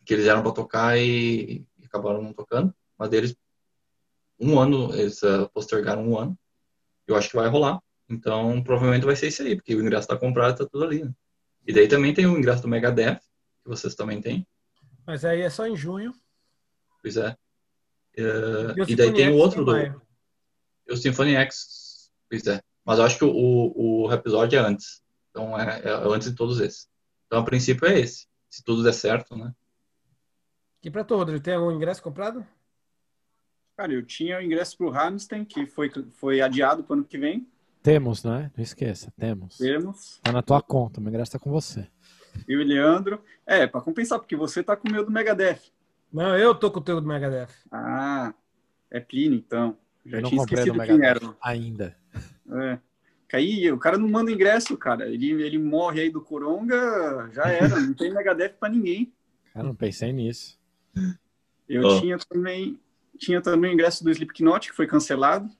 Que 0.04 0.12
eles 0.12 0.26
eram 0.26 0.42
para 0.42 0.52
tocar 0.52 0.98
e, 0.98 1.66
e 1.78 1.86
acabaram 1.86 2.20
não 2.20 2.34
tocando, 2.34 2.74
mas 2.98 3.10
eles. 3.10 3.34
Um 4.38 4.58
ano, 4.58 4.94
eles 4.94 5.24
ah, 5.24 5.48
postergaram 5.48 6.06
um 6.06 6.18
ano. 6.18 6.38
Eu 7.06 7.16
acho 7.16 7.30
que 7.30 7.36
vai 7.36 7.48
rolar. 7.48 7.80
Então, 8.08 8.62
provavelmente 8.62 9.06
vai 9.06 9.16
ser 9.16 9.28
isso 9.28 9.42
aí, 9.42 9.56
porque 9.56 9.74
o 9.74 9.80
ingresso 9.80 10.02
está 10.02 10.16
comprado, 10.16 10.58
tá 10.58 10.66
tudo 10.70 10.84
ali. 10.84 11.04
Né? 11.04 11.12
E 11.66 11.72
daí 11.72 11.88
também 11.88 12.12
tem 12.12 12.26
o 12.26 12.36
ingresso 12.36 12.62
do 12.62 12.68
Megadeth, 12.68 13.18
que 13.62 13.68
vocês 13.68 13.94
também 13.94 14.20
têm. 14.20 14.46
Mas 15.06 15.24
aí 15.24 15.40
é 15.40 15.50
só 15.50 15.66
em 15.66 15.76
junho. 15.76 16.12
Pois 17.02 17.16
é. 17.16 17.36
Eh, 18.16 18.74
E 18.76 18.80
o 18.80 18.90
e 18.90 18.96
daí 18.96 19.06
Symphony 19.08 19.14
tem 19.14 19.28
o 19.30 19.36
outro 19.36 19.64
do. 19.64 19.72
maio. 19.72 20.00
O 20.88 20.96
Symphony 20.96 21.34
X. 21.36 22.10
Pois 22.28 22.46
é. 22.46 22.60
Mas 22.84 22.98
eu 22.98 23.04
acho 23.04 23.18
que 23.18 23.24
o, 23.24 24.04
o 24.04 24.12
episódio 24.12 24.58
é 24.58 24.62
antes. 24.62 25.02
Então 25.30 25.58
é, 25.58 25.80
é 25.82 25.90
antes 25.90 26.30
de 26.30 26.36
todos 26.36 26.60
esses. 26.60 26.88
Então, 27.26 27.40
a 27.40 27.44
princípio 27.44 27.86
é 27.88 27.98
esse. 27.98 28.26
Se 28.48 28.62
tudo 28.62 28.82
der 28.84 28.92
certo, 28.92 29.36
né? 29.36 29.52
E 30.82 30.90
pra 30.90 31.02
tu, 31.02 31.16
Rodrigo, 31.16 31.42
tem 31.42 31.54
algum 31.54 31.72
ingresso 31.72 32.02
comprado? 32.02 32.46
Cara, 33.76 33.92
eu 33.92 34.04
tinha 34.04 34.38
o 34.38 34.42
ingresso 34.42 34.76
pro 34.76 34.90
Rammstein, 34.90 35.44
que 35.44 35.66
foi, 35.66 35.90
foi 36.12 36.40
adiado 36.40 36.84
para 36.84 36.94
ano 36.94 37.04
que 37.04 37.18
vem. 37.18 37.48
Temos, 37.84 38.24
né? 38.24 38.50
Não 38.56 38.64
esqueça, 38.64 39.12
temos. 39.14 39.58
Temos. 39.58 40.18
Tá 40.22 40.32
na 40.32 40.40
tua 40.40 40.62
conta, 40.62 41.02
o 41.02 41.06
ingresso 41.06 41.32
tá 41.32 41.38
com 41.38 41.50
você. 41.50 41.86
E 42.48 42.56
Leandro. 42.56 43.22
É, 43.44 43.66
para 43.66 43.82
compensar, 43.82 44.18
porque 44.18 44.34
você 44.34 44.62
tá 44.62 44.74
com 44.74 44.88
o 44.88 44.90
meu 44.90 45.04
do 45.04 45.12
Megadeth. 45.12 45.60
Não, 46.10 46.34
eu 46.34 46.54
tô 46.54 46.70
com 46.70 46.80
o 46.80 46.82
teu 46.82 46.98
do 46.98 47.06
Megadeth. 47.06 47.50
Ah, 47.70 48.32
é 48.90 49.00
Plínio, 49.00 49.36
então. 49.36 49.76
Já 50.02 50.16
Eu 50.16 50.22
não 50.22 50.30
tinha 50.30 50.40
comprei 50.40 50.58
esquecido 50.60 50.82
quem 50.82 50.96
Megadeth 50.96 51.26
era. 51.26 51.36
ainda. 51.42 51.96
É. 52.52 52.78
Aí, 53.34 53.70
o 53.70 53.78
cara 53.78 53.98
não 53.98 54.08
manda 54.08 54.32
ingresso, 54.32 54.78
cara. 54.78 55.06
Ele, 55.06 55.42
ele 55.42 55.58
morre 55.58 56.00
aí 56.00 56.10
do 56.10 56.22
Coronga, 56.22 57.28
já 57.34 57.48
era. 57.48 57.78
Não 57.80 57.92
tem 57.92 58.14
Megadeth 58.14 58.54
para 58.58 58.72
ninguém. 58.72 59.12
Cara, 59.52 59.66
não 59.66 59.74
pensei 59.74 60.10
nisso. 60.10 60.58
Eu 61.68 61.82
Ó. 61.82 62.00
tinha 62.00 62.16
também 62.16 62.80
tinha 63.18 63.42
também 63.42 63.72
o 63.72 63.74
ingresso 63.74 64.02
do 64.02 64.10
Slipknot, 64.10 64.70
que 64.70 64.74
foi 64.74 64.86
cancelado. 64.86 65.50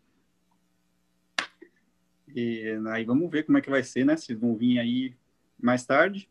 E 2.35 2.79
aí 2.89 3.05
vamos 3.05 3.31
ver 3.31 3.45
como 3.45 3.59
é 3.59 3.61
que 3.61 3.71
vai 3.71 3.83
ser, 3.83 4.05
né? 4.05 4.17
Se 4.17 4.35
vão 4.35 4.57
vir 4.57 4.79
aí 4.79 5.15
mais 5.61 5.87
tarde. 5.87 6.29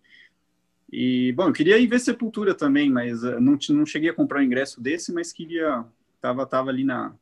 E, 0.92 1.32
bom, 1.34 1.48
eu 1.48 1.54
queria 1.54 1.78
ir 1.80 1.88
ver 1.88 2.00
Sepultura 2.00 2.54
também, 2.54 2.90
mas 2.90 3.24
eh, 3.24 3.40
não, 3.40 3.58
não 3.70 3.86
cheguei 3.86 4.10
a 4.10 4.14
comprar 4.14 4.40
o 4.40 4.44
ingresso 4.44 4.80
desse, 4.82 5.12
mas 5.12 5.34
queria... 5.34 5.84
Tava, 6.22 6.46
tava 6.46 6.70
ali 6.70 6.84
na, 6.84 7.14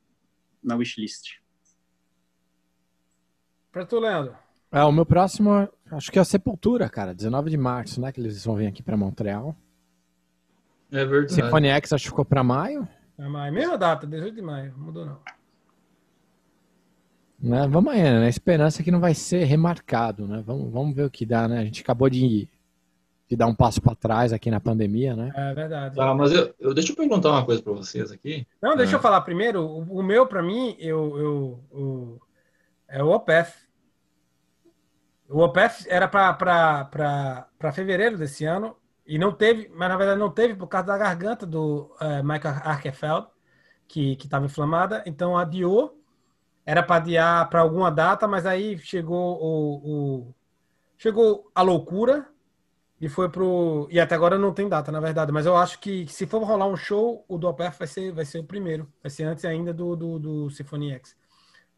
na 0.62 0.76
wishlist. 0.76 1.40
Pra 3.72 3.86
tu, 3.86 4.00
Leandro. 4.00 4.36
É, 4.72 4.84
o 4.84 4.92
meu 4.92 5.06
próximo, 5.06 5.70
acho 5.92 6.12
que 6.12 6.20
é 6.20 6.22
a 6.22 6.26
Sepultura, 6.26 6.90
cara. 6.90 7.16
19 7.16 7.50
de 7.50 7.58
março, 7.58 8.00
né? 8.02 8.12
Que 8.12 8.20
eles 8.20 8.46
vão 8.46 8.56
vir 8.56 8.68
aqui 8.68 8.84
pra 8.84 8.98
Montreal. 8.98 9.56
É 10.92 11.06
verdade. 11.06 11.34
Symphony 11.34 11.70
X 11.70 11.94
acho 11.94 12.04
que 12.04 12.10
ficou 12.10 12.26
pra 12.26 12.44
maio. 12.44 12.88
É 13.18 13.28
maio. 13.28 13.54
Mesma 13.54 13.78
data, 13.78 14.06
18 14.06 14.36
de 14.36 14.42
maio. 14.42 14.78
Mudou 14.78 15.06
não. 15.06 15.20
Né? 17.42 17.68
Vamos 17.68 17.92
aí, 17.94 18.02
né? 18.04 18.20
Na 18.20 18.30
esperança 18.30 18.84
que 18.84 18.92
não 18.92 19.00
vai 19.00 19.14
ser 19.16 19.44
remarcado, 19.46 20.28
né? 20.28 20.44
Vamos, 20.46 20.72
vamos 20.72 20.96
ver 20.96 21.06
o 21.06 21.10
que 21.12 21.26
dá, 21.26 21.48
né? 21.48 21.60
A 21.60 21.64
gente 21.64 21.82
acabou 21.82 22.10
de, 22.10 22.48
de 23.28 23.36
dar 23.36 23.48
um 23.48 23.56
passo 23.56 23.82
para 23.82 23.96
trás 23.96 24.32
aqui 24.32 24.52
na 24.52 24.60
pandemia, 24.60 25.16
né? 25.16 25.32
É 25.36 25.54
verdade. 25.54 25.96
Tá, 25.96 26.14
mas 26.14 26.32
eu, 26.32 26.54
eu- 26.60 26.74
deixa 26.74 26.92
eu 26.92 26.96
perguntar 26.96 27.30
uma 27.32 27.44
coisa 27.46 27.62
pra 27.64 27.74
vocês 27.74 28.12
aqui. 28.12 28.46
Não, 28.62 28.76
deixa 28.78 28.94
É. 28.94 28.96
eu 28.98 29.02
falar 29.02 29.22
primeiro. 29.22 29.64
O, 29.66 30.00
o 30.00 30.04
meu, 30.04 30.28
pra 30.28 30.44
mim, 30.44 30.76
eu, 30.80 31.18
eu, 31.18 31.60
eu- 31.74 32.22
é 32.88 33.04
o 33.04 33.08
OPEF. 33.10 33.54
O 35.28 35.40
OPEF 35.40 35.86
era 35.90 36.08
para 36.08 37.48
fevereiro 37.74 38.18
desse 38.18 38.46
ano 38.46 38.76
e 39.08 39.18
não 39.18 39.32
teve, 39.32 39.72
mas 39.74 39.90
na 39.90 39.98
verdade 39.98 40.20
não 40.20 40.30
teve 40.30 40.54
por 40.56 40.68
causa 40.68 40.88
da 40.88 40.98
garganta 40.98 41.46
do 41.46 41.96
eh, 42.02 42.22
Michael 42.22 42.56
Arkefeld, 42.64 43.28
que 43.88 44.12
estava 44.22 44.46
inflamada, 44.46 45.02
então 45.08 45.38
adiou. 45.38 45.98
Era 46.66 46.84
para 46.84 46.98
adiar 46.98 47.50
para 47.50 47.62
alguma 47.62 47.92
data, 47.92 48.28
mas 48.28 48.46
aí 48.46 48.78
chegou 48.80 49.38
o, 49.42 50.20
o- 50.30 50.36
chegou 50.98 51.50
a 51.56 51.62
loucura 51.62 52.28
e 53.00 53.10
foi 53.10 53.30
pro 53.30 53.88
e 53.92 54.00
até 54.00 54.14
agora 54.16 54.38
não 54.38 54.54
tem 54.54 54.70
data, 54.70 54.92
na 54.92 55.00
verdade. 55.00 55.32
Mas 55.32 55.46
eu 55.46 55.58
acho 55.58 55.80
que 55.80 56.08
se 56.08 56.28
for 56.28 56.44
rolar 56.44 56.68
um 56.68 56.78
show, 56.78 57.26
o 57.28 57.38
do 57.38 57.48
OPEF 57.48 57.80
vai 57.80 57.88
ser 57.88 58.12
vai 58.14 58.26
ser 58.26 58.40
o 58.40 58.44
primeiro, 58.44 58.88
vai 59.02 59.10
ser 59.10 59.24
antes 59.24 59.44
ainda 59.46 59.74
do 59.74 59.96
do, 59.96 60.20
do 60.20 60.50
Symphony 60.52 60.92
X, 60.94 61.16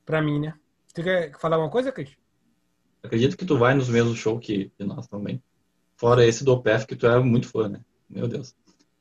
para 0.05 0.21
mim, 0.21 0.39
né? 0.39 0.53
Você 0.87 1.01
quer 1.03 1.39
falar 1.39 1.55
alguma 1.57 1.71
coisa, 1.71 1.91
Cris? 1.91 2.15
Acredito 3.01 3.37
que 3.37 3.45
tu 3.45 3.57
vai 3.57 3.73
nos 3.73 3.89
mesmos 3.89 4.17
shows 4.17 4.45
que, 4.45 4.69
que 4.77 4.83
nós 4.83 5.07
também. 5.07 5.41
Fora 5.97 6.25
esse 6.25 6.43
do 6.43 6.53
OPEF, 6.53 6.85
que 6.85 6.95
tu 6.95 7.07
é 7.07 7.19
muito 7.19 7.47
fã, 7.47 7.67
né? 7.69 7.81
Meu 8.09 8.27
Deus. 8.27 8.55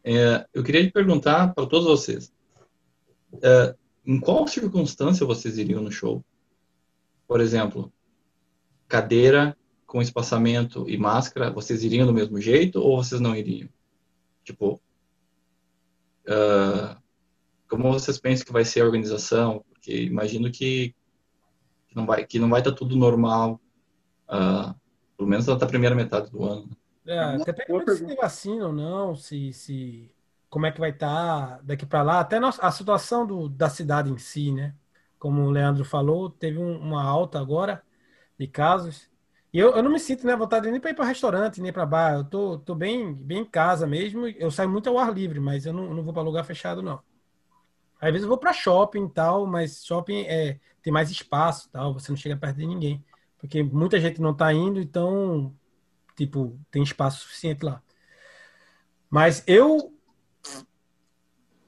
É, 0.05 0.47
eu 0.53 0.63
queria 0.65 0.85
te 0.85 0.91
perguntar 0.93 1.53
para 1.55 1.67
todos 1.67 1.87
vocês. 1.87 2.33
é, 3.43 3.75
em 4.05 4.19
qual 4.21 4.47
circunstância 4.49 5.27
vocês 5.27 5.59
iriam 5.59 5.83
no 5.83 5.91
show? 5.91 6.25
Por 7.27 7.41
exemplo, 7.41 7.93
cadeira 8.89 9.57
com 9.87 10.03
espaçamento 10.03 10.89
e 10.89 10.97
máscara, 10.97 11.51
vocês 11.51 11.85
iriam 11.85 12.07
do 12.07 12.13
mesmo 12.13 12.41
jeito 12.41 12.81
ou 12.81 13.03
vocês 13.03 13.21
não 13.21 13.37
iriam? 13.37 13.69
Tipo, 14.45 14.81
ah, 16.29 16.99
como 17.69 17.93
vocês 17.93 18.19
pensam 18.19 18.45
que 18.45 18.53
vai 18.53 18.65
ser 18.65 18.81
a 18.81 18.85
organização? 18.85 19.65
Porque 19.71 20.03
imagino 20.03 20.51
que 20.51 20.95
que 21.89 21.97
não 21.97 22.07
vai 22.07 22.27
que 22.27 22.39
não 22.39 22.49
vai 22.49 22.61
estar 22.61 22.73
tudo 22.73 22.97
normal, 22.97 23.61
ah, 24.29 24.75
pelo 25.17 25.29
menos 25.29 25.49
até 25.49 25.65
a 25.65 25.69
primeira 25.69 25.95
metade 25.95 26.31
do 26.31 26.45
ano. 26.45 26.69
É, 27.07 27.21
Uma 27.27 27.45
depende 27.45 27.97
se 27.97 28.07
tem 28.07 28.17
vacina 28.17 28.67
ou 28.67 28.73
não, 28.73 29.15
se, 29.17 29.53
se 29.53 30.11
como 30.53 30.67
é 30.67 30.73
que 30.73 30.81
vai 30.81 30.91
estar 30.93 31.63
daqui 31.65 31.87
para 31.87 32.03
lá, 32.05 32.21
até 32.21 32.39
a 32.39 32.73
situação 32.73 33.27
do, 33.27 33.49
da 33.51 33.71
cidade 33.71 34.11
em 34.13 34.19
si, 34.19 34.53
né? 34.53 34.77
Como 35.19 35.43
o 35.45 35.51
Leandro 35.51 35.85
falou, 35.85 36.31
teve 36.31 36.59
um- 36.59 36.79
uma 36.81 37.05
alta 37.05 37.41
agora 37.41 37.83
de 38.39 38.47
casos. 38.49 39.11
E 39.53 39.59
eu, 39.61 39.77
eu 39.77 39.83
não 39.83 39.91
me 39.93 40.01
sinto 40.01 40.27
né, 40.27 40.37
vontade 40.37 40.71
nem 40.71 40.81
para 40.81 40.91
ir 40.91 40.95
para 40.95 41.07
restaurante, 41.07 41.61
nem 41.63 41.73
para 41.73 41.87
bar. 41.87 42.15
Eu 42.17 42.25
tô, 42.25 42.59
tô 42.61 42.75
bem, 42.75 43.15
bem 43.15 43.41
em 43.41 43.47
casa 43.47 43.87
mesmo. 43.87 44.27
Eu 44.29 44.51
saio 44.51 44.71
muito 44.71 44.89
ao 44.91 44.99
ar 44.99 45.13
livre, 45.15 45.41
mas 45.41 45.67
eu 45.67 45.73
não, 45.75 45.95
não 45.95 46.03
vou 46.05 46.13
para 46.15 46.23
lugar 46.25 46.45
fechado, 46.45 46.83
não. 46.83 47.03
Às 48.01 48.11
vezes 48.11 48.23
eu 48.25 48.29
vou 48.29 48.39
para 48.39 48.53
shopping 48.53 49.07
e 49.07 49.11
tal, 49.11 49.47
mas 49.47 49.85
shopping 49.85 50.23
é, 50.27 50.59
tem 50.83 50.93
mais 50.93 51.11
espaço 51.11 51.71
tal, 51.71 51.95
você 51.95 52.11
não 52.11 52.17
chega 52.17 52.37
perto 52.37 52.57
de 52.59 52.67
ninguém. 52.67 53.05
Porque 53.39 53.63
muita 53.63 54.01
gente 54.01 54.21
não 54.21 54.35
tá 54.35 54.53
indo, 54.53 54.81
então 54.81 55.55
tipo, 56.17 56.59
tem 56.71 56.83
espaço 56.83 57.21
suficiente 57.23 57.65
lá. 57.65 57.83
Mas 59.11 59.45
eu 59.47 59.93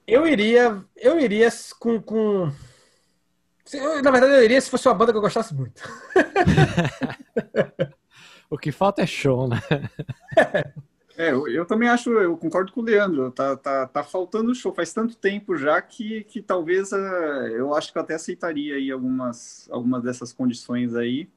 eu 0.06 0.26
iria, 0.26 0.82
eu 0.96 1.18
iria 1.18 1.48
com, 1.78 2.00
com 2.00 2.52
eu, 3.72 4.02
na 4.02 4.10
verdade 4.10 4.34
eu 4.34 4.44
iria 4.44 4.60
se 4.60 4.70
fosse 4.70 4.88
uma 4.88 4.94
banda 4.94 5.12
que 5.12 5.18
eu 5.18 5.22
gostasse 5.22 5.54
muito. 5.54 5.82
O 8.50 8.58
que 8.58 8.70
falta 8.70 9.02
é 9.02 9.06
show, 9.06 9.48
né? 9.48 9.60
É, 11.16 11.30
eu, 11.30 11.46
eu 11.46 11.64
também 11.64 11.88
acho, 11.88 12.10
eu 12.10 12.36
concordo 12.36 12.72
com 12.72 12.80
o 12.80 12.84
Leandro, 12.84 13.30
tá, 13.30 13.56
tá, 13.56 13.86
tá 13.86 14.02
faltando 14.02 14.52
show, 14.52 14.74
faz 14.74 14.92
tanto 14.92 15.16
tempo 15.16 15.56
já 15.56 15.80
que, 15.80 16.24
que 16.24 16.42
talvez 16.42 16.92
eh, 16.92 17.50
eu 17.52 17.72
acho 17.72 17.92
que 17.92 17.98
eu 17.98 18.02
até 18.02 18.14
aceitaria 18.14 18.74
aí 18.74 18.90
algumas, 18.90 19.68
algumas 19.70 20.02
dessas 20.02 20.32
condições 20.32 20.96
aí 20.96 21.30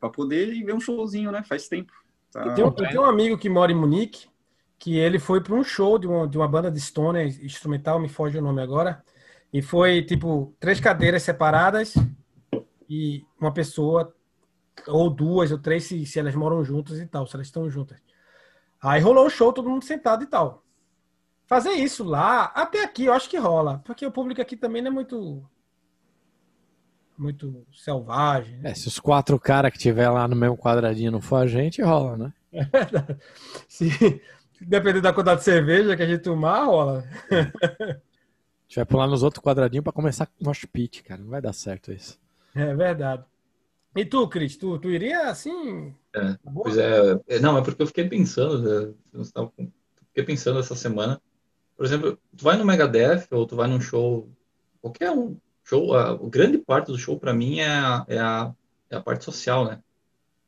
para 0.00 0.08
poder 0.08 0.54
ir 0.54 0.64
ver 0.64 0.74
um 0.74 0.80
showzinho, 0.80 1.30
né? 1.30 1.42
Faz 1.42 1.68
tempo. 1.68 1.92
Tá? 2.32 2.46
Eu 2.46 2.54
tenho, 2.54 2.68
eu 2.68 2.88
tenho 2.88 3.02
um 3.02 3.06
amigo 3.06 3.36
que 3.36 3.50
mora 3.50 3.70
em 3.70 3.74
Munique, 3.74 4.26
que 4.78 4.98
ele 4.98 5.18
foi 5.18 5.42
para 5.42 5.54
um 5.54 5.64
show 5.64 5.98
de 5.98 6.06
uma, 6.06 6.28
de 6.28 6.36
uma 6.36 6.48
banda 6.48 6.70
de 6.70 6.80
stoner 6.80 7.26
instrumental, 7.44 7.98
me 7.98 8.08
foge 8.08 8.38
o 8.38 8.42
nome 8.42 8.62
agora, 8.62 9.02
e 9.52 9.62
foi 9.62 10.02
tipo 10.02 10.54
três 10.60 10.80
cadeiras 10.80 11.22
separadas 11.22 11.94
e 12.88 13.24
uma 13.40 13.52
pessoa 13.52 14.14
ou 14.86 15.08
duas 15.08 15.50
ou 15.50 15.58
três 15.58 15.84
se, 15.84 16.04
se 16.04 16.18
elas 16.18 16.34
moram 16.34 16.62
juntas 16.64 17.00
e 17.00 17.06
tal, 17.06 17.26
se 17.26 17.34
elas 17.34 17.46
estão 17.46 17.70
juntas. 17.70 17.98
Aí 18.82 19.00
rolou 19.00 19.26
um 19.26 19.30
show, 19.30 19.52
todo 19.52 19.70
mundo 19.70 19.84
sentado 19.84 20.22
e 20.22 20.26
tal. 20.26 20.62
Fazer 21.46 21.70
isso 21.70 22.04
lá, 22.04 22.44
até 22.54 22.84
aqui 22.84 23.04
eu 23.06 23.12
acho 23.12 23.30
que 23.30 23.38
rola, 23.38 23.80
porque 23.84 24.04
o 24.04 24.12
público 24.12 24.42
aqui 24.42 24.56
também 24.56 24.82
não 24.82 24.90
é 24.90 24.94
muito 24.94 25.48
muito 27.16 27.66
selvagem. 27.72 28.58
né? 28.58 28.72
É, 28.72 28.74
se 28.74 28.88
os 28.88 28.98
quatro 28.98 29.38
caras 29.40 29.72
que 29.72 29.78
tiver 29.78 30.10
lá 30.10 30.28
no 30.28 30.36
mesmo 30.36 30.56
quadradinho 30.56 31.10
não 31.10 31.20
for 31.20 31.36
a 31.36 31.46
gente, 31.46 31.80
rola, 31.80 32.16
né? 32.18 32.32
Se 33.68 34.20
depender 34.60 35.00
da 35.00 35.12
quantidade 35.12 35.40
de 35.40 35.44
cerveja 35.44 35.96
que 35.96 36.02
a 36.02 36.06
gente 36.06 36.22
tomar, 36.22 36.64
rola. 36.64 37.04
A 38.66 38.68
gente 38.68 38.76
vai 38.76 38.84
pular 38.84 39.06
nos 39.06 39.22
outros 39.22 39.40
quadradinhos 39.42 39.84
pra 39.84 39.92
começar 39.92 40.26
com 40.26 40.44
mosh 40.44 40.64
pit, 40.64 41.04
cara. 41.04 41.22
Não 41.22 41.30
vai 41.30 41.40
dar 41.40 41.52
certo 41.52 41.92
isso. 41.92 42.18
É 42.52 42.74
verdade. 42.74 43.24
E 43.94 44.04
tu, 44.04 44.26
Cris, 44.28 44.56
tu, 44.56 44.76
tu 44.78 44.90
iria 44.90 45.30
assim? 45.30 45.94
É, 46.12 46.36
boa? 46.42 46.64
Pois 46.64 46.76
é, 46.76 47.18
é, 47.28 47.38
não, 47.38 47.56
é 47.56 47.62
porque 47.62 47.80
eu 47.80 47.86
fiquei 47.86 48.08
pensando, 48.08 48.60
né, 48.60 48.92
eu 49.14 49.22
estava 49.22 49.48
com- 49.50 49.70
fiquei 50.08 50.24
pensando 50.24 50.58
essa 50.58 50.74
semana, 50.74 51.22
por 51.76 51.86
exemplo, 51.86 52.18
tu 52.36 52.42
vai 52.44 52.56
no 52.56 52.64
Megadeth 52.64 53.26
ou 53.30 53.46
tu 53.46 53.54
vai 53.54 53.68
num 53.68 53.80
show, 53.80 54.28
qualquer 54.82 55.12
um 55.12 55.38
show, 55.64 55.94
a, 55.94 56.10
a 56.10 56.16
grande 56.28 56.58
parte 56.58 56.88
do 56.88 56.98
show 56.98 57.18
para 57.18 57.32
mim 57.32 57.60
é 57.60 57.68
a, 57.68 58.04
é, 58.08 58.18
a, 58.18 58.54
é 58.90 58.96
a 58.96 59.00
parte 59.00 59.24
social, 59.24 59.64
né? 59.64 59.80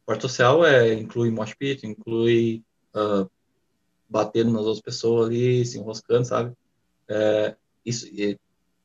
A 0.02 0.06
parte 0.06 0.22
social 0.22 0.64
é, 0.66 0.92
inclui 0.92 1.30
mosh 1.30 1.54
pit, 1.54 1.86
inclui 1.86 2.64
ah, 2.92 3.26
batendo 4.08 4.52
nas 4.52 4.62
outras 4.62 4.80
pessoas 4.80 5.28
ali, 5.28 5.64
se 5.64 5.78
enroscando, 5.78 6.24
sabe? 6.24 6.52
É, 7.08 7.56
isso 7.84 8.06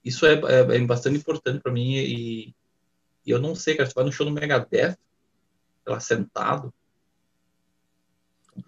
isso 0.04 0.26
é, 0.26 0.34
é, 0.34 0.76
é 0.76 0.80
bastante 0.86 1.18
importante 1.18 1.62
para 1.62 1.72
mim 1.72 1.94
e, 1.94 2.56
e 3.26 3.32
eu 3.32 3.40
não 3.40 3.56
sei, 3.56 3.76
cara, 3.76 3.88
se 3.88 3.94
tu 3.94 3.96
vai 3.96 4.06
no 4.06 4.12
show 4.12 4.26
do 4.26 4.34
Megadeth, 4.34 4.98
sei 5.84 5.94
lá, 5.94 6.00
sentado, 6.00 6.74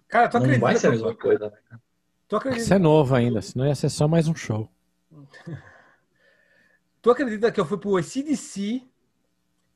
Cara, 0.08 0.28
tu 0.28 0.34
não 0.34 0.40
acredita, 0.44 0.66
vai 0.66 0.76
ser 0.76 0.86
a 0.88 0.90
mesma 0.90 1.14
coisa, 1.14 1.50
né? 1.50 1.78
tu 2.28 2.36
acredita, 2.36 2.62
Isso 2.62 2.74
é 2.74 2.78
novo 2.78 3.14
ainda, 3.14 3.42
senão 3.42 3.66
ia 3.66 3.74
ser 3.74 3.88
só 3.88 4.08
mais 4.08 4.28
um 4.28 4.34
show. 4.34 4.68
tu 7.02 7.10
acredita 7.10 7.52
que 7.52 7.60
eu 7.60 7.66
fui 7.66 7.78
pro 7.78 7.96
ACDC 7.96 8.82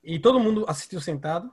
e 0.03 0.18
todo 0.18 0.41
mundo 0.41 0.64
assistiu 0.68 1.01
sentado? 1.01 1.53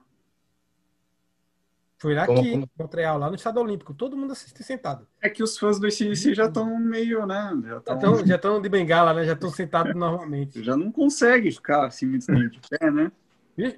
Foi 1.99 2.13
lá 2.13 2.25
Como- 2.27 2.39
aqui, 2.39 2.51
como? 2.51 2.63
em 2.63 2.69
Montreal, 2.83 3.17
lá 3.17 3.27
no 3.29 3.35
Estado 3.35 3.59
Olímpico. 3.59 3.93
Todo 3.93 4.15
mundo 4.15 4.31
assistiu 4.31 4.63
sentado. 4.63 5.07
É 5.21 5.29
que 5.29 5.41
os 5.41 5.57
fãs 5.57 5.79
do 5.79 5.87
ICDC 5.87 6.35
já 6.35 6.45
estão 6.45 6.77
meio, 6.79 7.25
né? 7.25 7.51
Já, 7.63 7.69
Já 7.69 7.79
tão- 7.81 8.21
estão 8.21 8.61
de 8.61 8.69
bengala, 8.69 9.13
né? 9.13 9.25
Já 9.25 9.33
estão 9.33 9.49
sentados 9.49 9.95
normalmente. 9.95 10.63
já 10.63 10.77
não 10.77 10.91
consegue 10.91 11.51
ficar 11.51 11.85
assim 11.87 12.05
muito 12.05 12.27
tempo 12.27 12.49
de 12.49 12.59
pé, 12.69 12.91
né? 12.91 13.11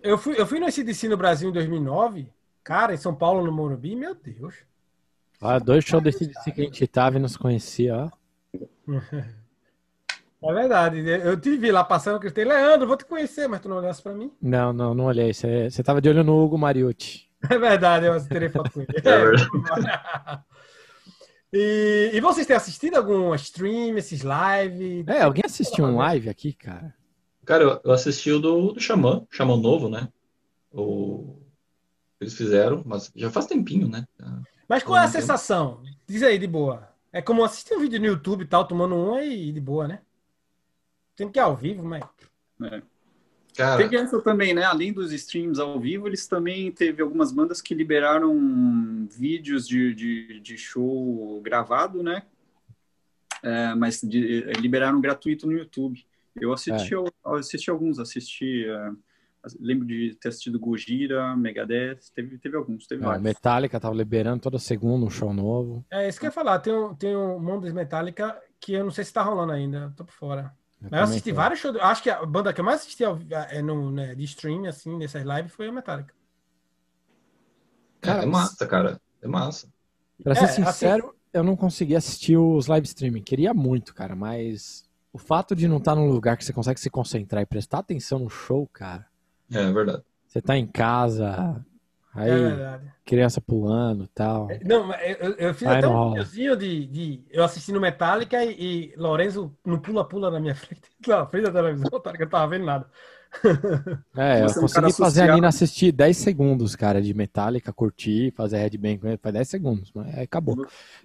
Eu 0.04 0.18
fui, 0.18 0.36
eu 0.38 0.46
fui 0.46 0.60
no 0.60 0.66
ACDC 0.66 1.08
no 1.08 1.16
Brasil 1.16 1.50
em 1.50 1.54
2009. 1.54 2.30
Cara, 2.62 2.94
em 2.94 2.98
São 2.98 3.16
Paulo, 3.16 3.46
no 3.46 3.52
Morumbi. 3.54 3.96
Meu 3.96 4.14
Deus. 4.14 4.56
Ah, 5.42 5.58
dois 5.58 5.86
shows 5.86 6.04
desse 6.04 6.28
DC 6.28 6.52
que 6.52 6.62
a 6.62 6.64
gente 6.66 6.86
tava 6.88 7.16
e 7.16 7.20
não 7.22 7.30
se 7.30 7.40
conhecia, 7.40 7.96
ó. 7.96 8.10
É 10.42 10.54
verdade. 10.54 11.00
Eu 11.06 11.38
te 11.40 11.58
vi 11.58 11.70
lá 11.72 11.84
passando, 11.84 12.16
eu 12.16 12.20
gritei, 12.20 12.46
Leandro, 12.46 12.88
vou 12.88 12.96
te 12.96 13.04
conhecer, 13.06 13.48
mas 13.50 13.60
tu 13.60 13.68
não 13.68 13.76
olhasse 13.78 14.02
pra 14.02 14.14
mim. 14.14 14.32
Não, 14.42 14.72
não, 14.72 14.94
não 14.94 15.06
olhei. 15.06 15.34
Você, 15.34 15.70
você 15.70 15.84
tava 15.84 16.00
de 16.02 16.08
olho 16.08 16.24
no 16.24 16.42
Hugo 16.42 16.58
Mariotti. 16.58 17.29
É 17.50 17.58
verdade, 17.58 18.06
eu 18.06 18.28
terei 18.28 18.50
foto 18.50 18.72
com 18.72 18.82
ele. 18.82 18.90
É 18.96 19.02
verdade. 19.02 20.44
E, 21.52 22.12
e 22.14 22.22
vocês 22.22 22.46
têm 22.46 22.56
assistido 22.56 22.96
algum 22.96 23.34
stream, 23.36 23.98
esses 23.98 24.22
live? 24.22 25.04
É, 25.08 25.22
alguém 25.22 25.44
assistiu 25.46 25.86
um 25.86 25.96
live 25.96 26.30
aqui, 26.30 26.54
cara? 26.54 26.94
Cara, 27.46 27.82
eu, 27.84 27.92
assisti 27.92 28.32
o 28.32 28.40
do, 28.40 28.74
do 28.74 28.80
Xamã, 28.80 29.26
Xamã 29.32 29.58
Novo, 29.58 29.90
né? 29.90 30.08
O, 30.72 31.40
eles 32.22 32.36
fizeram, 32.36 32.84
mas 32.86 33.12
já 33.16 33.32
faz 33.32 33.48
tempinho, 33.48 33.88
né? 33.88 34.06
Mas 34.68 34.84
qual 34.84 34.98
é 34.98 35.02
a 35.02 35.06
Não 35.06 35.12
tem. 35.12 35.22
sensação? 35.22 35.82
Diz 36.06 36.22
aí, 36.22 36.38
de 36.38 36.46
boa. 36.46 36.88
É 37.12 37.22
como 37.22 37.44
assistir 37.44 37.74
um 37.74 37.80
vídeo 37.80 38.00
no 38.00 38.06
YouTube 38.06 38.44
e 38.44 38.48
tal, 38.48 38.68
tomando 38.68 38.94
um 38.96 39.20
e 39.20 39.52
de 39.52 39.60
boa, 39.60 39.88
né? 39.88 40.02
Tem 41.16 41.28
que 41.28 41.40
ir 41.40 41.42
ao 41.42 41.56
vivo, 41.56 41.84
mas. 41.84 42.04
Cara, 43.60 43.84
Teve 43.84 43.98
essa 43.98 44.22
também, 44.22 44.54
né? 44.54 44.64
Além 44.64 44.94
dos 44.94 45.12
streams 45.12 45.60
ao 45.60 45.78
vivo, 45.78 46.08
eles 46.08 46.26
também 46.28 46.72
teve 46.72 47.02
algumas 47.02 47.30
bandas 47.30 47.62
que 47.62 47.76
liberaram 47.76 48.34
vídeos 49.12 49.68
de, 49.68 49.94
de, 49.94 50.40
de 50.40 50.58
show 50.58 51.42
gravado, 51.42 52.02
né? 52.02 52.24
É, 53.44 53.76
mas 53.76 54.00
de- 54.02 54.42
liberaram 54.62 55.02
gratuito 55.02 55.46
no 55.46 55.52
YouTube. 55.52 56.06
Eu 56.40 56.54
assisti, 56.54 56.94
ao- 56.96 57.08
eu 57.26 57.36
assisti 57.36 57.70
alguns, 57.70 58.00
assisti. 58.00 58.66
é, 58.66 58.92
lembro 59.60 59.86
de 59.86 60.16
ter 60.16 60.30
assistido 60.30 60.58
Gojira, 60.58 61.36
Megadeth, 61.36 62.00
teve, 62.16 62.38
teve 62.38 62.56
alguns, 62.56 62.88
teve 62.88 63.02
É, 63.04 63.06
vários. 63.06 63.24
Metallica 63.24 63.78
tava 63.78 63.94
liberando 63.96 64.42
toda 64.42 64.58
segunda 64.58 65.06
um 65.06 65.10
show 65.10 65.34
novo. 65.34 65.86
É 65.92 66.08
isso 66.08 66.18
que 66.18 66.26
eu 66.26 66.30
ia 66.30 66.34
falar. 66.34 66.60
Tem 66.60 66.74
um, 66.74 66.96
tem 66.96 67.14
um 67.14 67.38
Mondes 67.40 67.74
Metallica 67.74 68.38
que 68.58 68.72
eu 68.72 68.86
não 68.86 68.92
sei 68.92 69.04
se 69.04 69.12
tá 69.12 69.22
rolando 69.22 69.52
ainda. 69.52 69.78
eu 69.80 69.92
Tô 69.98 70.06
por 70.06 70.14
fora. 70.14 70.54
Eu 70.82 70.88
Mas 70.92 71.00
eu 71.00 71.04
assisti 71.04 71.32
vários 71.32 71.60
shows. 71.60 71.76
Acho 71.78 72.04
que 72.04 72.10
a 72.10 72.26
banda 72.26 72.54
que 72.54 72.62
eu 72.62 72.66
mais 72.66 72.82
assisti 72.82 73.04
ao- 73.04 73.20
é 73.50 73.62
no, 73.62 73.92
né, 73.92 74.16
de 74.16 74.24
stream, 74.24 74.66
assim, 74.66 74.98
nessas 74.98 75.24
lives, 75.24 75.52
foi 75.52 75.68
a 75.68 75.72
Metallica. 75.72 76.14
Cara, 78.02 78.24
é 78.24 78.26
massa, 78.26 78.66
cara. 78.66 79.02
É 79.22 79.28
massa. 79.28 79.68
Pra 80.24 80.34
ser 80.36 80.42
É, 80.42 80.46
assim- 80.46 80.66
sincero, 80.66 81.14
eu 81.34 81.44
não 81.44 81.56
consegui 81.56 81.96
assistir 81.96 82.38
os 82.38 82.68
live 82.68 82.86
streaming. 82.88 83.22
Queria 83.22 83.54
muito, 83.54 83.94
cara, 83.94 84.16
mas 84.16 84.88
o 85.12 85.18
fato 85.18 85.56
de 85.56 85.68
não 85.68 85.78
estar 85.78 85.96
num 85.96 86.10
lugar 86.10 86.38
que 86.38 86.46
você 86.46 86.54
consegue 86.54 86.80
se 86.80 86.90
concentrar 86.90 87.42
e 87.42 87.46
prestar 87.46 87.80
atenção 87.80 88.20
no 88.20 88.30
show, 88.30 88.68
cara. 88.72 89.06
É 89.52 89.72
verdade. 89.72 90.04
Você 90.28 90.42
tá 90.42 90.56
em 90.58 90.68
casa, 90.68 91.64
aí 92.14 92.30
É 92.32 92.36
verdade. 92.36 92.94
criança 93.06 93.42
pulando 93.42 94.06
e 94.06 94.08
tal. 94.10 94.48
Não, 94.66 94.86
mas 94.88 95.02
eu, 95.20 95.34
eu- 95.36 95.54
fiz 95.54 95.68
Ai, 95.68 95.78
até 95.78 95.88
não 95.88 96.08
um 96.08 96.10
videozinho 96.10 96.56
de, 96.58 96.86
de. 96.88 97.26
Eu 97.30 97.44
assistindo 97.44 97.80
Metallica 97.80 98.44
e, 98.44 98.92
e 98.92 98.96
Lorenzo 98.96 99.56
no 99.66 99.82
pula-pula 99.82 100.30
na 100.32 100.40
minha 100.40 100.56
frente. 100.56 100.82
Na 101.08 101.26
frente 101.26 101.44
da 101.46 101.52
televisão, 101.52 102.00
tá, 102.02 102.12
que 102.14 102.22
eu 102.22 102.26
não 102.26 102.30
tava 102.32 102.48
vendo 102.50 102.66
nada. 102.66 102.90
É, 104.18 104.42
eu 104.42 104.48
é 104.48 104.50
um 104.50 104.54
consegui 104.54 104.74
cara 104.74 104.90
fazer 104.92 105.30
a. 105.30 105.36
Nina 105.36 105.48
assistir 105.48 105.92
10 105.92 106.18
segundos, 106.18 106.76
cara, 106.76 107.02
de 107.02 107.14
Metallica, 107.14 107.72
curtir, 107.72 108.32
fazer 108.36 108.58
headbang 108.58 108.98
com 108.98 109.08
ele, 109.08 109.18
foi 109.22 109.32
10 109.32 109.48
segundos, 109.48 109.92
mas 109.94 110.08
aí 110.18 110.24
acabou. 110.24 110.56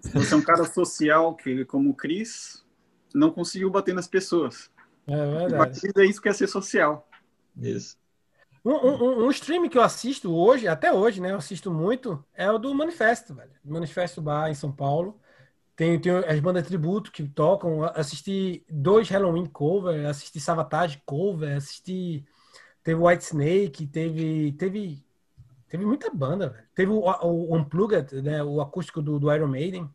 Você 0.03 0.35
é 0.35 0.37
um 0.37 0.43
cara 0.43 0.65
social 0.65 1.35
que, 1.37 1.65
como 1.67 1.91
o 1.91 1.95
Chris, 1.95 2.65
não 3.15 3.31
conseguiu 3.31 3.71
bater 3.71 3.95
nas 3.95 4.09
pessoas. 4.09 4.71
É 5.07 5.15
verdade. 5.17 5.55
partir 5.57 5.93
daí 5.93 6.09
isso 6.09 6.21
que 6.23 6.29
é 6.29 6.33
ser 6.33 6.49
social. 6.49 7.07
Isso. 7.57 7.97
Um, 8.65 8.73
um, 8.73 9.27
um 9.27 9.31
stream 9.31 9.69
que 9.69 9.77
eu 9.77 9.83
assisto 9.83 10.35
hoje, 10.35 10.67
até 10.67 10.93
hoje, 10.93 11.21
né? 11.21 11.31
Eu 11.33 11.37
assisto 11.37 11.71
muito, 11.73 12.25
é 12.35 12.51
o 12.51 12.59
do 12.59 12.75
Manifesto, 12.75 13.35
velho. 13.35 13.51
Manifesto 13.65 14.23
Bar 14.23 14.51
em 14.51 14.55
São 14.55 14.73
Paulo. 14.73 15.21
Tem, 15.77 16.01
tem 16.01 16.13
as 16.13 16.41
bandas 16.41 16.67
tributo 16.67 17.13
que 17.13 17.29
tocam. 17.29 17.85
Assisti 17.85 18.65
dois 18.71 19.09
Halloween 19.11 19.47
cover, 19.47 20.07
assisti 20.09 20.41
Savatage 20.41 21.03
cover, 21.07 21.57
assisti. 21.57 22.27
Teve 22.85 23.01
White 23.03 23.25
Snake, 23.25 23.87
teve. 23.89 24.53
Teve, 24.55 25.05
teve 25.69 25.87
muita 25.87 26.11
banda, 26.13 26.51
velho. 26.51 26.69
Teve 26.75 26.93
o, 26.93 27.01
o 27.01 27.57
Unplugged, 27.57 28.23
né? 28.23 28.43
O 28.45 28.61
acústico 28.61 29.03
do, 29.03 29.19
do 29.21 29.33
Iron 29.35 29.49
Maiden. 29.49 29.91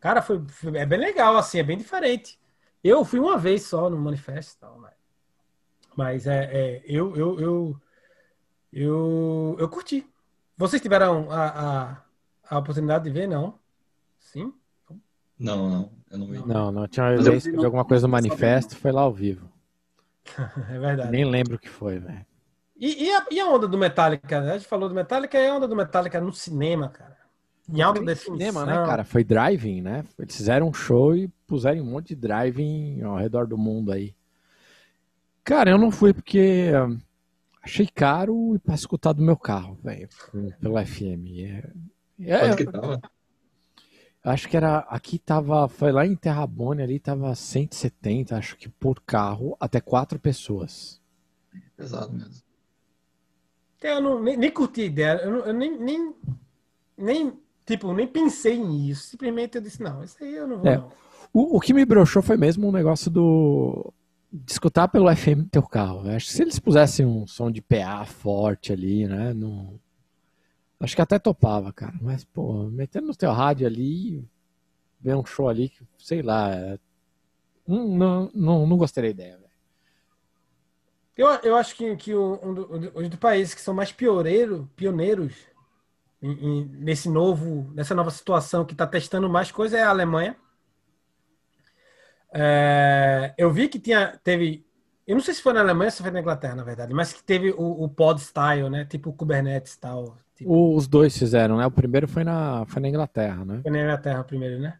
Cara, 0.00 0.22
foi, 0.22 0.46
foi- 0.48 0.78
é 0.78 0.86
bem 0.86 0.98
legal, 1.00 1.36
assim, 1.38 1.58
é 1.60 1.64
bem 1.64 1.78
diferente. 1.78 2.40
Eu 2.84 3.04
fui 3.04 3.20
uma 3.20 3.38
vez 3.38 3.64
só 3.64 3.90
no 3.90 3.98
Manifesto 3.98 4.56
e 4.56 4.60
tal, 4.60 4.78
mas. 4.80 4.94
Mas 5.98 6.28
é, 6.28 6.44
é, 6.44 6.82
eu, 6.84 7.16
eu, 7.16 7.40
eu, 7.40 7.76
eu, 8.72 9.56
eu 9.58 9.68
curti. 9.68 10.06
Vocês 10.56 10.80
tiveram 10.80 11.28
a, 11.28 11.48
a, 11.48 11.96
a 12.48 12.58
oportunidade 12.60 13.02
de 13.02 13.10
ver, 13.10 13.26
não? 13.26 13.58
Sim? 14.20 14.54
Não, 15.36 15.68
não. 15.68 15.90
Eu 16.08 16.18
não 16.18 16.26
vi. 16.28 16.38
Não, 16.46 16.70
não, 16.70 16.86
tinha 16.86 17.04
uma 17.04 17.20
vez 17.20 17.42
que 17.42 17.50
eu 17.50 17.58
vi 17.58 17.64
alguma 17.64 17.84
coisa 17.84 18.06
no 18.06 18.12
manifesto, 18.12 18.76
foi 18.76 18.92
lá 18.92 19.00
ao 19.00 19.12
vivo. 19.12 19.50
É 20.70 20.78
verdade. 20.78 21.10
Nem 21.10 21.24
lembro 21.24 21.56
o 21.56 21.58
que 21.58 21.68
foi, 21.68 21.98
velho. 21.98 22.24
E, 22.76 23.06
e, 23.06 23.12
a, 23.12 23.26
e 23.32 23.40
a 23.40 23.46
onda 23.48 23.66
do 23.66 23.76
Metallica? 23.76 24.40
né? 24.40 24.52
A 24.52 24.58
gente 24.58 24.68
falou 24.68 24.88
do 24.88 24.94
Metallica, 24.94 25.36
e 25.36 25.48
a 25.48 25.54
onda 25.56 25.66
do 25.66 25.74
Metallica 25.74 26.20
no 26.20 26.32
cinema, 26.32 26.90
cara? 26.90 27.16
Em 27.68 27.82
alta 27.82 27.98
Foi 27.98 28.06
definição. 28.06 28.36
cinema, 28.36 28.64
né, 28.64 28.86
cara? 28.86 29.02
Foi 29.02 29.24
driving, 29.24 29.80
né? 29.80 30.04
Eles 30.16 30.36
fizeram 30.36 30.68
um 30.68 30.72
show 30.72 31.16
e 31.16 31.26
puseram 31.44 31.82
um 31.82 31.86
monte 31.86 32.14
de 32.14 32.16
driving 32.16 33.02
ao 33.02 33.16
redor 33.16 33.48
do 33.48 33.58
mundo 33.58 33.90
aí. 33.90 34.14
Cara, 35.48 35.70
eu 35.70 35.78
não 35.78 35.90
fui 35.90 36.12
porque 36.12 36.70
achei 37.62 37.86
caro 37.86 38.54
e 38.54 38.58
pra 38.58 38.74
escutar 38.74 39.14
do 39.14 39.22
meu 39.22 39.34
carro, 39.34 39.78
velho, 39.82 40.06
pelo 40.60 40.76
FM. 40.84 41.26
É, 41.40 41.72
é, 42.20 42.38
Quanto 42.40 42.56
que 42.58 42.64
tava? 42.66 43.00
acho 44.22 44.46
que 44.46 44.56
era. 44.58 44.80
Aqui 44.80 45.18
tava. 45.18 45.66
Foi 45.66 45.90
lá 45.90 46.06
em 46.06 46.14
Terrabone 46.14 46.82
ali, 46.82 47.00
tava 47.00 47.34
170, 47.34 48.36
acho 48.36 48.58
que 48.58 48.68
por 48.68 49.00
carro, 49.00 49.56
até 49.58 49.80
quatro 49.80 50.18
pessoas. 50.18 51.00
Pesado 51.74 52.12
mesmo. 52.12 52.42
Eu 53.80 54.02
não, 54.02 54.22
nem, 54.22 54.36
nem 54.36 54.50
curti 54.50 54.82
a 54.82 54.84
ideia. 54.84 55.12
Eu, 55.22 55.30
não- 55.30 55.46
eu 55.46 55.54
nem, 55.54 55.78
nem, 55.80 56.14
nem, 56.94 57.32
tipo, 57.64 57.90
nem 57.94 58.06
pensei 58.06 58.58
nisso. 58.58 59.04
Simplesmente 59.08 59.54
eu 59.54 59.62
disse, 59.62 59.82
não, 59.82 60.04
isso 60.04 60.22
aí 60.22 60.34
eu 60.34 60.46
não 60.46 60.58
vou, 60.58 60.66
É. 60.70 60.76
não. 60.76 60.92
O, 61.32 61.56
o 61.56 61.60
que 61.60 61.72
me 61.72 61.86
broxou 61.86 62.20
foi 62.20 62.36
mesmo 62.36 62.68
um 62.68 62.72
negócio 62.72 63.10
do. 63.10 63.94
Escutar 64.46 64.88
pelo 64.88 65.14
FM 65.14 65.48
teu 65.50 65.62
carro. 65.62 66.06
Eu 66.08 66.16
Acho 66.16 66.26
que 66.26 66.32
se 66.32 66.42
eles 66.42 66.58
pusessem 66.58 67.06
um 67.06 67.26
som 67.26 67.50
de 67.50 67.60
PA 67.62 68.04
forte 68.04 68.72
ali, 68.72 69.06
né? 69.06 69.32
Não... 69.32 69.78
Acho 70.80 70.94
que 70.94 71.02
até 71.02 71.18
topava, 71.18 71.72
cara. 71.72 71.94
Mas, 72.00 72.24
pô, 72.24 72.64
metendo 72.70 73.08
no 73.08 73.16
teu 73.16 73.32
rádio 73.32 73.66
ali, 73.66 74.24
ver 75.00 75.16
um 75.16 75.24
show 75.26 75.48
ali, 75.48 75.68
que, 75.70 75.82
sei 75.98 76.22
lá. 76.22 76.50
é- 76.54 76.78
Não, 77.66 77.88
não, 77.88 78.30
não, 78.34 78.66
não 78.66 78.76
gostei 78.76 79.02
da 79.02 79.08
ideia, 79.08 79.36
velho. 79.38 79.48
Eu, 81.16 81.26
eu 81.42 81.56
acho 81.56 81.74
que, 81.74 81.96
que 81.96 82.14
um 82.14 82.38
um 82.50 82.54
do- 82.54 82.92
os 82.94 83.08
dos 83.08 83.18
países 83.18 83.54
que 83.54 83.60
são 83.60 83.74
mais 83.74 83.90
pioneiro, 83.90 84.70
pioneiros 84.76 85.34
em- 86.22 86.30
em- 86.60 86.64
nesse 86.66 87.08
novo, 87.08 87.72
nessa 87.74 87.92
nova 87.94 88.10
situação 88.10 88.64
que 88.64 88.72
está 88.72 88.86
testando 88.86 89.28
mais 89.28 89.50
coisa 89.50 89.76
é 89.78 89.82
a 89.82 89.90
Alemanha. 89.90 90.36
É, 92.32 93.34
eu 93.38 93.50
vi 93.52 93.68
que 93.68 93.78
tinha, 93.78 94.18
teve, 94.22 94.66
eu 95.06 95.14
não 95.16 95.22
sei 95.22 95.34
se 95.34 95.42
foi 95.42 95.52
na 95.52 95.60
Alemanha 95.60 95.88
ou 95.88 95.92
se 95.92 96.02
foi 96.02 96.10
na 96.10 96.20
Inglaterra, 96.20 96.54
na 96.54 96.64
verdade, 96.64 96.92
mas 96.94 97.12
que 97.12 97.22
teve 97.22 97.50
o, 97.52 97.84
o 97.84 97.88
pod 97.88 98.20
style, 98.20 98.68
né? 98.68 98.84
Tipo 98.84 99.10
o 99.10 99.12
Kubernetes 99.12 99.74
e 99.74 99.80
tal. 99.80 100.16
Tipo, 100.34 100.50
O- 100.52 100.76
Os 100.76 100.86
dois 100.86 101.16
fizeram, 101.16 101.56
né? 101.56 101.66
O 101.66 101.70
primeiro 101.70 102.06
foi 102.06 102.24
na, 102.24 102.64
foi 102.66 102.82
na 102.82 102.88
Inglaterra, 102.88 103.44
né? 103.44 103.60
Foi 103.62 103.70
na 103.70 103.80
Inglaterra 103.80 104.24
primeiro, 104.24 104.58
né? 104.60 104.78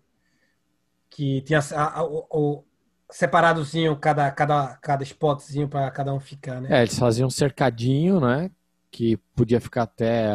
Que 1.10 1.40
tinha 1.42 1.58
a- 1.74 1.98
a- 2.00 2.04
o, 2.04 2.26
o- 2.30 2.64
separadozinho 3.10 3.96
cada, 3.96 4.30
cada, 4.30 4.76
cada 4.76 5.02
spotzinho 5.02 5.66
para 5.68 5.90
cada 5.90 6.12
um 6.12 6.20
ficar, 6.20 6.60
né? 6.60 6.68
É, 6.70 6.82
eles 6.82 6.98
faziam 6.98 7.26
um 7.28 7.30
cercadinho, 7.30 8.20
né? 8.20 8.50
Que 8.90 9.16
podia 9.34 9.60
ficar 9.60 9.82
até, 9.84 10.26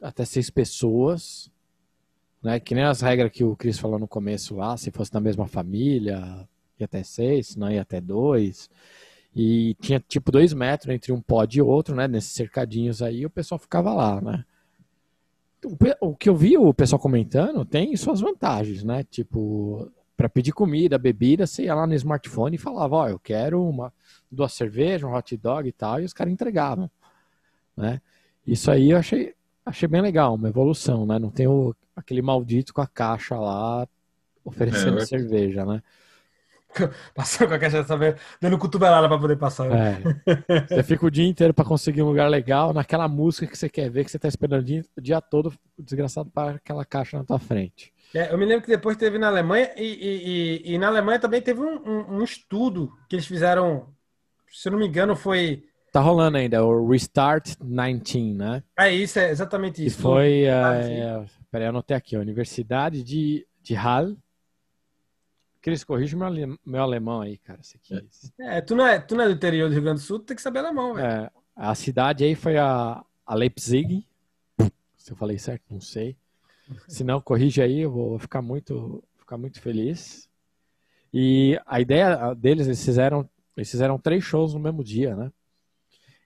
até 0.00 0.24
seis 0.24 0.48
pessoas. 0.48 1.50
Né? 2.42 2.60
Que 2.60 2.74
nem 2.74 2.84
as 2.84 3.00
regras 3.00 3.30
que 3.32 3.44
o 3.44 3.56
Cris 3.56 3.78
falou 3.78 3.98
no 3.98 4.08
começo 4.08 4.56
lá, 4.56 4.76
se 4.76 4.90
fosse 4.90 5.12
na 5.12 5.20
mesma 5.20 5.46
família, 5.46 6.48
ia 6.82 6.86
até 6.86 7.02
seis, 7.02 7.48
senão 7.48 7.70
ia 7.70 7.82
até 7.82 8.00
dois. 8.00 8.68
E 9.34 9.74
tinha 9.80 9.98
tipo 10.00 10.30
dois 10.30 10.52
metros 10.52 10.94
entre 10.94 11.12
um 11.12 11.20
pod 11.20 11.56
e 11.56 11.62
outro, 11.62 11.94
né? 11.94 12.06
Nesses 12.06 12.32
cercadinhos 12.32 13.02
aí, 13.02 13.24
o 13.24 13.30
pessoal 13.30 13.58
ficava 13.58 13.94
lá, 13.94 14.20
né? 14.20 14.44
O 16.00 16.16
que 16.16 16.28
eu 16.28 16.34
vi 16.34 16.58
o 16.58 16.74
pessoal 16.74 16.98
comentando 16.98 17.64
tem 17.64 17.96
suas 17.96 18.20
vantagens, 18.20 18.82
né? 18.82 19.04
Tipo, 19.04 19.90
para 20.16 20.28
pedir 20.28 20.52
comida, 20.52 20.98
bebida, 20.98 21.46
você 21.46 21.64
ia 21.64 21.74
lá 21.74 21.86
no 21.86 21.94
smartphone 21.94 22.56
e 22.56 22.58
falava, 22.58 22.96
ó, 22.96 23.08
eu 23.08 23.18
quero 23.18 23.62
uma, 23.62 23.92
duas 24.30 24.52
cervejas, 24.52 25.08
um 25.08 25.14
hot 25.14 25.36
dog 25.36 25.68
e 25.68 25.72
tal, 25.72 26.00
e 26.00 26.04
os 26.04 26.12
caras 26.12 26.32
entregavam, 26.32 26.90
né? 27.76 28.00
Isso 28.46 28.70
aí 28.70 28.90
eu 28.90 28.98
achei, 28.98 29.34
achei 29.64 29.88
bem 29.88 30.02
legal, 30.02 30.34
uma 30.34 30.48
evolução, 30.48 31.06
né? 31.06 31.18
Não 31.18 31.30
tem 31.30 31.46
o, 31.46 31.74
aquele 31.94 32.22
maldito 32.22 32.74
com 32.74 32.80
a 32.80 32.86
caixa 32.86 33.38
lá 33.38 33.86
oferecendo 34.44 34.98
É, 34.98 35.06
cerveja, 35.06 35.64
né? 35.64 35.82
Passando 37.14 37.48
com 37.48 37.54
a 37.54 37.58
caixa 37.58 37.82
dessa 37.82 37.96
vez, 37.96 38.16
dando 38.40 38.58
cotovelada 38.58 39.08
para 39.08 39.18
poder 39.18 39.36
passar. 39.36 39.68
né? 39.68 40.02
É. 40.26 40.66
Você 40.76 40.82
fica 40.82 41.06
o 41.06 41.10
dia 41.10 41.26
inteiro 41.26 41.52
para 41.52 41.64
conseguir 41.64 42.02
um 42.02 42.06
lugar 42.08 42.28
legal, 42.30 42.72
naquela 42.72 43.06
música 43.08 43.46
que 43.46 43.56
você 43.58 43.68
quer 43.68 43.90
ver, 43.90 44.04
que 44.04 44.10
você 44.10 44.18
tá 44.18 44.28
esperando 44.28 44.60
o 44.60 44.64
dia, 44.64 44.84
o 44.96 45.00
dia 45.00 45.20
todo, 45.20 45.52
o 45.78 45.82
desgraçado 45.82 46.30
para 46.30 46.56
aquela 46.56 46.84
caixa 46.84 47.18
na 47.18 47.24
tua 47.24 47.38
frente. 47.38 47.92
É, 48.14 48.32
eu 48.32 48.38
me 48.38 48.44
lembro 48.44 48.62
que 48.64 48.70
depois 48.70 48.96
teve 48.96 49.18
na 49.18 49.28
Alemanha, 49.28 49.70
e, 49.76 49.82
e- 49.82 50.70
e- 50.70 50.74
e 50.74 50.78
na 50.78 50.88
Alemanha 50.88 51.18
também 51.18 51.40
teve 51.40 51.60
um, 51.60 51.76
um- 51.86 52.16
um 52.18 52.22
estudo 52.24 52.92
que 53.08 53.16
eles 53.16 53.26
fizeram, 53.26 53.88
se 54.50 54.68
eu 54.68 54.72
não 54.72 54.78
me 54.78 54.86
engano, 54.86 55.14
foi. 55.16 55.64
Tá 55.92 56.00
rolando 56.00 56.38
ainda, 56.38 56.64
o 56.64 56.88
Restart 56.88 57.54
19, 57.60 58.34
né? 58.34 58.62
É 58.78 58.90
isso, 58.90 59.18
é 59.18 59.30
exatamente 59.30 59.84
isso. 59.84 60.00
foi. 60.00 60.48
Ah, 60.48 60.74
É, 60.76 61.24
peraí, 61.50 61.66
eu 61.66 61.70
anotei 61.70 61.94
aqui, 61.96 62.16
a 62.16 62.20
Universidade 62.20 63.02
de, 63.02 63.46
de 63.62 63.74
Halle. 63.74 64.16
Cris, 65.62 65.84
corrige 65.84 66.16
meu, 66.16 66.26
ale- 66.26 66.58
meu 66.66 66.82
alemão 66.82 67.20
aí, 67.20 67.38
cara. 67.38 67.60
Esse 67.60 67.76
aqui. 67.76 68.06
É, 68.40 68.60
tu, 68.60 68.74
não 68.74 68.84
é, 68.86 68.98
tu 68.98 69.14
não 69.14 69.24
é 69.24 69.28
do 69.28 69.34
interior 69.34 69.68
do 69.68 69.72
Rio 69.72 69.82
Grande 69.82 70.00
do 70.00 70.04
Sul, 70.04 70.18
tu 70.18 70.26
tem 70.26 70.36
que 70.36 70.42
saber 70.42 70.58
alemão, 70.58 70.94
velho. 70.94 71.06
É, 71.06 71.30
a 71.54 71.74
cidade 71.74 72.24
aí 72.24 72.34
foi 72.34 72.58
a, 72.58 73.02
a 73.24 73.34
Leipzig. 73.34 74.04
Se 74.96 75.12
eu 75.12 75.16
falei 75.16 75.38
certo, 75.38 75.62
não 75.70 75.80
sei. 75.80 76.16
Se 76.88 77.04
não, 77.04 77.20
corrige 77.20 77.62
aí, 77.62 77.80
eu 77.80 77.90
vou 77.92 78.18
ficar 78.18 78.42
muito, 78.42 79.02
ficar 79.16 79.38
muito 79.38 79.60
feliz. 79.60 80.28
E 81.14 81.58
a 81.66 81.80
ideia 81.80 82.34
deles, 82.34 82.66
eles 82.66 82.84
fizeram, 82.84 83.28
eles 83.56 83.70
fizeram 83.70 83.98
três 83.98 84.24
shows 84.24 84.54
no 84.54 84.60
mesmo 84.60 84.82
dia, 84.82 85.14
né? 85.14 85.32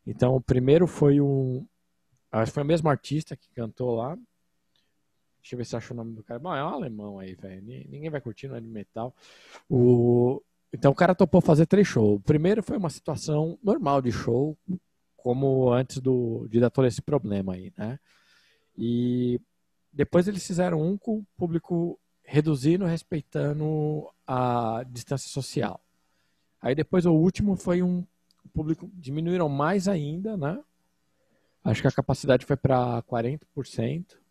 Então, 0.06 0.34
o 0.34 0.40
primeiro 0.40 0.86
foi 0.86 1.20
um. 1.20 1.66
Acho 2.30 2.50
que 2.52 2.54
foi 2.54 2.62
o 2.62 2.66
mesmo 2.66 2.88
artista 2.88 3.36
que 3.36 3.48
cantou 3.50 3.96
lá. 3.96 4.16
Deixa 5.46 5.54
eu 5.54 5.58
ver 5.58 5.64
se 5.64 5.76
acho 5.76 5.94
o 5.94 5.96
nome 5.96 6.12
do 6.12 6.24
cara. 6.24 6.40
Bom, 6.40 6.52
é 6.52 6.64
um 6.64 6.68
alemão 6.68 7.20
aí, 7.20 7.36
velho. 7.36 7.62
Ninguém 7.62 8.10
vai 8.10 8.20
curtir, 8.20 8.48
não 8.48 8.56
é 8.56 8.60
de 8.60 8.66
metal. 8.66 9.14
O... 9.70 10.42
Então 10.72 10.90
o 10.90 10.94
cara 10.94 11.14
topou 11.14 11.40
fazer 11.40 11.66
três 11.66 11.86
shows. 11.86 12.16
O 12.16 12.20
primeiro 12.20 12.64
foi 12.64 12.76
uma 12.76 12.90
situação 12.90 13.56
normal 13.62 14.02
de 14.02 14.10
show, 14.10 14.58
como 15.16 15.72
antes 15.72 15.98
do, 16.00 16.48
de 16.50 16.58
dar 16.58 16.68
todo 16.68 16.88
esse 16.88 17.00
problema 17.00 17.54
aí, 17.54 17.72
né? 17.78 17.96
E 18.76 19.40
depois 19.92 20.26
eles 20.26 20.44
fizeram 20.44 20.82
um 20.82 20.98
com 20.98 21.18
o 21.18 21.26
público 21.36 21.96
reduzindo, 22.24 22.84
respeitando 22.84 24.10
a 24.26 24.84
distância 24.90 25.30
social. 25.30 25.80
Aí 26.60 26.74
depois 26.74 27.06
o 27.06 27.12
último 27.12 27.54
foi 27.54 27.84
um 27.84 28.04
público 28.52 28.90
diminuíram 28.94 29.48
mais 29.48 29.86
ainda, 29.86 30.36
né? 30.36 30.60
Acho 31.62 31.82
que 31.82 31.88
a 31.88 31.92
capacidade 31.92 32.44
foi 32.44 32.56
para 32.56 33.00
40% 33.04 34.25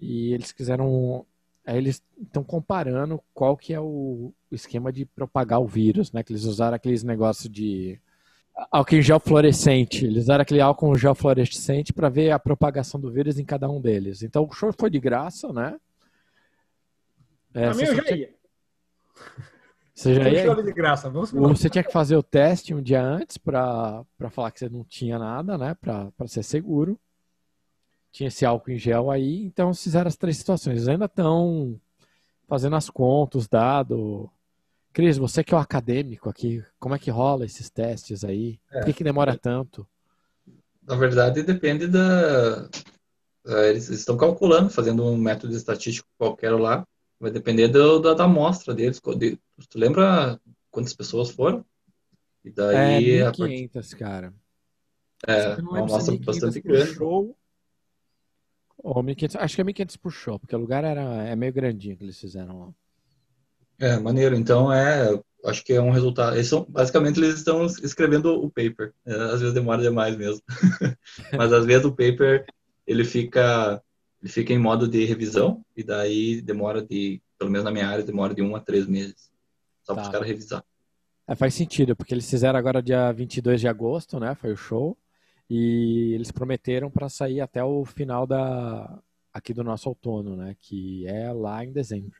e 0.00 0.32
eles 0.32 0.52
quiseram 0.52 1.26
aí 1.66 1.76
eles 1.76 2.02
estão 2.22 2.42
comparando 2.42 3.20
qual 3.34 3.56
que 3.56 3.74
é 3.74 3.80
o 3.80 4.32
esquema 4.50 4.90
de 4.90 5.04
propagar 5.04 5.60
o 5.60 5.66
vírus, 5.66 6.12
né? 6.12 6.22
Que 6.22 6.32
eles 6.32 6.44
usaram 6.44 6.74
aqueles 6.74 7.02
negócios 7.02 7.50
de 7.52 8.00
álcool 8.72 8.96
em 8.96 9.02
gel 9.02 9.20
fluorescente. 9.20 10.06
Eles 10.06 10.24
usaram 10.24 10.42
aquele 10.42 10.62
álcool 10.62 10.94
em 10.94 10.98
gel 10.98 11.14
fluorescente 11.14 11.92
para 11.92 12.08
ver 12.08 12.30
a 12.30 12.38
propagação 12.38 12.98
do 12.98 13.10
vírus 13.10 13.38
em 13.38 13.44
cada 13.44 13.68
um 13.68 13.80
deles. 13.80 14.22
Então 14.22 14.46
o 14.48 14.52
show 14.52 14.72
foi 14.78 14.88
de 14.88 14.98
graça, 14.98 15.52
né? 15.52 15.78
É, 17.52 17.72
mim 17.74 17.82
eu 17.82 17.96
já 17.96 18.16
ia. 18.16 18.34
Você 19.94 20.14
já 20.14 20.28
ia? 20.28 20.62
de 20.62 20.72
graça. 20.72 21.10
Vamos 21.10 21.32
você 21.32 21.68
tinha 21.68 21.84
que 21.84 21.92
fazer 21.92 22.16
o 22.16 22.22
teste 22.22 22.72
um 22.72 22.80
dia 22.80 23.02
antes 23.02 23.36
para 23.36 24.04
falar 24.30 24.52
que 24.52 24.60
você 24.60 24.68
não 24.68 24.84
tinha 24.84 25.18
nada, 25.18 25.58
né? 25.58 25.74
Para 25.74 26.12
ser 26.26 26.42
seguro. 26.42 26.98
Tinha 28.10 28.28
esse 28.28 28.44
álcool 28.44 28.70
em 28.70 28.78
gel 28.78 29.10
aí, 29.10 29.44
então 29.44 29.72
fizeram 29.74 30.08
as 30.08 30.16
três 30.16 30.36
situações. 30.36 30.76
Eles 30.76 30.88
ainda 30.88 31.04
estão 31.04 31.78
fazendo 32.48 32.76
as 32.76 32.88
contas, 32.88 33.46
dado. 33.46 34.30
Cris, 34.92 35.18
você 35.18 35.44
que 35.44 35.54
é 35.54 35.56
o 35.56 35.60
acadêmico 35.60 36.28
aqui, 36.28 36.64
como 36.78 36.94
é 36.94 36.98
que 36.98 37.10
rola 37.10 37.44
esses 37.44 37.70
testes 37.70 38.24
aí? 38.24 38.58
É. 38.70 38.78
Por 38.78 38.86
que, 38.86 38.94
que 38.94 39.04
demora 39.04 39.36
tanto? 39.36 39.86
Na 40.82 40.96
verdade, 40.96 41.42
depende 41.42 41.86
da. 41.86 42.68
É, 43.46 43.70
eles 43.70 43.88
estão 43.90 44.16
calculando, 44.16 44.70
fazendo 44.70 45.04
um 45.04 45.16
método 45.16 45.54
estatístico 45.54 46.08
qualquer 46.16 46.52
lá. 46.52 46.86
Vai 47.20 47.30
depender 47.30 47.68
do, 47.68 47.98
da, 47.98 48.14
da 48.14 48.24
amostra 48.24 48.74
deles. 48.74 49.00
Tu 49.00 49.78
lembra 49.78 50.40
quantas 50.70 50.94
pessoas 50.94 51.30
foram? 51.30 51.64
E 52.44 52.50
daí. 52.50 53.20
É, 53.20 53.30
1.500, 53.30 53.94
a... 53.94 53.96
cara. 53.96 54.34
É, 55.26 55.56
uma 55.56 55.80
amostra 55.80 56.16
bastante 56.18 56.60
grande. 56.60 56.94
Show, 56.94 57.36
ou 58.78 59.02
1500, 59.02 59.36
acho 59.36 59.54
que 59.54 59.60
é 59.60 59.64
1500 59.64 59.96
por 59.96 60.12
show, 60.12 60.38
porque 60.38 60.54
o 60.54 60.58
lugar 60.58 60.84
era, 60.84 61.02
é 61.26 61.34
meio 61.34 61.52
grandinho 61.52 61.96
que 61.96 62.04
eles 62.04 62.18
fizeram 62.18 62.60
lá. 62.60 62.68
É, 63.78 63.98
maneiro. 63.98 64.34
Então, 64.34 64.72
é, 64.72 65.18
acho 65.44 65.64
que 65.64 65.72
é 65.72 65.80
um 65.80 65.90
resultado. 65.90 66.34
Eles 66.34 66.48
são, 66.48 66.66
basicamente, 66.68 67.18
eles 67.18 67.36
estão 67.36 67.64
escrevendo 67.66 68.32
o 68.34 68.50
paper. 68.50 68.92
É, 69.06 69.14
às 69.14 69.40
vezes 69.40 69.54
demora 69.54 69.82
demais 69.82 70.16
mesmo. 70.16 70.42
Mas 71.36 71.52
às 71.52 71.64
vezes 71.64 71.84
o 71.84 71.92
paper, 71.92 72.44
ele 72.86 73.04
fica, 73.04 73.82
ele 74.22 74.30
fica 74.30 74.52
em 74.52 74.58
modo 74.58 74.88
de 74.88 75.04
revisão, 75.04 75.64
e 75.76 75.82
daí 75.82 76.40
demora 76.40 76.82
de, 76.82 77.22
pelo 77.38 77.50
menos 77.50 77.64
na 77.64 77.70
minha 77.70 77.88
área, 77.88 78.04
demora 78.04 78.34
de 78.34 78.42
um 78.42 78.56
a 78.56 78.60
três 78.60 78.86
meses. 78.86 79.30
Só 79.82 79.94
tá. 79.94 80.00
para 80.00 80.02
os 80.02 80.08
caras 80.08 80.26
revisar. 80.26 80.64
É, 81.26 81.34
faz 81.34 81.54
sentido, 81.54 81.94
porque 81.94 82.14
eles 82.14 82.28
fizeram 82.28 82.58
agora 82.58 82.82
dia 82.82 83.12
22 83.12 83.60
de 83.60 83.68
agosto, 83.68 84.18
né? 84.18 84.34
Foi 84.34 84.52
o 84.52 84.56
show. 84.56 84.96
E 85.48 86.12
eles 86.14 86.30
prometeram 86.30 86.90
para 86.90 87.08
sair 87.08 87.40
até 87.40 87.64
o 87.64 87.84
final 87.84 88.26
da 88.26 89.00
aqui 89.32 89.54
do 89.54 89.64
nosso 89.64 89.88
outono, 89.88 90.36
né? 90.36 90.56
Que 90.58 91.06
é 91.06 91.32
lá 91.32 91.64
em 91.64 91.72
dezembro. 91.72 92.18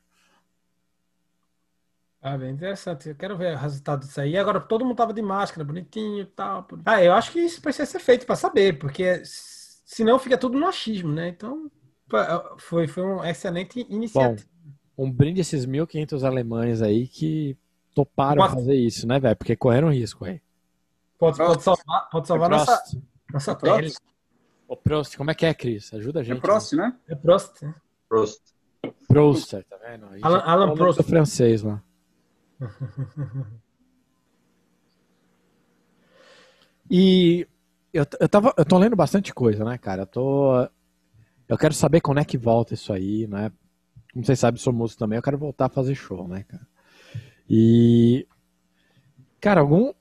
Ah, 2.21 2.37
bem 2.37 2.51
interessante. 2.51 3.09
Eu 3.09 3.15
quero 3.15 3.37
ver 3.37 3.55
o 3.55 3.59
resultado 3.59 4.01
disso 4.01 4.21
aí. 4.21 4.37
Agora 4.37 4.61
todo 4.61 4.85
mundo 4.85 4.97
tava 4.97 5.13
de 5.13 5.23
máscara, 5.23 5.65
bonitinho 5.65 6.23
e 6.23 6.27
tal. 6.27 6.67
Ah, 6.85 7.03
eu 7.03 7.13
acho 7.13 7.33
que 7.33 7.39
isso 7.39 7.61
precisa 7.61 7.87
ser 7.87 8.01
feito 8.01 8.27
para 8.27 8.35
saber, 8.35 8.79
porque 8.79 9.23
senão 9.25 10.19
fica 10.19 10.37
tudo 10.37 10.59
no 10.59 10.67
achismo, 10.67 11.13
né? 11.13 11.29
Então 11.29 11.71
foi, 12.59 12.89
foi 12.89 13.03
uma 13.05 13.31
excelente 13.31 13.87
iniciativa. 13.89 14.49
Bom, 14.97 15.05
um 15.05 15.13
brinde 15.13 15.41
a 15.41 15.43
esses 15.43 15.65
1.500 15.67 16.25
alemães 16.25 16.83
aí 16.83 17.07
que 17.07 17.57
toparam 17.95 18.49
fazer 18.49 18.75
isso, 18.75 19.07
né, 19.07 19.21
velho? 19.21 19.37
Porque 19.37 19.55
correram 19.55 19.91
risco 19.91 20.25
aí. 20.25 20.41
Pode, 21.19 21.37
pode 21.37 21.63
salvar, 21.63 22.09
pode 22.11 22.27
salvar 22.27 22.51
nossa, 22.51 22.83
nossa 23.33 23.55
pele. 23.55 23.93
O 24.67 24.77
Prost, 24.77 25.17
como 25.17 25.31
é 25.31 25.35
que 25.35 25.47
é, 25.47 25.55
Cris? 25.55 25.95
Ajuda 25.95 26.21
a 26.21 26.23
gente. 26.23 26.39
É 26.39 26.41
Prost, 26.41 26.75
né? 26.75 26.95
É 27.09 27.15
Prost. 27.15 27.63
Né? 27.63 27.75
Prost. 28.09 28.41
Prost, 29.07 29.51
tá 29.69 29.77
vendo? 29.79 30.07
Alan, 30.23 30.41
Alan 30.41 30.75
Prost. 30.75 31.03
francês 31.03 31.63
lá. 31.63 31.83
e 36.91 37.47
eu, 37.93 38.05
eu, 38.21 38.29
tava, 38.29 38.53
eu 38.57 38.65
tô 38.65 38.79
lendo 38.79 38.97
bastante 38.97 39.33
coisa, 39.33 39.65
né, 39.65 39.79
cara? 39.79 40.03
Eu 40.03 40.07
tô. 40.07 40.69
Eu 41.49 41.57
quero 41.57 41.73
saber 41.73 42.01
quando 42.01 42.19
é 42.19 42.25
que 42.25 42.37
volta 42.37 42.75
isso 42.75 42.93
aí, 42.93 43.27
né? 43.27 43.51
Como 44.13 44.25
vocês 44.25 44.39
sabem, 44.39 44.61
sou 44.61 44.73
músico 44.73 44.99
também, 44.99 45.17
eu 45.17 45.23
quero 45.23 45.39
voltar 45.39 45.67
a 45.67 45.71
fazer 45.71 45.95
show, 45.95 46.29
né, 46.29 46.45
cara? 46.45 46.67
E. 47.49 48.27
Cara, 49.41 49.61
algum. 49.61 49.93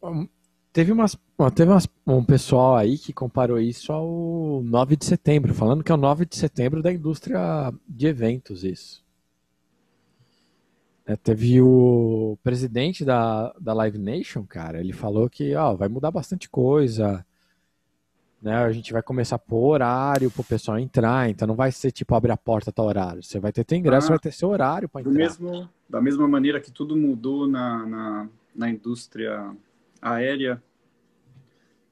Teve, 0.78 0.92
umas, 0.92 1.18
teve 1.56 1.72
umas, 1.72 1.90
um 2.06 2.24
pessoal 2.24 2.76
aí 2.76 3.00
que 3.00 3.12
comparou 3.12 3.60
isso 3.60 3.92
ao 3.92 4.62
9 4.64 4.96
de 4.96 5.06
setembro, 5.06 5.52
falando 5.52 5.84
que 5.84 5.92
é 5.92 5.96
o 5.96 5.98
9 5.98 6.24
de 6.28 6.38
setembro 6.38 6.84
da 6.84 6.94
indústria 6.94 7.74
de 7.90 8.06
eventos, 8.06 8.64
isso. 8.64 9.04
É, 11.04 11.16
teve 11.16 11.60
o 11.64 12.38
presidente 12.44 13.04
da, 13.04 13.52
da 13.60 13.74
Live 13.74 13.98
Nation, 13.98 14.46
cara, 14.46 14.80
ele 14.80 14.94
falou 14.94 15.28
que 15.28 15.56
ó, 15.56 15.74
vai 15.74 15.88
mudar 15.88 16.12
bastante 16.12 16.48
coisa, 16.48 17.26
né? 18.40 18.58
A 18.58 18.72
gente 18.72 18.94
vai 18.94 19.02
começar 19.02 19.38
a 19.38 19.40
pôr 19.40 19.70
horário 19.70 20.30
pro 20.30 20.44
pessoal 20.44 20.78
entrar, 20.78 21.28
então 21.28 21.48
não 21.48 21.56
vai 21.56 21.72
ser 21.72 21.92
tipo 21.92 22.14
abrir 22.14 22.34
a 22.34 22.38
porta 22.38 22.70
até 22.70 22.84
horário. 22.84 23.24
Você 23.24 23.40
vai 23.40 23.52
ter 23.52 23.64
teu 23.64 23.80
ingresso, 23.80 24.10
ah, 24.10 24.10
vai 24.12 24.20
ter 24.20 24.32
seu 24.32 24.50
horário 24.50 24.88
para 24.88 25.02
entrar. 25.02 25.12
Mesmo, 25.12 25.68
da 25.90 26.00
mesma 26.00 26.28
maneira 26.28 26.62
que 26.62 26.72
tudo 26.72 26.96
mudou 26.96 27.48
na, 27.48 27.84
na, 27.84 28.30
na 28.56 28.70
indústria 28.70 29.56
aérea, 30.00 30.62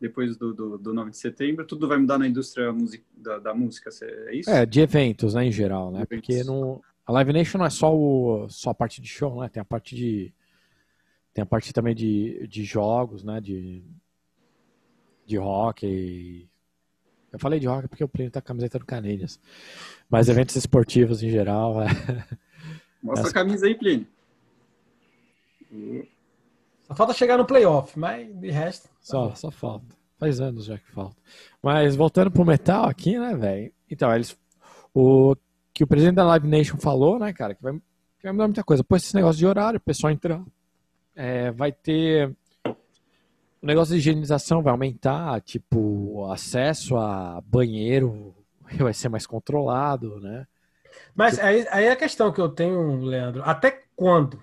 depois 0.08 0.38
do, 0.38 0.54
do, 0.54 0.78
do 0.78 0.94
9 0.94 1.12
de 1.12 1.18
setembro, 1.18 1.66
tudo 1.66 1.88
vai 1.88 1.98
mudar 1.98 2.20
na 2.20 2.28
indústria 2.28 2.72
da, 3.18 3.40
da, 3.40 3.54
música, 3.56 3.90
é 4.04 4.36
isso? 4.36 4.50
É, 4.50 4.66
de 4.66 4.80
eventos, 4.80 5.34
né, 5.34 5.46
em 5.46 5.52
geral, 5.52 5.92
né? 5.92 6.06
Porque 6.06 6.44
no, 6.44 6.84
a 7.06 7.12
Live 7.12 7.34
Nation 7.34 7.58
não 7.58 7.66
é 7.66 7.70
só, 7.72 7.96
o, 7.96 8.48
só 8.50 8.70
a 8.70 8.76
parte 8.76 9.02
de 9.02 9.08
show, 9.08 9.42
né? 9.42 9.50
Tem 9.50 9.62
a 9.62 9.66
parte 9.66 9.96
de. 9.96 10.32
Tem 11.34 11.42
a 11.42 11.46
parte 11.46 11.74
também 11.74 11.96
de, 11.96 12.48
de 12.48 12.64
jogos, 12.64 13.24
né? 13.24 13.42
De, 13.42 13.84
de 15.26 15.40
hockey. 15.40 16.48
Eu 17.34 17.40
falei 17.40 17.60
de 17.60 17.68
hockey 17.68 17.88
porque 17.88 18.04
o 18.04 18.08
Plínio 18.08 18.32
tá 18.32 18.40
com 18.40 18.46
a 18.46 18.50
camiseta 18.50 18.80
do 18.80 18.86
Canadiens. 18.86 19.40
Mas 20.10 20.30
eventos 20.30 20.56
esportivos 20.56 21.24
em 21.24 21.30
geral. 21.30 21.82
É... 21.82 21.88
Mostra 23.02 23.30
a 23.30 23.34
camisa 23.34 23.66
aí, 23.66 23.76
Plínio. 23.76 24.08
Só 26.88 26.96
falta 26.96 27.14
chegar 27.14 27.38
no 27.38 27.46
playoff, 27.46 27.98
mas 27.98 28.28
de 28.40 28.52
resto. 28.52 28.90
Só, 29.02 29.34
só 29.36 29.50
falta. 29.50 29.96
Faz 30.18 30.40
anos 30.40 30.66
já 30.66 30.78
que 30.78 30.92
falta. 30.92 31.16
Mas 31.62 31.96
voltando 31.96 32.32
pro 32.32 32.46
metal 32.46 32.86
aqui, 32.86 33.18
né, 33.18 33.36
velho? 33.36 33.72
Então, 33.90 34.14
eles. 34.14 34.38
O 34.94 35.36
que 35.74 35.84
o 35.84 35.88
presidente 35.88 36.16
da 36.16 36.24
Live 36.24 36.48
Nation 36.48 36.78
falou, 36.78 37.20
né, 37.20 37.34
cara, 37.34 37.54
que 37.54 37.62
vai, 37.62 37.74
que 37.74 38.24
vai 38.24 38.32
mudar 38.32 38.48
muita 38.48 38.64
coisa. 38.64 38.84
Pô, 38.84 38.96
esse 38.96 39.16
negócio 39.16 39.40
de 39.40 39.46
horário, 39.46 39.78
o 39.78 39.82
pessoal 39.82 40.12
entrar. 40.12 40.42
É, 41.16 41.52
vai 41.52 41.72
ter. 41.72 42.36
O 43.62 43.66
negócio 43.66 43.94
de 43.94 44.00
higienização 44.00 44.62
vai 44.62 44.72
aumentar, 44.72 45.42
tipo, 45.42 46.30
acesso 46.32 46.98
a 46.98 47.42
banheiro 47.42 48.36
vai 48.78 48.94
ser 48.94 49.10
mais 49.10 49.26
controlado, 49.26 50.20
né? 50.20 50.46
Mas 51.14 51.40
aí, 51.40 51.68
aí 51.72 51.86
é 51.86 51.92
a 51.92 51.96
questão 51.96 52.32
que 52.32 52.40
eu 52.40 52.50
tenho, 52.50 53.04
Leandro, 53.04 53.42
até 53.44 53.84
quando? 53.96 54.42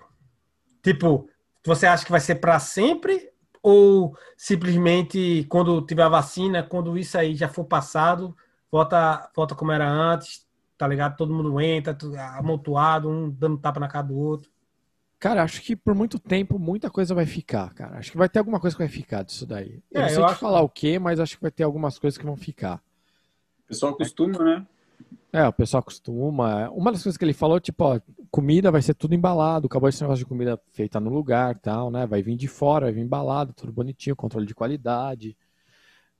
Tipo, 0.83 1.27
você 1.65 1.85
acha 1.85 2.05
que 2.05 2.11
vai 2.11 2.19
ser 2.19 2.35
para 2.35 2.59
sempre 2.59 3.29
ou 3.61 4.15
simplesmente 4.35 5.45
quando 5.49 5.81
tiver 5.81 6.03
a 6.03 6.09
vacina, 6.09 6.61
quando 6.61 6.97
isso 6.97 7.17
aí 7.17 7.33
já 7.33 7.47
for 7.47 7.63
passado, 7.63 8.35
volta, 8.71 9.29
volta 9.35 9.55
como 9.55 9.71
era 9.71 9.89
antes, 9.89 10.45
tá 10.77 10.87
ligado? 10.87 11.15
Todo 11.15 11.33
mundo 11.33 11.59
entra, 11.61 11.97
amontoado, 12.37 13.09
um 13.09 13.29
dando 13.29 13.57
tapa 13.57 13.79
na 13.79 13.87
cara 13.87 14.07
do 14.07 14.17
outro. 14.17 14.51
Cara, 15.17 15.41
acho 15.41 15.61
que 15.61 15.73
por 15.73 15.95
muito 15.95 16.19
tempo 16.19 16.59
muita 16.59 16.89
coisa 16.89 17.15
vai 17.15 17.25
ficar, 17.25 17.73
cara. 17.73 17.97
Acho 17.97 18.11
que 18.11 18.17
vai 18.17 18.27
ter 18.27 18.39
alguma 18.39 18.59
coisa 18.59 18.75
que 18.75 18.83
vai 18.83 18.89
ficar 18.89 19.23
disso 19.23 19.45
daí. 19.45 19.81
Eu 19.89 20.01
é, 20.01 20.03
não 20.03 20.09
sei 20.09 20.21
eu 20.21 20.27
te 20.27 20.35
falar 20.35 20.59
que... 20.59 20.65
o 20.65 20.69
que, 20.69 20.99
mas 20.99 21.17
acho 21.17 21.37
que 21.37 21.41
vai 21.41 21.51
ter 21.51 21.63
algumas 21.63 21.97
coisas 21.97 22.17
que 22.17 22.25
vão 22.25 22.35
ficar. 22.35 22.83
O 23.63 23.67
pessoal 23.69 23.95
costuma, 23.95 24.37
né? 24.39 24.67
É, 25.31 25.47
o 25.47 25.53
pessoal 25.53 25.81
costuma. 25.81 26.69
Uma 26.69 26.91
das 26.91 27.01
coisas 27.01 27.17
que 27.17 27.25
ele 27.25 27.33
falou, 27.33 27.59
tipo, 27.59 27.83
ó, 27.83 27.99
comida 28.29 28.69
vai 28.71 28.83
ser 28.83 28.93
tudo 28.93 29.15
embalado, 29.15 29.65
acabou 29.65 29.89
esse 29.89 29.99
negócio 30.01 30.23
de 30.23 30.29
comida 30.29 30.61
feita 30.71 30.99
no 30.99 31.09
lugar 31.09 31.57
tal, 31.57 31.89
né? 31.89 32.05
Vai 32.05 32.21
vir 32.21 32.35
de 32.35 32.47
fora, 32.47 32.85
vai 32.85 32.93
vir 32.93 33.01
embalado, 33.01 33.51
tudo 33.51 33.73
bonitinho, 33.73 34.15
controle 34.15 34.45
de 34.45 34.53
qualidade, 34.53 35.35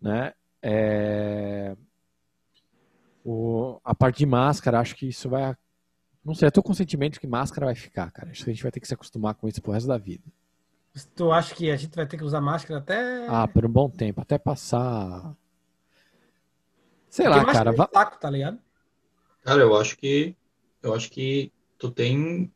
né? 0.01 0.33
É... 0.63 1.77
O... 3.23 3.79
A 3.83 3.93
parte 3.93 4.17
de 4.17 4.25
máscara, 4.25 4.79
acho 4.79 4.95
que 4.95 5.07
isso 5.07 5.29
vai. 5.29 5.55
Não 6.25 6.33
sei, 6.33 6.47
eu 6.47 6.51
tô 6.51 6.63
com 6.63 6.71
o 6.71 6.75
sentimento 6.75 7.19
que 7.19 7.27
máscara 7.27 7.67
vai 7.67 7.75
ficar, 7.75 8.09
cara. 8.09 8.31
Acho 8.31 8.43
que 8.43 8.49
a 8.49 8.53
gente 8.53 8.63
vai 8.63 8.71
ter 8.71 8.79
que 8.79 8.87
se 8.87 8.93
acostumar 8.95 9.35
com 9.35 9.47
isso 9.47 9.61
pro 9.61 9.73
resto 9.73 9.87
da 9.87 9.97
vida. 9.97 10.23
Tu 11.15 11.31
acha 11.31 11.53
que 11.53 11.69
a 11.69 11.75
gente 11.75 11.95
vai 11.95 12.07
ter 12.07 12.17
que 12.17 12.23
usar 12.23 12.41
máscara 12.41 12.79
até. 12.79 13.27
Ah, 13.27 13.47
por 13.47 13.65
um 13.65 13.69
bom 13.69 13.89
tempo, 13.89 14.21
até 14.21 14.39
passar. 14.39 15.35
Sei 17.13 17.27
Porque 17.27 17.39
lá, 17.39 17.45
cara. 17.53 17.69
é 17.69 17.73
va- 17.75 17.87
saco, 17.93 18.19
tá 18.19 18.27
ligado? 18.27 18.57
Cara, 19.43 19.61
eu 19.61 19.77
acho 19.77 19.95
que 19.95 20.35
eu 20.81 20.95
acho 20.95 21.11
que 21.11 21.53
tu 21.77 21.91
tem 21.91 22.51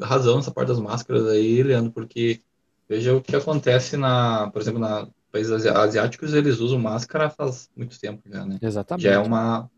razão 0.00 0.34
nessa 0.34 0.50
parte 0.50 0.66
das 0.70 0.80
máscaras 0.80 1.28
aí, 1.28 1.62
Leandro, 1.62 1.92
porque 1.92 2.40
veja 2.88 3.14
o 3.14 3.22
que 3.22 3.36
acontece 3.36 3.96
na, 3.96 4.50
por 4.50 4.60
exemplo, 4.60 4.80
na 4.80 5.08
países 5.30 5.52
asi- 5.52 5.68
asiáticos, 5.68 6.34
eles 6.34 6.58
usam 6.58 6.76
máscara 6.80 7.30
faz 7.30 7.70
muito 7.76 7.96
tempo 8.00 8.20
já, 8.28 8.44
né? 8.44 8.58
Exatamente. 8.60 9.04
Já 9.04 9.12
é 9.12 9.18
uma 9.18 9.70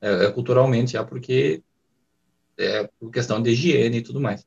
é, 0.00 0.24
é 0.24 0.32
culturalmente 0.32 0.92
já 0.92 1.04
porque 1.04 1.62
é 2.56 2.88
por 2.98 3.10
questão 3.10 3.42
de 3.42 3.50
higiene 3.50 3.98
e 3.98 4.02
tudo 4.02 4.22
mais. 4.22 4.46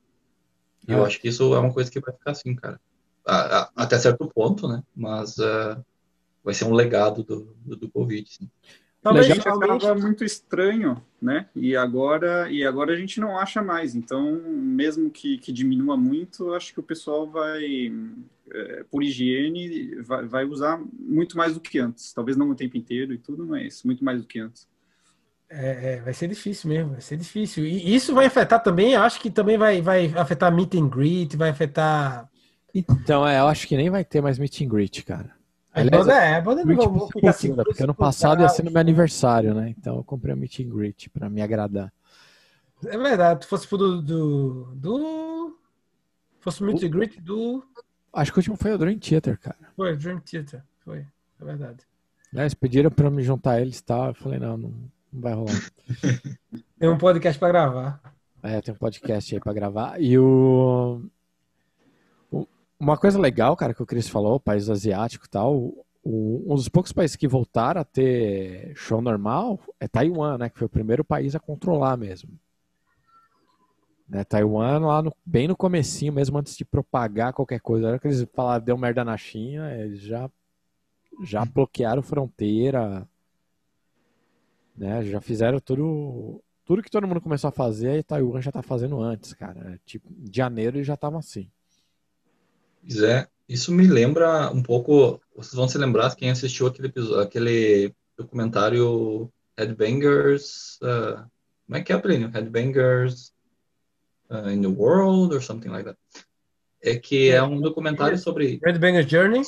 E 0.88 0.92
eu 0.92 1.04
É. 1.04 1.08
acho 1.08 1.22
que 1.22 1.28
isso 1.28 1.54
é 1.54 1.60
uma 1.60 1.72
coisa 1.72 1.92
que 1.92 2.00
vai 2.00 2.12
ficar 2.16 2.32
assim, 2.32 2.56
cara. 2.56 2.82
A- 3.28 3.60
a- 3.62 3.72
até 3.76 4.00
certo 4.00 4.28
ponto, 4.28 4.68
né? 4.68 4.82
Mas 4.96 5.38
ah, 5.38 5.80
vai 6.46 6.54
ser 6.54 6.66
um 6.66 6.74
legado 6.74 7.24
do, 7.24 7.56
do, 7.66 7.76
do 7.76 7.90
Covid. 7.90 8.30
sim. 8.30 8.50
Talvez 9.02 9.30
a 9.30 9.36
gente 9.36 9.44
realmente. 9.44 9.72
achava 9.72 10.00
muito 10.00 10.24
estranho, 10.24 11.00
né? 11.22 11.48
E 11.56 11.76
agora, 11.76 12.50
e 12.50 12.66
agora 12.66 12.92
a 12.92 12.96
gente 12.96 13.20
não 13.20 13.38
acha 13.38 13.62
mais. 13.62 13.94
Então, 13.94 14.42
mesmo 14.44 15.12
que, 15.12 15.38
que 15.38 15.52
diminua 15.52 15.96
muito, 15.96 16.54
acho 16.56 16.74
que 16.74 16.80
o 16.80 16.84
pessoal 16.84 17.30
vai, 17.30 17.94
é, 18.52 18.84
por 18.90 19.04
higiene, 19.04 20.02
vai, 20.02 20.26
vai 20.26 20.46
usar 20.46 20.82
muito 20.98 21.38
mais 21.38 21.54
do 21.54 21.60
que 21.60 21.78
antes. 21.78 22.14
Talvez 22.14 22.36
não 22.36 22.50
o 22.50 22.56
tempo 22.56 22.78
inteiro 22.78 23.14
e 23.14 23.20
tudo, 23.20 23.46
mas 23.46 23.84
muito 23.84 24.04
mais 24.04 24.22
do 24.22 24.28
que 24.28 24.40
antes. 24.40 24.68
É, 25.52 25.94
é, 25.94 26.02
vai 26.02 26.14
ser 26.14 26.28
difícil 26.28 26.68
mesmo, 26.68 26.94
vai 26.94 27.02
ser 27.02 27.18
difícil. 27.18 27.64
E 27.64 27.94
isso 27.94 28.12
vai 28.12 28.26
afetar 28.26 28.64
também, 28.64 28.96
acho 28.96 29.22
que 29.22 29.30
também 29.30 29.56
vai, 29.56 29.84
vai 29.84 30.08
afetar 30.16 30.52
meet 30.52 30.74
and 30.74 30.90
greet, 30.90 31.38
vai 31.38 31.50
afetar. 31.50 32.28
Então, 32.74 33.28
é, 33.28 33.40
eu 33.40 33.46
acho 33.46 33.68
que 33.68 33.78
nem 33.78 33.92
vai 33.92 34.04
ter 34.04 34.20
mais 34.20 34.40
meet 34.40 34.62
and 34.62 34.68
greet, 34.68 35.04
cara. 35.04 35.32
Aliás, 35.76 36.08
é, 36.08 36.42
vai 36.42 36.56
and 36.56 37.08
ficar 37.08 37.30
assim. 37.30 37.50
né? 37.50 37.64
porque 37.64 37.84
ano 37.84 37.94
passado 37.94 38.42
ia 38.42 38.50
ser 38.50 38.64
no 38.64 38.72
meu 38.72 38.80
aniversário, 38.80 39.54
né? 39.54 39.74
Então 39.78 39.98
eu 39.98 40.04
comprei 40.04 40.34
um 40.34 40.38
meet 40.38 40.62
and 40.62 40.70
greet 40.70 41.10
pra 41.10 41.30
me 41.30 41.42
agradar. 41.42 41.92
É 42.86 42.98
verdade, 42.98 43.44
se 43.44 43.50
fosse 43.50 43.68
pro 43.68 43.78
do. 43.78 44.02
do, 44.02 44.76
do... 44.76 45.60
Fosse 46.40 46.62
o 46.62 46.66
meet 46.66 46.84
and 46.84 46.90
greet 46.90 47.20
do. 47.20 47.64
Acho 48.14 48.32
que 48.32 48.38
o 48.38 48.40
último 48.40 48.56
foi 48.56 48.72
o 48.72 48.78
Dream 48.78 48.98
Theater, 48.98 49.38
cara. 49.38 49.58
Foi, 49.76 49.98
Dream 49.98 50.20
Theater. 50.22 50.64
Foi, 50.86 51.00
é 51.00 51.46
verdade. 51.46 51.80
Né, 52.32 52.44
Eles 52.44 52.54
pediram 52.54 52.90
pra 52.90 53.12
me 53.12 53.22
juntar 53.22 53.60
eles 53.60 53.80
e 53.80 53.84
tal. 53.84 54.08
Eu 54.08 54.14
falei, 54.14 54.40
não, 54.40 54.56
não, 54.56 54.70
não 55.12 55.22
vai 55.22 55.34
rolar. 55.34 55.70
Tem 56.80 56.90
um 56.90 56.98
podcast 56.98 57.38
pra 57.38 57.50
gravar. 57.50 58.02
É, 58.42 58.62
tem 58.62 58.74
um 58.74 58.78
podcast 58.78 59.34
aí 59.34 59.42
pra 59.42 59.54
gravar. 59.54 60.00
E 60.00 60.20
o... 60.20 61.02
Uma 62.80 62.98
coisa 62.98 63.20
legal, 63.20 63.56
cara, 63.56 63.74
que 63.74 63.82
o 63.82 63.86
Chris 63.86 64.08
falou, 64.10 64.40
país 64.40 64.70
asiático 64.70 65.26
e 65.26 65.30
tal, 65.30 65.74
um 66.04 66.56
dos 66.56 66.70
poucos 66.70 66.92
países 66.92 67.16
que 67.16 67.28
voltaram 67.28 67.82
a 67.82 67.86
ter 67.86 68.74
show 68.76 69.02
normal 69.02 69.60
é 69.80 69.88
Taiwan, 69.88 70.38
né? 70.38 70.50
Que 70.50 70.60
foi 70.60 70.68
o 70.68 70.70
primeiro 70.70 71.04
país 71.04 71.36
a 71.36 71.40
controlar 71.40 71.98
mesmo. 71.98 72.30
Né, 74.08 74.24
Taiwan, 74.24 74.80
lá 74.86 75.02
no- 75.02 75.16
bem 75.26 75.48
no 75.48 75.56
comecinho, 75.56 76.14
mesmo 76.14 76.38
antes 76.38 76.56
de 76.56 76.64
propagar 76.64 77.34
qualquer 77.34 77.60
coisa, 77.60 77.88
hora 77.88 78.00
que 78.00 78.08
eles 78.08 78.24
falaram 78.34 78.64
deu 78.64 78.78
merda 78.78 79.04
na 79.04 79.18
China, 79.18 79.74
eles 79.74 80.00
já, 80.02 80.30
já 81.24 81.46
bloquearam 81.46 82.04
fronteira, 82.04 83.08
né? 84.76 85.04
Já 85.04 85.22
fizeram 85.22 85.60
tudo, 85.60 86.44
tudo 86.66 86.82
que 86.84 86.90
todo 86.90 87.08
mundo 87.08 87.22
começou 87.22 87.48
a 87.48 87.52
fazer, 87.52 87.90
aí 87.90 88.04
Taiwan 88.04 88.42
já 88.42 88.52
tá 88.52 88.62
fazendo 88.62 89.00
antes, 89.02 89.34
cara. 89.34 89.80
Tipo, 89.86 90.10
em 90.12 90.34
janeiro 90.34 90.78
eles 90.78 90.88
já 90.88 90.96
estavam 90.96 91.20
assim. 91.20 91.50
Pois 92.88 93.02
é, 93.02 93.28
isso 93.50 93.72
me 93.72 93.88
lembra 93.88 94.52
um 94.52 94.62
pouco. 94.62 95.20
Vocês 95.36 95.54
vão 95.54 95.68
se 95.68 95.78
lembrar 95.78 96.16
quem 96.16 96.30
assistiu 96.30 96.68
aquele 96.68 96.88
episódio, 96.88 97.20
aquele 97.22 97.94
documentário 98.18 99.32
Headbangers. 99.58 100.78
uh, 100.84 101.24
como 101.66 101.78
é 101.78 101.82
que 101.82 101.92
é, 101.92 101.98
Plínio? 101.98 102.30
Headbangers 102.30 103.34
uh, 104.30 104.50
in 104.50 104.62
the 104.62 104.68
World 104.68 105.34
or 105.34 105.42
something 105.42 105.70
like 105.70 105.86
that. 105.86 105.98
É 106.84 106.96
que 106.98 107.30
é 107.32 107.42
um 107.42 107.60
documentário 107.60 108.18
sobre 108.18 108.60
Red 108.64 108.78
Banger 108.78 109.08
Journey. 109.08 109.42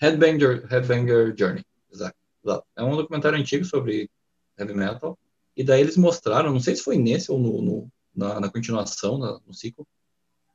Headbanger, 0.00 0.66
Headbanger 0.70 1.34
Journey. 1.36 1.64
Exato, 1.92 2.14
exato. 2.44 2.64
É 2.76 2.82
um 2.84 2.96
documentário 2.96 3.38
antigo 3.38 3.64
sobre 3.64 4.08
heavy 4.58 4.74
metal. 4.74 5.18
E 5.56 5.64
daí 5.64 5.80
eles 5.80 5.96
mostraram, 5.96 6.52
não 6.52 6.60
sei 6.60 6.76
se 6.76 6.82
foi 6.82 6.96
nesse 6.96 7.30
ou 7.32 7.38
no, 7.38 7.60
no- 7.60 7.92
na, 8.14 8.40
na 8.40 8.48
continuação, 8.50 9.18
na- 9.18 9.40
no 9.46 9.52
ciclo, 9.52 9.86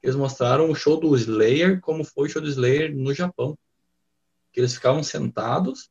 eles 0.06 0.16
mostraram 0.16 0.70
o 0.70 0.76
show 0.76 0.99
do 0.99 1.16
Slayer, 1.16 1.82
como 1.82 2.03
foi 2.03 2.28
o 2.28 2.30
show 2.30 2.41
do 2.41 2.47
Slayer 2.47 2.95
no 2.95 3.14
Japão. 3.14 3.58
Que 4.51 4.60
eles 4.62 4.74
ficavam 4.74 5.03
sentados 5.03 5.89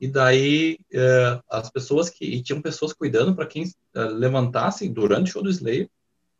e 0.00 0.06
daí 0.06 0.78
eh, 0.92 1.40
as 1.50 1.70
pessoas 1.70 2.08
que 2.08 2.24
e 2.24 2.42
tinham 2.42 2.62
pessoas 2.62 2.92
cuidando 2.92 3.34
para 3.34 3.46
quem 3.46 3.64
eh, 3.64 4.04
levantasse 4.04 4.88
durante 4.88 5.28
o 5.28 5.32
show 5.32 5.42
do 5.42 5.50
Slayer, 5.50 5.90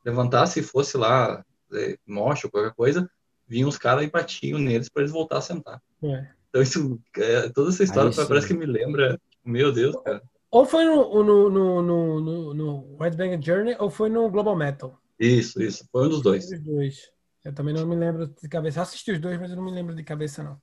levantasse 0.05 0.61
e 0.61 0.63
fosse 0.63 0.97
lá 0.97 1.45
eh, 1.73 1.99
ou 2.07 2.51
qualquer 2.51 2.75
coisa, 2.75 3.11
vinham 3.49 3.69
os 3.69 3.77
caras 3.77 4.05
e 4.05 4.11
batiam 4.11 4.59
neles 4.61 4.89
para 4.89 5.03
eles 5.03 5.13
voltar 5.13 5.39
a 5.39 5.43
sentar. 5.43 5.83
É. 6.03 6.29
Então 6.49 6.63
isso, 6.63 7.01
eh, 7.17 7.49
toda 7.49 7.71
essa 7.71 7.83
história 7.83 8.11
Aí 8.11 8.29
parece 8.29 8.47
que 8.47 8.55
me 8.55 8.67
lembra, 8.67 9.21
meu 9.45 9.73
Deus, 9.73 9.97
cara. 10.05 10.23
Ou 10.51 10.65
foi 10.65 10.85
no, 10.85 11.23
no, 11.23 11.51
no, 11.51 11.83
no, 11.83 12.55
no, 12.55 12.97
Red 12.97 13.11
Banger 13.11 13.43
Journey 13.43 13.77
ou 13.79 13.91
foi 13.91 14.09
no 14.09 14.31
Global 14.31 14.57
Metal. 14.57 14.99
Isso, 15.19 15.61
isso, 15.63 15.87
foi 15.91 16.07
um 16.07 16.11
dos 16.11 16.23
dois. 16.23 16.51
Os 16.51 16.61
dois. 16.61 17.11
Eu 17.45 17.53
também 17.53 17.75
não 17.75 17.87
me 17.87 17.97
lembro 17.97 18.27
de 18.27 18.49
cabeça. 18.49 18.79
Eu 18.79 18.83
assisti 18.83 19.13
os 19.13 19.21
dois, 19.21 19.39
mas 19.41 19.51
eu 19.51 19.57
não 19.57 19.65
me 19.65 19.71
lembro 19.73 19.95
de 19.95 20.03
cabeça, 20.03 20.43
não. 20.43 20.61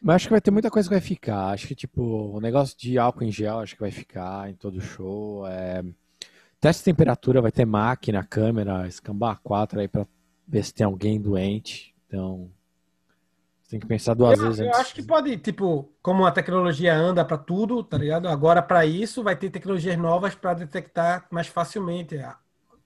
Mas 0.00 0.16
acho 0.16 0.26
que 0.26 0.32
vai 0.32 0.40
ter 0.40 0.50
muita 0.50 0.70
coisa 0.70 0.88
que 0.88 0.94
vai 0.94 1.00
ficar. 1.00 1.48
Acho 1.48 1.66
que, 1.66 1.74
tipo, 1.74 2.02
o 2.02 2.40
negócio 2.40 2.76
de 2.78 2.98
álcool 2.98 3.24
em 3.24 3.32
gel 3.32 3.58
acho 3.58 3.74
que 3.74 3.80
vai 3.80 3.90
ficar 3.90 4.48
em 4.48 4.54
todo 4.54 4.80
show. 4.80 5.46
É... 5.46 5.84
Teste 6.60 6.80
de 6.80 6.84
temperatura, 6.86 7.42
vai 7.42 7.52
ter 7.52 7.66
máquina, 7.66 8.24
câmera, 8.24 8.86
escambar 8.86 9.40
4 9.42 9.80
aí 9.80 9.88
pra 9.88 10.06
ver 10.46 10.64
se 10.64 10.72
tem 10.72 10.86
alguém 10.86 11.20
doente. 11.20 11.94
Então, 12.06 12.50
você 13.62 13.70
tem 13.70 13.80
que 13.80 13.86
pensar 13.86 14.14
duas 14.14 14.38
Eu, 14.38 14.46
vezes 14.46 14.60
eu 14.60 14.72
acho 14.74 14.94
que 14.94 15.02
pode, 15.02 15.36
tipo, 15.38 15.92
como 16.00 16.24
a 16.24 16.32
tecnologia 16.32 16.96
anda 16.96 17.24
para 17.24 17.36
tudo, 17.36 17.82
tá 17.82 17.98
ligado? 17.98 18.28
Agora, 18.28 18.62
para 18.62 18.86
isso, 18.86 19.22
vai 19.22 19.36
ter 19.36 19.50
tecnologias 19.50 19.98
novas 19.98 20.34
para 20.34 20.54
detectar 20.54 21.26
mais 21.30 21.48
facilmente, 21.48 22.16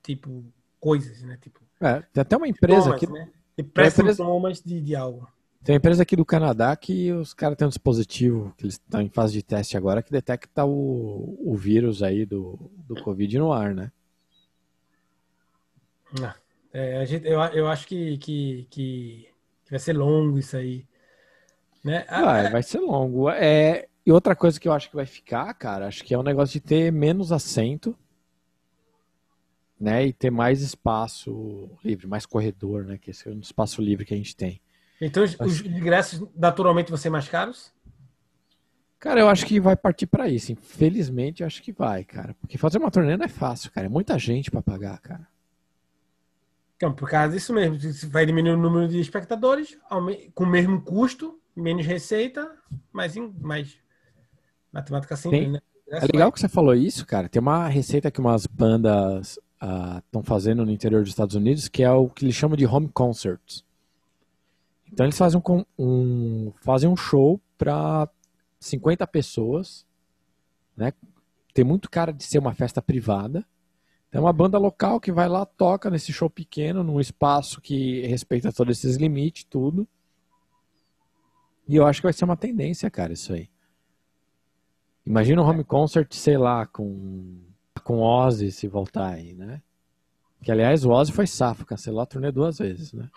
tipo, 0.02 0.44
coisas, 0.80 1.22
né? 1.22 1.38
Tipo, 1.40 1.60
É, 1.80 2.02
tem 2.12 2.22
até 2.22 2.36
uma 2.36 2.48
empresa 2.48 2.94
aqui, 2.94 3.06
né? 3.06 3.28
Pré-sintomas 3.74 4.62
de, 4.62 4.80
de 4.80 4.96
algo. 4.96 5.28
tem 5.62 5.74
uma 5.74 5.78
empresa 5.78 6.02
aqui 6.02 6.16
do 6.16 6.24
Canadá 6.24 6.74
que 6.74 7.12
os 7.12 7.34
caras 7.34 7.56
têm 7.58 7.66
um 7.66 7.68
dispositivo 7.68 8.54
que 8.56 8.64
eles 8.64 8.74
estão 8.74 9.02
em 9.02 9.10
fase 9.10 9.34
de 9.34 9.42
teste 9.42 9.76
agora 9.76 10.02
que 10.02 10.10
detecta 10.10 10.64
o, 10.64 11.38
o 11.40 11.54
vírus 11.54 12.02
aí 12.02 12.24
do, 12.24 12.58
do 12.88 12.94
Covid 13.02 13.38
no 13.38 13.52
ar, 13.52 13.74
né? 13.74 13.92
É, 16.72 16.98
a 16.98 17.04
gente, 17.04 17.26
eu, 17.26 17.40
eu 17.40 17.68
acho 17.68 17.86
que, 17.86 18.16
que, 18.18 18.66
que, 18.70 19.28
vai 19.68 19.78
ser 19.78 19.92
longo 19.92 20.38
isso 20.38 20.56
aí. 20.56 20.86
Né? 21.84 22.04
Ah, 22.08 22.24
Vai, 22.24 22.50
vai 22.50 22.62
ser 22.62 22.78
longo. 22.78 23.28
É, 23.30 23.88
e 24.04 24.12
outra 24.12 24.34
coisa 24.34 24.58
que 24.58 24.68
eu 24.68 24.72
acho 24.72 24.88
que 24.88 24.96
vai 24.96 25.06
ficar, 25.06 25.52
cara, 25.54 25.86
acho 25.86 26.04
que 26.04 26.14
é 26.14 26.18
o 26.18 26.22
negócio 26.22 26.54
de 26.54 26.60
ter 26.60 26.92
menos 26.92 27.32
assento, 27.32 27.96
né? 29.80 30.06
E 30.06 30.12
ter 30.12 30.30
mais 30.30 30.60
espaço 30.60 31.70
livre, 31.82 32.06
mais 32.06 32.26
corredor, 32.26 32.84
né? 32.84 32.98
Que 32.98 33.10
esse 33.10 33.26
é 33.26 33.32
um 33.32 33.40
espaço 33.40 33.80
livre 33.80 34.04
que 34.04 34.12
a 34.12 34.16
gente 34.16 34.36
tem. 34.36 34.60
Então, 35.00 35.24
os, 35.24 35.34
os 35.40 35.60
ingressos 35.64 36.28
naturalmente 36.36 36.90
vão 36.90 36.98
ser 36.98 37.08
mais 37.08 37.26
caros? 37.26 37.72
Cara, 38.98 39.20
eu 39.20 39.28
acho 39.30 39.46
que 39.46 39.58
vai 39.58 39.74
partir 39.74 40.06
pra 40.06 40.28
isso. 40.28 40.52
Infelizmente, 40.52 41.40
eu 41.40 41.46
acho 41.46 41.62
que 41.62 41.72
vai, 41.72 42.04
cara. 42.04 42.36
Porque 42.38 42.58
fazer 42.58 42.76
uma 42.76 42.90
turnê 42.90 43.16
não 43.16 43.24
é 43.24 43.28
fácil, 43.28 43.72
cara. 43.72 43.86
É 43.86 43.88
muita 43.88 44.18
gente 44.18 44.50
pra 44.50 44.60
pagar, 44.60 44.98
cara. 44.98 45.26
Então, 46.76 46.92
por 46.92 47.08
causa 47.08 47.32
disso 47.34 47.52
mesmo, 47.54 47.80
se 47.80 48.06
vai 48.06 48.26
diminuir 48.26 48.52
o 48.52 48.58
número 48.58 48.88
de 48.88 49.00
espectadores, 49.00 49.78
com 50.34 50.44
o 50.44 50.46
mesmo 50.46 50.82
custo, 50.82 51.40
menos 51.56 51.86
receita, 51.86 52.54
mas 52.92 53.16
em 53.16 53.32
mais 53.40 53.78
matemática 54.70 55.16
simples, 55.16 55.42
Tem- 55.42 55.52
né? 55.52 55.60
É 55.92 56.06
legal 56.06 56.30
que 56.30 56.38
você 56.38 56.48
falou 56.48 56.72
isso, 56.72 57.04
cara. 57.04 57.28
Tem 57.28 57.40
uma 57.42 57.66
receita 57.66 58.12
que 58.12 58.20
umas 58.20 58.46
bandas 58.46 59.40
estão 59.60 60.22
fazendo 60.22 60.64
no 60.64 60.70
interior 60.72 61.02
dos 61.02 61.10
Estados 61.10 61.34
Unidos, 61.34 61.68
que 61.68 61.82
é 61.82 61.90
o 61.90 62.08
que 62.08 62.24
eles 62.24 62.34
chamam 62.34 62.56
de 62.56 62.66
home 62.66 62.88
concerts. 62.88 63.64
Então 64.92 65.06
eles 65.06 65.16
fazem 65.18 65.40
um, 65.48 65.64
um- 65.78 66.52
fazem 66.62 66.88
um 66.88 66.96
show 66.96 67.40
para 67.56 68.08
50 68.58 69.06
pessoas, 69.06 69.86
né? 70.76 70.92
Tem 71.54 71.64
muito 71.64 71.90
cara 71.90 72.12
de 72.12 72.24
ser 72.24 72.38
uma 72.38 72.54
festa 72.54 72.80
privada. 72.80 73.44
É 74.12 74.18
uma 74.18 74.32
banda 74.32 74.58
local 74.58 75.00
que 75.00 75.12
vai 75.12 75.28
lá, 75.28 75.44
toca 75.46 75.90
nesse 75.90 76.12
show 76.12 76.28
pequeno, 76.28 76.82
num 76.82 77.00
espaço 77.00 77.60
que 77.60 78.06
respeita 78.06 78.52
todos 78.52 78.78
esses 78.78 78.96
limites, 78.96 79.44
tudo. 79.44 79.86
E 81.68 81.76
eu 81.76 81.86
acho 81.86 82.00
que 82.00 82.06
vai 82.06 82.12
ser 82.12 82.24
uma 82.24 82.36
tendência, 82.36 82.90
cara, 82.90 83.12
isso 83.12 83.32
aí. 83.32 83.48
Imagina 85.06 85.42
um 85.42 85.46
home 85.46 85.64
concert, 85.64 86.12
sei 86.12 86.36
lá, 86.36 86.66
com, 86.66 87.38
com 87.90 88.02
Ozzy 88.02 88.52
se 88.52 88.68
voltar 88.68 89.14
aí, 89.14 89.32
né? 89.34 89.60
Que, 90.42 90.52
aliás, 90.52 90.84
o 90.84 90.90
Ozzy 90.90 91.10
foi 91.12 91.26
safo, 91.26 91.66
cancelou 91.66 92.00
a 92.00 92.06
turnê 92.06 92.30
duas 92.30 92.58
vezes, 92.58 92.92
né? 92.92 93.08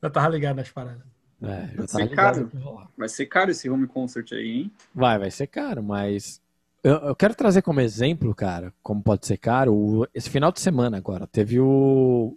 Eu 0.00 0.10
tava 0.10 0.28
ligado 0.28 0.56
nas 0.56 0.70
paradas. 0.70 1.02
É, 1.42 1.66
já 1.68 1.74
Vai 1.76 1.86
ser 1.88 2.04
ligado 2.06 2.50
caro. 2.50 2.88
vai 2.96 3.08
ser 3.08 3.26
caro 3.26 3.50
esse 3.50 3.68
home 3.68 3.86
concert 3.88 4.30
aí, 4.32 4.48
hein? 4.62 4.72
Vai, 4.94 5.18
vai 5.18 5.30
ser 5.30 5.48
caro, 5.48 5.82
mas 5.82 6.40
eu, 6.84 6.94
eu 6.98 7.16
quero 7.16 7.34
trazer 7.34 7.62
como 7.62 7.80
exemplo, 7.80 8.32
cara, 8.34 8.72
como 8.82 9.02
pode 9.02 9.26
ser 9.26 9.38
caro, 9.38 9.74
o- 9.74 10.06
esse 10.14 10.30
final 10.30 10.52
de 10.52 10.60
semana 10.60 10.96
agora, 10.96 11.26
teve 11.26 11.58
o, 11.58 12.36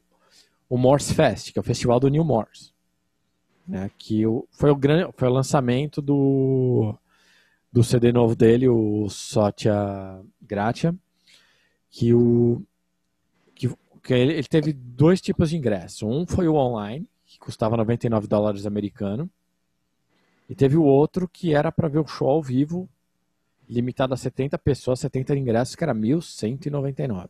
o 0.67 0.77
Morse 0.77 1.13
Fest, 1.13 1.53
que 1.53 1.59
é 1.59 1.61
o 1.61 1.63
festival 1.63 1.99
do 1.99 2.07
New 2.09 2.23
Morse, 2.23 2.71
né, 3.67 3.91
que 3.97 4.25
o- 4.25 4.47
foi, 4.51 4.71
o 4.71 4.75
grande, 4.75 5.13
foi 5.15 5.27
o 5.27 5.33
lançamento 5.33 6.01
do, 6.01 6.95
do 7.71 7.83
CD 7.83 8.11
novo 8.11 8.35
dele, 8.35 8.67
o 8.67 9.07
Sotia 9.09 10.19
Gratia, 10.41 10.95
que 11.98 12.14
o 12.14 12.62
que, 13.56 13.68
que 14.04 14.14
ele, 14.14 14.34
ele 14.34 14.48
teve 14.48 14.72
dois 14.72 15.20
tipos 15.20 15.50
de 15.50 15.58
ingresso. 15.58 16.08
Um 16.08 16.28
foi 16.28 16.48
o 16.48 16.54
online, 16.54 17.10
que 17.26 17.39
custava 17.39 17.76
99 17.76 18.28
dólares 18.28 18.68
americano, 18.68 19.28
e 20.48 20.54
teve 20.54 20.78
o 20.78 20.84
outro 20.84 21.28
que 21.28 21.56
era 21.56 21.72
para 21.72 21.88
ver 21.88 21.98
o 21.98 22.06
show 22.06 22.30
ao 22.30 22.43
vivo, 22.43 22.88
limitado 23.68 24.14
a 24.14 24.18
70 24.18 24.60
pessoas, 24.60 25.00
70 25.00 25.36
ingressos, 25.36 25.76
que 25.76 25.84
era 25.84 25.95
1.199. 25.95 27.30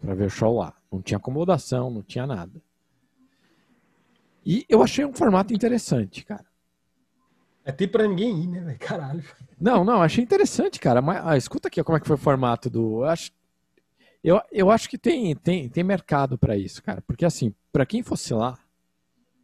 Para 0.00 0.14
ver 0.14 0.26
o 0.26 0.30
show 0.30 0.56
lá. 0.56 0.74
Não 0.92 1.02
tinha 1.02 1.18
acomodação, 1.18 1.90
não 1.90 2.02
tinha 2.02 2.24
nada. 2.24 2.62
E 4.46 4.64
eu 4.68 4.80
achei 4.80 5.04
um 5.04 5.12
formato 5.12 5.52
interessante, 5.52 6.24
cara. 6.24 6.46
É 7.64 7.72
tipo 7.72 7.92
pra 7.92 8.06
ninguém 8.06 8.42
ir, 8.42 8.46
né, 8.46 8.60
velho? 8.60 8.78
Caralho. 8.78 9.24
Não, 9.58 9.84
não, 9.84 10.02
achei 10.02 10.22
interessante, 10.22 10.78
cara. 10.78 11.00
Mas 11.00 11.24
ah, 11.24 11.36
escuta 11.36 11.68
aqui 11.68 11.82
como 11.82 11.96
é 11.96 12.00
que 12.00 12.06
foi 12.06 12.16
o 12.16 12.18
formato 12.18 12.68
do. 12.68 13.02
Eu 13.02 13.06
acho, 13.06 13.32
eu, 14.22 14.40
eu 14.52 14.70
acho 14.70 14.88
que 14.88 14.98
tem, 14.98 15.34
tem, 15.34 15.68
tem 15.68 15.82
mercado 15.82 16.36
para 16.36 16.56
isso, 16.56 16.82
cara. 16.82 17.02
Porque 17.06 17.24
assim, 17.24 17.54
para 17.72 17.86
quem 17.86 18.02
fosse 18.02 18.34
lá, 18.34 18.58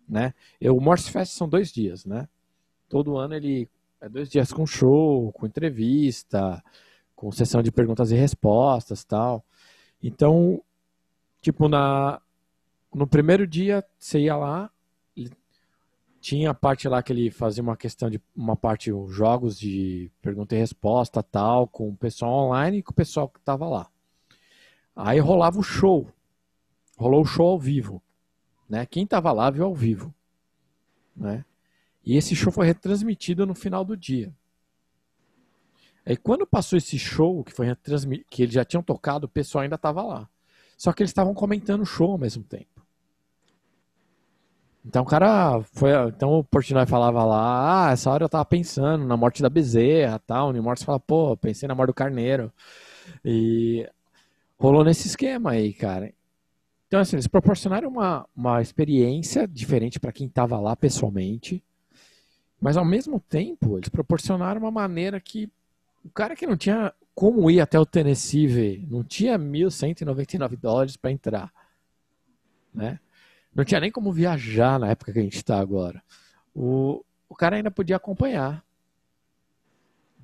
né? 0.06 0.34
Eu, 0.60 0.76
o 0.76 0.80
Morse 0.80 1.10
Fest 1.10 1.32
são 1.32 1.48
dois 1.48 1.72
dias, 1.72 2.04
né? 2.04 2.28
Todo 2.88 3.16
ano 3.16 3.34
ele 3.34 3.68
é 4.00 4.08
dois 4.08 4.28
dias 4.28 4.52
com 4.52 4.66
show, 4.66 5.32
com 5.32 5.46
entrevista, 5.46 6.62
com 7.14 7.30
sessão 7.32 7.62
de 7.62 7.72
perguntas 7.72 8.10
e 8.10 8.16
respostas, 8.16 9.04
tal. 9.04 9.44
Então, 10.02 10.62
tipo 11.40 11.68
na 11.68 12.20
no 12.92 13.06
primeiro 13.06 13.46
dia 13.46 13.84
você 13.98 14.18
ia 14.20 14.36
lá, 14.36 14.70
tinha 16.20 16.50
a 16.50 16.54
parte 16.54 16.86
lá 16.86 17.02
que 17.02 17.12
ele 17.12 17.30
fazia 17.30 17.62
uma 17.62 17.76
questão 17.76 18.10
de 18.10 18.20
uma 18.36 18.54
parte 18.54 18.92
os 18.92 19.10
jogos 19.12 19.58
de 19.58 20.10
pergunta 20.20 20.54
e 20.54 20.58
resposta 20.58 21.22
tal 21.22 21.66
com 21.66 21.88
o 21.88 21.96
pessoal 21.96 22.46
online 22.46 22.78
e 22.78 22.82
com 22.82 22.92
o 22.92 22.94
pessoal 22.94 23.28
que 23.28 23.38
estava 23.38 23.68
lá. 23.68 23.88
Aí 24.94 25.18
rolava 25.18 25.58
o 25.58 25.62
show. 25.62 26.06
Rolou 26.98 27.22
o 27.22 27.26
show 27.26 27.48
ao 27.48 27.58
vivo 27.58 28.02
né? 28.68 28.86
Quem 28.86 29.02
estava 29.04 29.32
lá 29.32 29.50
viu 29.50 29.64
ao 29.64 29.74
vivo 29.74 30.14
né? 31.16 31.44
E 32.04 32.16
esse 32.16 32.36
show 32.36 32.52
foi 32.52 32.66
retransmitido 32.66 33.44
no 33.44 33.54
final 33.54 33.84
do 33.84 33.96
dia. 33.96 34.32
Aí 36.04 36.16
quando 36.16 36.46
passou 36.46 36.76
esse 36.76 36.98
show 36.98 37.42
que 37.44 37.52
foi 37.52 37.66
que 38.30 38.42
eles 38.42 38.54
já 38.54 38.64
tinham 38.64 38.82
tocado 38.82 39.26
o 39.26 39.28
pessoal 39.28 39.62
ainda 39.62 39.76
estava 39.76 40.02
lá. 40.02 40.28
Só 40.78 40.92
que 40.92 41.02
eles 41.02 41.10
estavam 41.10 41.34
comentando 41.34 41.82
o 41.82 41.86
show 41.86 42.12
ao 42.12 42.18
mesmo 42.18 42.42
tempo 42.44 42.79
então 44.84 45.02
o 45.02 45.06
cara 45.06 45.62
foi. 45.72 45.90
Então 46.08 46.32
o 46.38 46.44
Portnoy 46.44 46.86
falava 46.86 47.24
lá, 47.24 47.88
ah, 47.88 47.92
essa 47.92 48.10
hora 48.10 48.24
eu 48.24 48.28
tava 48.28 48.44
pensando 48.44 49.04
na 49.04 49.16
morte 49.16 49.42
da 49.42 49.50
bezerra 49.50 50.18
tal. 50.18 50.48
O 50.48 50.52
Nimortes 50.52 50.84
fala, 50.84 50.98
pô, 50.98 51.36
pensei 51.36 51.68
na 51.68 51.74
morte 51.74 51.88
do 51.88 51.94
carneiro. 51.94 52.52
E 53.24 53.88
rolou 54.58 54.84
nesse 54.84 55.08
esquema 55.08 55.52
aí, 55.52 55.72
cara. 55.72 56.12
Então, 56.88 57.00
assim, 57.00 57.16
eles 57.16 57.28
proporcionaram 57.28 57.88
uma, 57.88 58.26
uma 58.34 58.60
experiência 58.60 59.46
diferente 59.46 60.00
para 60.00 60.12
quem 60.12 60.28
tava 60.28 60.58
lá 60.58 60.74
pessoalmente. 60.74 61.62
Mas 62.60 62.76
ao 62.76 62.84
mesmo 62.84 63.20
tempo, 63.20 63.78
eles 63.78 63.88
proporcionaram 63.88 64.60
uma 64.60 64.70
maneira 64.70 65.20
que 65.20 65.48
o 66.04 66.10
cara 66.10 66.34
que 66.34 66.46
não 66.46 66.56
tinha 66.56 66.92
como 67.14 67.50
ir 67.50 67.60
até 67.60 67.78
o 67.78 67.86
Tennessee 67.86 68.86
não 68.90 69.04
tinha 69.04 69.38
1.199 69.38 70.56
dólares 70.56 70.96
para 70.96 71.10
entrar, 71.10 71.52
né? 72.72 72.98
Não 73.54 73.64
tinha 73.64 73.80
nem 73.80 73.90
como 73.90 74.12
viajar 74.12 74.78
na 74.78 74.88
época 74.90 75.12
que 75.12 75.18
a 75.18 75.22
gente 75.22 75.36
está 75.36 75.58
agora. 75.58 76.02
O, 76.54 77.04
o 77.28 77.34
cara 77.34 77.56
ainda 77.56 77.70
podia 77.70 77.96
acompanhar 77.96 78.64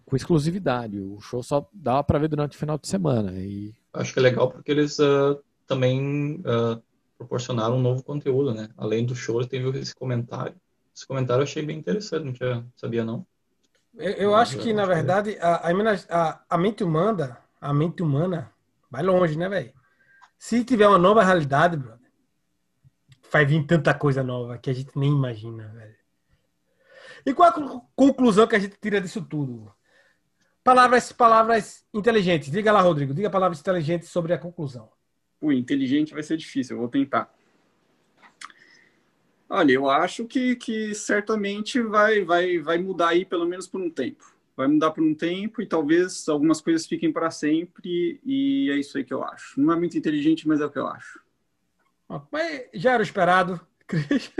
com 0.04 0.16
exclusividade. 0.16 1.00
O 1.00 1.20
show 1.20 1.42
só 1.42 1.68
dava 1.72 2.04
para 2.04 2.18
ver 2.18 2.28
durante 2.28 2.56
o 2.56 2.58
final 2.58 2.78
de 2.78 2.86
semana. 2.88 3.32
E 3.32 3.74
Acho 3.92 4.12
que 4.12 4.18
é 4.18 4.22
legal 4.22 4.50
porque 4.50 4.70
eles 4.70 4.98
ah, 5.00 5.36
também 5.66 6.40
ah, 6.46 6.80
proporcionaram 7.18 7.76
um 7.76 7.82
novo 7.82 8.02
conteúdo, 8.02 8.54
né? 8.54 8.68
Além 8.76 9.04
do 9.04 9.14
show, 9.14 9.44
teve 9.44 9.76
esse 9.78 9.94
comentário. 9.94 10.54
Esse 10.94 11.06
comentário 11.06 11.40
eu 11.40 11.44
achei 11.44 11.62
bem 11.64 11.78
interessante, 11.78 12.24
não 12.24 12.32
tinha, 12.32 12.66
sabia 12.76 13.04
não. 13.04 13.26
Eu, 13.94 14.12
eu 14.12 14.34
acho 14.34 14.58
que, 14.58 14.72
na 14.72 14.84
verdade, 14.86 15.36
a, 15.40 15.56
a, 15.56 15.70
a- 16.10 16.40
a 16.50 16.58
mente 16.58 16.84
humana, 16.84 17.38
a 17.60 17.72
mente 17.72 18.02
humana 18.02 18.52
vai 18.90 19.02
longe, 19.02 19.36
né, 19.36 19.48
velho? 19.48 19.72
Se 20.38 20.64
tiver 20.64 20.86
uma 20.86 20.98
nova 20.98 21.24
realidade, 21.24 21.76
brother, 21.76 21.95
vai 23.30 23.44
vir 23.44 23.66
tanta 23.66 23.94
coisa 23.94 24.22
nova 24.22 24.58
que 24.58 24.70
a 24.70 24.72
gente 24.72 24.96
nem 24.98 25.10
imagina, 25.10 25.68
velho. 25.68 25.96
E 27.24 27.34
qual 27.34 27.48
a 27.48 27.52
con- 27.52 27.86
conclusão 27.94 28.46
que 28.46 28.56
a 28.56 28.58
gente 28.58 28.76
tira 28.80 29.00
disso 29.00 29.24
tudo? 29.24 29.72
Palavras, 30.62 31.12
palavras 31.12 31.84
inteligentes. 31.92 32.50
Diga 32.50 32.72
lá, 32.72 32.80
Rodrigo. 32.80 33.14
Diga 33.14 33.30
palavras 33.30 33.60
inteligentes 33.60 34.08
sobre 34.08 34.32
a 34.32 34.38
conclusão. 34.38 34.90
Ui, 35.40 35.56
inteligente 35.56 36.14
vai 36.14 36.22
ser 36.22 36.36
difícil, 36.36 36.76
eu 36.76 36.80
vou 36.80 36.88
tentar. 36.88 37.32
Olha, 39.48 39.72
eu 39.72 39.88
acho 39.88 40.24
que, 40.24 40.56
que 40.56 40.94
certamente 40.94 41.80
vai, 41.80 42.24
vai, 42.24 42.58
vai 42.58 42.78
mudar 42.78 43.08
aí 43.08 43.24
pelo 43.24 43.46
menos 43.46 43.68
por 43.68 43.80
um 43.80 43.90
tempo. 43.90 44.24
Vai 44.56 44.66
mudar 44.66 44.90
por 44.90 45.04
um 45.04 45.14
tempo 45.14 45.62
e 45.62 45.66
talvez 45.66 46.28
algumas 46.28 46.60
coisas 46.60 46.86
fiquem 46.86 47.12
para 47.12 47.30
sempre 47.30 48.20
e 48.24 48.70
é 48.72 48.76
isso 48.76 48.96
aí 48.98 49.04
que 49.04 49.14
eu 49.14 49.22
acho. 49.22 49.60
Não 49.60 49.72
é 49.72 49.76
muito 49.76 49.96
inteligente, 49.96 50.48
mas 50.48 50.60
é 50.60 50.66
o 50.66 50.70
que 50.70 50.78
eu 50.78 50.88
acho. 50.88 51.20
Mas 52.30 52.62
já 52.74 52.92
era 52.92 53.00
o 53.00 53.04
esperado. 53.04 53.60
Cris. 53.86 54.32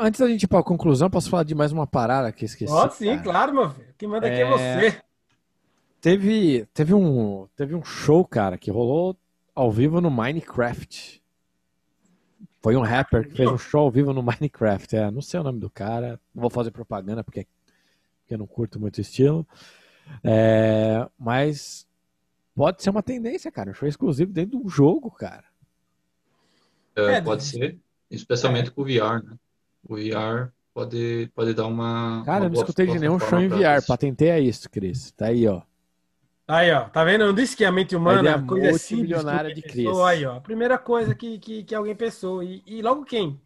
Antes 0.00 0.20
da 0.20 0.28
gente 0.28 0.44
ir 0.44 0.48
para 0.48 0.60
a 0.60 0.64
conclusão, 0.64 1.10
posso 1.10 1.28
falar 1.28 1.42
de 1.42 1.54
mais 1.54 1.70
uma 1.70 1.86
parada 1.86 2.32
que 2.32 2.44
esqueci. 2.44 2.72
Ó, 2.72 2.88
sim, 2.88 3.06
cara? 3.06 3.22
claro, 3.22 3.52
meu 3.54 3.70
filho. 3.70 3.94
Quem 3.98 4.08
manda 4.08 4.26
aqui 4.26 4.36
é 4.36 4.42
É. 4.42 4.50
você. 4.50 5.02
Teve, 6.00 6.66
teve, 6.74 6.92
um, 6.94 7.48
teve 7.56 7.74
um 7.74 7.82
show, 7.82 8.24
cara, 8.24 8.58
que 8.58 8.70
rolou 8.70 9.16
ao 9.54 9.70
vivo 9.70 10.00
no 10.00 10.10
Minecraft. 10.10 11.22
Foi 12.62 12.76
um 12.76 12.82
rapper 12.82 13.28
que 13.28 13.36
fez 13.36 13.50
um 13.50 13.58
show 13.58 13.82
ao 13.82 13.90
vivo 13.90 14.12
no 14.12 14.22
Minecraft. 14.22 14.96
É, 14.96 15.10
não 15.10 15.20
sei 15.22 15.40
o 15.40 15.42
nome 15.42 15.60
do 15.60 15.68
cara, 15.70 16.20
não 16.34 16.42
vou 16.42 16.50
fazer 16.50 16.70
propaganda 16.70 17.22
porque, 17.22 17.46
porque 18.20 18.34
eu 18.34 18.38
não 18.38 18.46
curto 18.46 18.80
muito 18.80 18.98
o 18.98 19.00
estilo. 19.00 19.46
É, 20.22 21.06
mas 21.18 21.86
pode 22.54 22.82
ser 22.82 22.90
uma 22.90 23.02
tendência, 23.02 23.50
cara. 23.52 23.70
Um 23.70 23.74
show 23.74 23.88
exclusivo 23.88 24.32
dentro 24.32 24.58
do 24.58 24.68
jogo, 24.68 25.10
cara. 25.10 25.44
Ah, 26.96 27.12
É, 27.12 27.20
pode 27.20 27.44
ser, 27.44 27.78
especialmente 28.10 28.70
com 28.70 28.82
o 28.82 28.84
VR, 28.84 29.22
né? 29.24 29.36
O 29.82 29.96
VR 29.96 30.52
pode, 30.72 31.30
pode 31.34 31.54
dar 31.54 31.66
uma. 31.66 32.22
Cara, 32.24 32.44
uma 32.44 32.46
eu 32.46 32.50
não 32.50 32.54
escutei 32.54 32.86
de 32.86 32.98
nenhum 32.98 33.18
show 33.18 33.40
em 33.40 33.48
VR. 33.48 33.76
assistir. 33.76 33.86
Patentei 33.86 34.30
a 34.30 34.40
isso, 34.40 34.68
Cris. 34.70 35.10
Tá 35.12 35.26
aí, 35.26 35.46
ó. 35.46 35.62
Aí, 36.46 36.70
ó, 36.72 36.88
tá 36.90 37.02
vendo? 37.04 37.22
Eu 37.22 37.28
não 37.28 37.34
disse 37.34 37.56
que 37.56 37.64
a 37.64 37.72
mente 37.72 37.96
humana 37.96 38.30
é 38.30 38.36
uma 38.36 38.46
coisa 38.46 38.78
que 38.78 38.94
multimilionária 38.94 39.52
de. 39.54 39.62
Cris. 39.62 39.86
Aí, 40.06 40.24
ó, 40.26 40.36
a 40.36 40.40
primeira 40.40 40.78
coisa 40.78 41.14
que, 41.14 41.38
que, 41.38 41.64
que 41.64 41.74
alguém 41.74 41.96
pensou. 41.96 42.42
E, 42.42 42.62
e 42.66 42.82
logo 42.82 43.04
quem? 43.04 43.40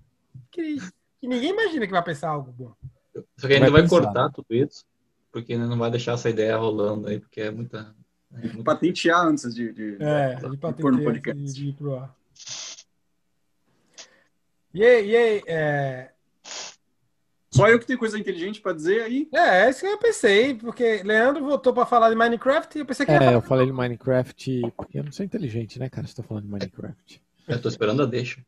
Cris. 0.50 0.92
Que 1.20 1.28
ninguém 1.28 1.50
imagina 1.50 1.86
que 1.86 1.92
vai 1.92 2.02
pensar 2.04 2.30
algo 2.30 2.52
bom. 2.52 2.74
Só 3.36 3.46
que 3.48 3.54
a 3.54 3.58
gente 3.58 3.70
Vai 3.70 3.70
vai 3.70 3.82
pensar. 3.82 4.02
cortar 4.02 4.30
tudo 4.30 4.46
isso, 4.54 4.84
porque 5.32 5.52
ainda 5.54 5.66
não 5.66 5.78
vai 5.78 5.90
deixar 5.90 6.12
essa 6.14 6.30
ideia 6.30 6.56
rolando 6.56 7.08
aí, 7.08 7.18
porque 7.20 7.40
é 7.40 7.50
muita. 7.50 7.94
É 8.34 8.62
Patentear 8.62 9.26
antes 9.26 9.54
de, 9.54 9.72
de, 9.72 9.96
É, 10.00 10.34
de 10.36 10.50
de 10.50 10.56
pôr 10.58 10.92
no 10.92 10.98
patentear 10.98 11.02
podcast. 11.04 11.42
de, 11.44 11.52
de 11.54 11.68
ir 11.68 11.72
pro 11.74 11.96
ar. 11.96 12.14
E 14.74 14.84
aí, 14.84 15.08
e 15.10 15.16
aí, 15.16 15.42
é... 15.46 16.10
Só 17.50 17.66
eu 17.68 17.78
que 17.80 17.86
tenho 17.86 17.98
coisa 17.98 18.18
inteligente 18.18 18.60
para 18.60 18.74
dizer 18.74 19.02
aí. 19.02 19.28
é, 19.34 19.64
é 19.64 19.70
isso 19.70 19.80
que 19.80 19.86
eu 19.86 19.98
pensei, 19.98 20.54
porque 20.54 21.02
Leandro 21.02 21.44
voltou 21.44 21.72
pra 21.72 21.86
falar 21.86 22.10
de 22.10 22.14
Minecraft 22.14 22.76
e 22.76 22.80
eu 22.82 22.86
pensei 22.86 23.04
que 23.04 23.10
ia 23.10 23.16
É, 23.16 23.18
falar. 23.20 23.32
eu 23.32 23.40
falei 23.42 23.66
de 23.66 23.72
Minecraft 23.72 24.60
porque 24.76 24.98
eu 24.98 25.04
não 25.04 25.10
sou 25.10 25.24
inteligente, 25.24 25.78
né, 25.78 25.88
cara? 25.88 26.06
Você 26.06 26.14
tá 26.14 26.22
falando 26.22 26.44
de 26.44 26.50
Minecraft. 26.50 27.22
Eu 27.48 27.60
tô 27.60 27.68
esperando 27.68 28.02
a 28.02 28.06
deixa. 28.06 28.44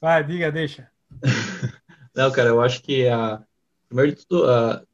Vai, 0.00 0.22
diga, 0.24 0.50
deixa. 0.52 0.88
Não, 2.14 2.30
cara, 2.30 2.50
eu 2.50 2.60
acho 2.62 2.80
que 2.82 3.08
a. 3.08 3.42
Primeiro 3.88 4.14
de 4.14 4.24
tudo, 4.26 4.48
a, 4.48 4.84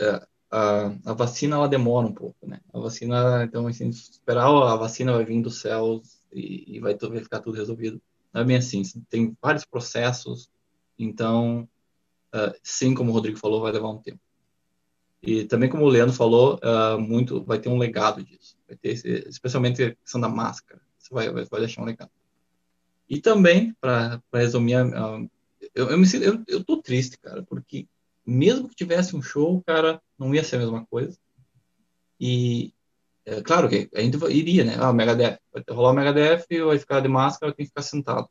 a, 0.00 0.28
a, 0.50 0.92
a 1.04 1.12
vacina 1.12 1.56
ela 1.56 1.68
demora 1.68 2.06
um 2.06 2.12
pouco, 2.12 2.46
né? 2.46 2.60
A 2.72 2.78
vacina, 2.78 3.44
então, 3.44 3.66
assim, 3.66 3.88
esperar 3.88 4.46
a 4.46 4.76
vacina 4.76 5.12
vai 5.12 5.24
vir 5.24 5.40
dos 5.40 5.60
céus 5.60 6.20
e, 6.32 6.76
e 6.76 6.80
vai, 6.80 6.96
vai 6.96 7.20
ficar 7.20 7.40
tudo 7.40 7.56
resolvido. 7.56 8.00
não 8.32 8.42
é 8.42 8.44
bem 8.44 8.56
assim. 8.56 8.82
Tem 9.08 9.36
vários 9.40 9.64
processos, 9.64 10.50
então, 10.98 11.68
uh, 12.34 12.52
sim, 12.62 12.94
como 12.94 13.10
o 13.10 13.14
Rodrigo 13.14 13.38
falou, 13.38 13.60
vai 13.60 13.72
levar 13.72 13.88
um 13.88 13.98
tempo. 13.98 14.20
E 15.22 15.44
também, 15.44 15.68
como 15.68 15.84
o 15.84 15.88
Leandro 15.88 16.14
falou, 16.14 16.58
uh, 16.64 16.98
muito 16.98 17.44
vai 17.44 17.58
ter 17.58 17.68
um 17.68 17.78
legado 17.78 18.24
disso. 18.24 18.56
Vai 18.66 18.76
ter, 18.76 19.28
especialmente 19.28 19.82
a 19.82 19.94
questão 19.94 20.20
da 20.20 20.28
máscara. 20.28 20.80
Isso 20.98 21.12
vai, 21.12 21.30
vai, 21.30 21.44
vai 21.44 21.60
deixar 21.60 21.82
um 21.82 21.84
legado. 21.84 22.10
E 23.08 23.20
também, 23.20 23.74
para 23.80 24.20
resumir, 24.32 24.76
uh, 24.76 25.30
eu, 25.74 25.90
eu, 25.90 25.98
me 25.98 26.06
sinto, 26.06 26.24
eu, 26.24 26.42
eu 26.48 26.64
tô 26.64 26.80
triste, 26.80 27.18
cara, 27.18 27.42
porque 27.42 27.86
mesmo 28.26 28.68
que 28.68 28.74
tivesse 28.74 29.16
um 29.16 29.22
show, 29.22 29.62
cara, 29.66 30.00
não 30.18 30.34
ia 30.34 30.44
ser 30.44 30.56
a 30.56 30.60
mesma 30.60 30.86
coisa. 30.86 31.18
E, 32.18 32.72
é, 33.24 33.40
claro 33.40 33.68
que 33.68 33.88
a 33.94 34.00
gente 34.00 34.16
iria, 34.30 34.64
né? 34.64 34.76
Ah, 34.78 34.90
o 34.90 34.92
Megadeth, 34.92 35.38
vai 35.52 35.64
rolar 35.70 35.90
o 35.90 35.94
Megadeth, 35.94 36.46
vai 36.64 36.78
ficar 36.78 37.00
de 37.00 37.08
máscara, 37.08 37.52
tem 37.52 37.64
que 37.64 37.70
ficar 37.70 37.82
sentado. 37.82 38.28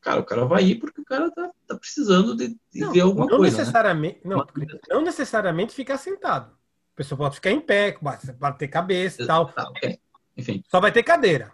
Cara, 0.00 0.20
o 0.20 0.24
cara 0.24 0.46
vai 0.46 0.64
ir 0.64 0.76
porque 0.76 1.00
o 1.00 1.04
cara 1.04 1.30
tá, 1.30 1.50
tá 1.66 1.76
precisando 1.76 2.34
de, 2.34 2.56
de 2.72 2.80
não, 2.80 2.92
ver 2.92 3.00
alguma 3.00 3.26
não 3.26 3.36
coisa. 3.36 3.58
Necessariamente, 3.58 4.20
né? 4.24 4.34
não, 4.34 4.46
não 4.88 5.02
necessariamente 5.02 5.74
ficar 5.74 5.98
sentado. 5.98 6.52
A 6.94 6.96
pessoa 6.96 7.18
pode 7.18 7.34
ficar 7.34 7.50
em 7.50 7.60
pé, 7.60 7.96
bater 8.38 8.68
cabeça 8.68 9.22
e 9.22 9.26
tal. 9.26 9.52
Tá, 9.52 9.68
okay. 9.68 9.98
Enfim. 10.36 10.62
Só 10.68 10.80
vai 10.80 10.90
ter 10.90 11.02
cadeira. 11.02 11.52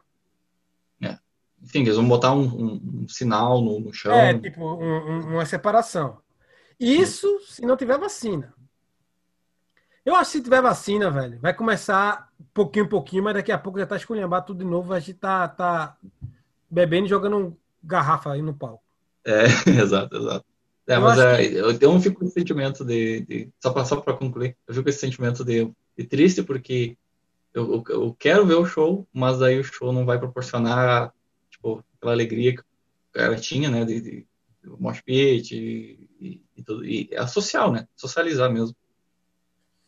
É. 1.03 1.19
Enfim, 1.61 1.81
eles 1.81 1.97
vão 1.97 2.07
botar 2.07 2.33
um, 2.33 2.45
um, 2.45 3.03
um 3.03 3.09
sinal 3.09 3.61
no, 3.61 3.81
no, 3.81 3.93
chão. 3.93 4.13
É, 4.13 4.39
tipo, 4.39 4.63
um, 4.65 5.35
uma 5.35 5.45
separação. 5.45 6.19
Isso 6.79 7.41
se 7.47 7.63
não 7.63 7.77
tiver 7.77 7.99
vacina. 7.99 8.55
Eu 10.05 10.15
acho 10.15 10.31
que 10.31 10.39
se 10.39 10.45
tiver 10.45 10.63
vacina, 10.63 11.11
velho, 11.11 11.39
vai 11.41 11.53
começar 11.53 12.31
pouquinho 12.55 12.85
em 12.85 12.89
pouquinho, 12.89 13.25
mas 13.25 13.35
daqui 13.35 13.51
a 13.51 13.59
pouco 13.59 13.79
já 13.79 13.87
tá 13.87 13.97
esculhambado 13.97 14.47
tudo 14.47 14.59
de 14.59 14.71
novo. 14.71 14.93
A 14.93 15.01
gente 15.01 15.15
tá, 15.15 15.49
tá 15.49 15.97
bebendo 16.71 17.07
e 17.07 17.11
jogando 17.11 17.57
garrafa 17.83 18.33
aí 18.33 18.41
no 18.41 18.55
palco. 18.55 18.83
É, 19.25 19.45
exato, 19.83 20.17
exato. 20.17 20.45
É, 20.87 20.97
eu 20.97 21.01
mas 21.01 21.19
é, 21.19 21.49
que... 21.49 21.55
eu, 21.57 21.73
eu 21.73 22.01
fico 22.01 22.21
com 22.21 22.25
esse 22.25 22.35
sentimento 22.35 22.85
de, 22.85 23.21
de 23.23 23.51
só 23.61 23.71
para 23.73 23.85
só 23.85 24.01
concluir, 24.01 24.57
eu 24.69 24.75
fico 24.75 24.85
com 24.85 24.91
esse 24.91 25.01
sentimento 25.01 25.45
de, 25.45 25.69
de 25.99 26.05
triste 26.05 26.43
porque 26.43 26.97
eu, 27.53 27.75
eu, 27.75 27.85
eu, 27.89 28.17
quero 28.17 28.47
ver 28.47 28.55
o 28.55 28.67
show, 28.67 29.07
mas 29.13 29.43
aí 29.43 29.59
o 29.59 29.65
show 29.65 29.93
não 29.93 30.07
vai 30.07 30.19
proporcionar 30.19 31.13
tipo 31.51 31.85
aquela 31.97 32.13
alegria 32.13 32.55
que 32.55 32.61
o 32.61 32.65
cara 33.13 33.35
tinha, 33.37 33.69
né, 33.69 33.85
de, 33.85 34.01
de, 34.01 34.11
de 34.63 34.71
mosh 34.79 35.01
pit 35.01 35.99
e, 36.21 36.43
e, 36.57 36.63
tudo, 36.63 36.85
e 36.85 37.09
é 37.13 37.27
social, 37.27 37.73
né, 37.73 37.87
socializar 37.97 38.51
mesmo. 38.51 38.77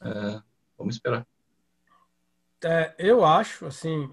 É, 0.00 0.42
vamos 0.76 0.94
esperar. 0.94 1.26
É, 2.64 2.94
eu 2.98 3.24
acho 3.24 3.66
assim 3.66 4.10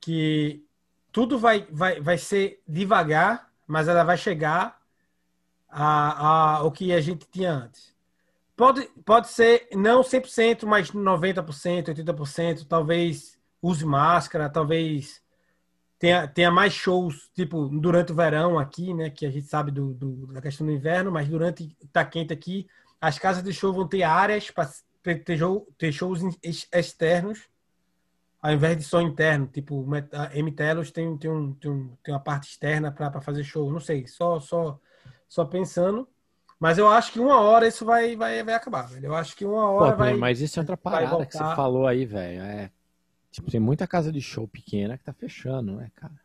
que 0.00 0.64
tudo 1.12 1.38
vai, 1.38 1.66
vai, 1.70 2.00
vai 2.00 2.18
ser 2.18 2.62
devagar, 2.66 3.50
mas 3.66 3.88
ela 3.88 4.04
vai 4.04 4.16
chegar 4.16 4.80
a, 5.68 5.84
a, 5.84 6.56
ao 6.56 6.70
que 6.70 6.92
a 6.92 7.00
gente 7.00 7.26
tinha 7.30 7.52
antes. 7.52 7.94
Pode, 8.56 8.86
pode 9.04 9.28
ser 9.28 9.68
não 9.72 10.02
100%, 10.02 10.66
mas 10.66 10.90
90%, 10.90 11.94
80%, 11.94 12.66
talvez 12.68 13.38
use 13.62 13.84
máscara, 13.84 14.50
talvez 14.50 15.22
tenha, 16.00 16.26
tenha 16.26 16.50
mais 16.50 16.72
shows, 16.72 17.30
tipo, 17.34 17.68
durante 17.68 18.10
o 18.10 18.16
verão 18.16 18.58
aqui, 18.58 18.92
né, 18.92 19.10
que 19.10 19.24
a 19.24 19.30
gente 19.30 19.46
sabe 19.46 19.70
do, 19.70 19.94
do 19.94 20.26
da 20.32 20.40
questão 20.40 20.66
do 20.66 20.72
inverno, 20.72 21.12
mas 21.12 21.28
durante 21.28 21.76
tá 21.92 22.04
quente 22.04 22.32
aqui, 22.32 22.66
as 23.00 23.18
casas 23.18 23.44
de 23.44 23.52
show 23.52 23.72
vão 23.72 23.86
ter 23.86 24.02
áreas 24.02 24.50
para 24.50 24.68
ter, 25.02 25.22
ter 25.78 25.92
shows 25.92 26.20
externos 26.42 27.48
ao 28.42 28.52
invés 28.52 28.76
de 28.76 28.82
só 28.82 29.00
interno, 29.00 29.46
tipo, 29.46 29.86
a 30.12 30.34
M-Telos 30.36 30.90
tem, 30.90 31.16
tem, 31.18 31.30
um, 31.30 31.52
tem, 31.52 31.70
um, 31.70 31.96
tem 32.02 32.14
uma 32.14 32.20
parte 32.20 32.48
externa 32.48 32.90
para 32.90 33.20
fazer 33.20 33.44
show, 33.44 33.70
não 33.70 33.80
sei, 33.80 34.06
só, 34.06 34.40
só, 34.40 34.78
só 35.28 35.44
pensando. 35.44 36.08
Mas 36.58 36.78
eu 36.78 36.88
acho 36.88 37.12
que 37.12 37.20
uma 37.20 37.40
hora 37.40 37.66
isso 37.66 37.84
vai, 37.84 38.16
vai, 38.16 38.42
vai 38.42 38.54
acabar, 38.54 38.86
velho. 38.86 39.06
Eu 39.06 39.14
acho 39.14 39.34
que 39.34 39.44
uma 39.44 39.70
hora 39.70 39.92
Pô, 39.92 39.98
vai. 39.98 40.14
Mas 40.14 40.40
isso 40.40 40.58
é 40.58 40.62
outra 40.62 40.76
parada 40.76 41.24
que 41.24 41.32
você 41.32 41.54
falou 41.54 41.86
aí, 41.86 42.04
velho. 42.04 42.42
É, 42.42 42.70
tipo, 43.30 43.50
tem 43.50 43.60
muita 43.60 43.86
casa 43.86 44.12
de 44.12 44.20
show 44.20 44.46
pequena 44.46 44.98
que 44.98 45.04
tá 45.04 45.12
fechando, 45.12 45.76
né, 45.76 45.90
cara? 45.94 46.20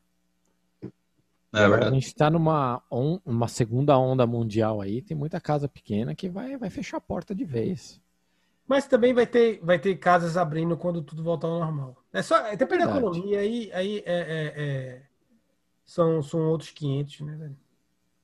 É 1.54 1.70
verdade. 1.70 1.86
A 1.86 1.92
gente 1.92 2.14
tá 2.14 2.30
numa 2.30 2.82
on, 2.92 3.20
uma 3.26 3.48
segunda 3.48 3.98
onda 3.98 4.28
mundial 4.28 4.82
aí, 4.82 5.02
tem 5.02 5.16
muita 5.16 5.40
casa 5.40 5.70
pequena 5.70 6.14
que 6.14 6.28
vai, 6.28 6.58
vai 6.58 6.70
fechar 6.70 6.98
a 6.98 7.02
porta 7.02 7.34
de 7.34 7.46
vez. 7.46 8.02
Mas 8.68 8.88
também 8.88 9.14
vai 9.14 9.28
ter, 9.28 9.60
vai 9.64 9.80
ter 9.80 9.96
casas 9.96 10.38
abrindo 10.38 10.76
quando 10.76 11.02
tudo 11.02 11.24
voltar 11.24 11.48
ao 11.48 11.60
normal. 11.60 11.96
É 12.12 12.22
só, 12.22 12.38
é, 12.48 12.56
depende 12.56 12.86
da 12.86 12.98
economia, 12.98 13.40
aí, 13.40 13.72
aí 13.74 13.98
é, 14.00 14.04
é, 14.06 14.54
é, 14.58 15.02
são, 15.86 16.22
são 16.22 16.42
outros 16.50 16.72
500, 16.72 17.22
né, 17.22 17.36
velho? 17.36 17.58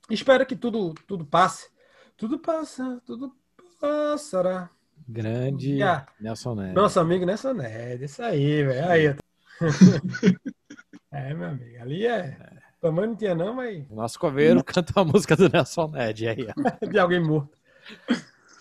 Espero 0.09 0.45
que 0.45 0.55
tudo, 0.55 0.93
tudo 1.07 1.23
passe. 1.23 1.69
Tudo 2.17 2.37
passa, 2.37 3.01
tudo 3.05 3.33
passará. 3.79 4.69
Grande 5.11 5.77
Nelson 6.19 6.55
Ned. 6.55 6.73
Nosso 6.73 6.99
amigo 6.99 7.25
Nelson 7.25 7.53
Ned, 7.53 8.05
isso 8.05 8.23
aí, 8.23 8.63
velho. 8.63 8.89
Aí, 8.89 9.15
é, 11.11 11.33
meu 11.33 11.49
amigo, 11.49 11.81
ali 11.81 12.07
é. 12.07 12.37
Tamanho 12.79 13.09
não 13.09 13.15
tinha, 13.15 13.35
não, 13.35 13.53
mas. 13.53 13.85
O 13.89 13.95
nosso 13.95 14.17
coveiro 14.17 14.63
canta 14.65 14.99
a 14.99 15.03
música 15.03 15.35
do 15.35 15.49
Nelson 15.49 15.87
Ned 15.89 16.27
aí, 16.27 16.47
De 16.89 16.97
alguém 16.97 17.19
morto. 17.19 17.57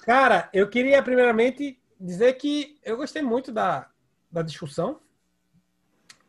Cara, 0.05 0.51
eu 0.53 0.69
queria 0.69 1.03
primeiramente 1.03 1.81
dizer 1.99 2.33
que 2.35 2.79
eu 2.85 2.97
gostei 2.97 3.23
muito 3.23 3.53
da, 3.53 3.89
da 4.31 4.43
discussão. 4.43 4.99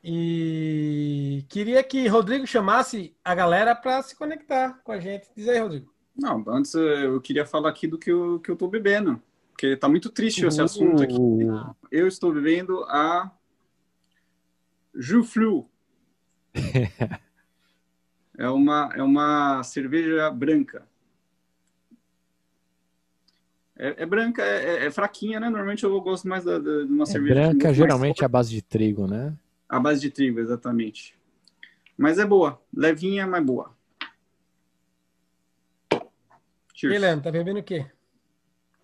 E 0.03 1.45
queria 1.49 1.83
que 1.83 2.07
Rodrigo 2.07 2.45
chamasse 2.45 3.15
a 3.23 3.35
galera 3.35 3.75
para 3.75 4.01
se 4.01 4.15
conectar 4.15 4.79
com 4.83 4.91
a 4.91 4.99
gente. 4.99 5.27
Diz 5.35 5.47
aí, 5.47 5.59
Rodrigo. 5.59 5.93
Não, 6.15 6.43
antes 6.47 6.73
eu 6.73 7.19
queria 7.21 7.45
falar 7.45 7.69
aqui 7.69 7.87
do 7.87 7.97
que 7.97 8.11
eu, 8.11 8.39
que 8.39 8.49
eu 8.49 8.55
tô 8.55 8.67
bebendo. 8.67 9.21
Porque 9.61 9.77
tá 9.77 9.87
muito 9.87 10.09
triste 10.09 10.43
esse 10.43 10.59
assunto 10.59 11.03
aqui. 11.03 11.15
Eu 11.91 12.07
estou 12.07 12.33
bebendo 12.33 12.83
a 12.85 13.31
Juflu. 14.95 15.69
é, 18.39 18.49
uma, 18.49 18.91
é 18.95 19.03
uma 19.03 19.61
cerveja 19.61 20.31
branca. 20.31 20.83
É, 23.77 24.01
é 24.01 24.05
branca, 24.07 24.41
é, 24.41 24.65
é, 24.65 24.85
é, 24.87 24.91
fraquinha, 24.91 25.39
né? 25.39 25.47
Normalmente 25.47 25.83
eu 25.83 26.01
gosto 26.01 26.27
mais 26.27 26.43
da, 26.43 26.57
da, 26.57 26.81
de 26.81 26.91
uma 26.91 27.03
é 27.03 27.05
cerveja. 27.05 27.35
Branca, 27.35 27.71
geralmente, 27.71 28.25
à 28.25 28.27
base 28.27 28.49
de 28.49 28.63
trigo, 28.63 29.05
né? 29.05 29.37
A 29.69 29.79
base 29.79 30.01
de 30.01 30.09
trigo, 30.09 30.39
exatamente. 30.39 31.15
Mas 31.95 32.17
é 32.17 32.25
boa. 32.25 32.59
Levinha, 32.75 33.27
mas 33.27 33.45
boa. 33.45 33.77
Cheers. 36.73 36.95
Helena, 36.95 37.21
tá 37.21 37.29
bebendo 37.29 37.59
o 37.59 37.63
quê? 37.63 37.85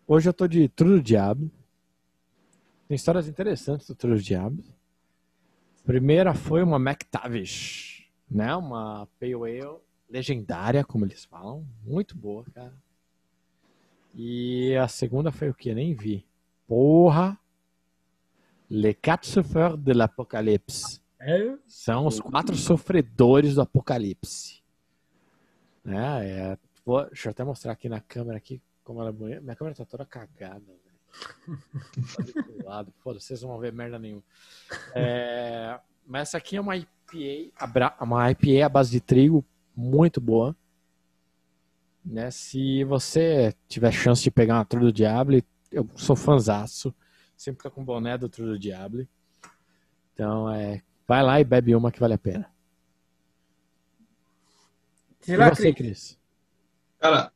Hoje 0.10 0.30
eu 0.30 0.34
tô 0.34 0.48
de 0.48 0.70
Trudo 0.70 1.02
Diabo. 1.02 1.52
Tem 2.88 2.96
histórias 2.96 3.28
interessantes 3.28 3.88
do 3.88 3.94
Trudo 3.94 4.22
Diabo. 4.22 4.64
Primeira 5.84 6.34
foi 6.34 6.64
uma 6.64 6.78
McTavish, 6.78 8.10
né? 8.32 8.56
Uma 8.56 9.06
Pale 9.20 9.34
Ale 9.34 9.80
legendária, 10.10 10.86
como 10.86 11.04
eles 11.04 11.26
falam. 11.26 11.68
Muito 11.84 12.16
boa, 12.16 12.46
cara. 12.56 12.74
E 14.16 14.78
a 14.78 14.88
segunda 14.88 15.30
foi 15.30 15.50
o 15.50 15.54
que? 15.54 15.76
Nem 15.76 15.94
vi. 15.94 16.26
Porra! 16.66 17.38
Les 18.70 18.96
quatre 18.96 19.28
souffreurs 19.28 19.78
de 19.78 19.92
l'Apocalypse. 19.92 21.02
É? 21.20 21.58
São 21.68 22.08
os 22.08 22.22
quatro 22.22 22.56
sofredores 22.56 23.56
do 23.56 23.62
Apocalipse. 23.62 24.64
É, 25.86 26.30
é, 26.54 26.58
vou, 26.86 27.06
deixa 27.08 27.28
eu 27.28 27.32
até 27.32 27.44
mostrar 27.44 27.74
aqui 27.74 27.90
na 27.90 28.00
câmera 28.00 28.38
aqui 28.38 28.62
como 28.88 29.02
ela 29.02 29.10
é 29.10 29.12
bonita. 29.14 29.42
Minha 29.42 29.56
câmera 29.56 29.76
tá 29.76 29.84
toda 29.84 30.06
cagada, 30.06 30.64
velho. 30.66 32.64
lado. 32.64 32.94
Foda-se, 33.00 33.28
vocês 33.28 33.42
não 33.42 33.50
vão 33.50 33.60
ver 33.60 33.74
merda 33.74 34.00
nenhuma. 34.00 34.24
É, 34.96 35.78
mas 36.06 36.30
essa 36.30 36.38
aqui 36.38 36.56
é 36.56 36.62
uma 36.62 36.78
IPA, 36.78 37.98
uma 38.00 38.32
IPA 38.32 38.66
à 38.66 38.70
base 38.70 38.90
de 38.90 39.02
trigo, 39.02 39.44
muito 39.76 40.22
boa. 40.22 40.56
Né? 42.04 42.32
Se 42.32 42.86
você 42.86 43.54
tiver 43.68 43.92
chance 43.92 44.24
de 44.24 44.32
pegar 44.32 44.56
uma 44.56 44.64
Tour 44.66 44.80
do 44.80 44.94
Diable, 44.94 45.44
eu 45.70 45.90
sou 45.96 46.16
fanzaço. 46.16 46.96
Sempre 47.36 47.64
tô 47.64 47.70
com 47.70 47.84
boné 47.84 48.18
do 48.18 48.30
Tour 48.30 48.46
do 48.46 48.60
Diable. 48.60 49.10
Então, 50.14 50.50
é, 50.50 50.82
vai 51.06 51.22
lá 51.22 51.42
e 51.42 51.44
bebe 51.44 51.76
uma 51.76 51.92
que 51.92 52.00
vale 52.00 52.14
a 52.14 52.18
pena. 52.18 52.50
E 55.28 55.36
você, 55.36 55.74
Cris? 55.74 56.18
Cara, 57.00 57.34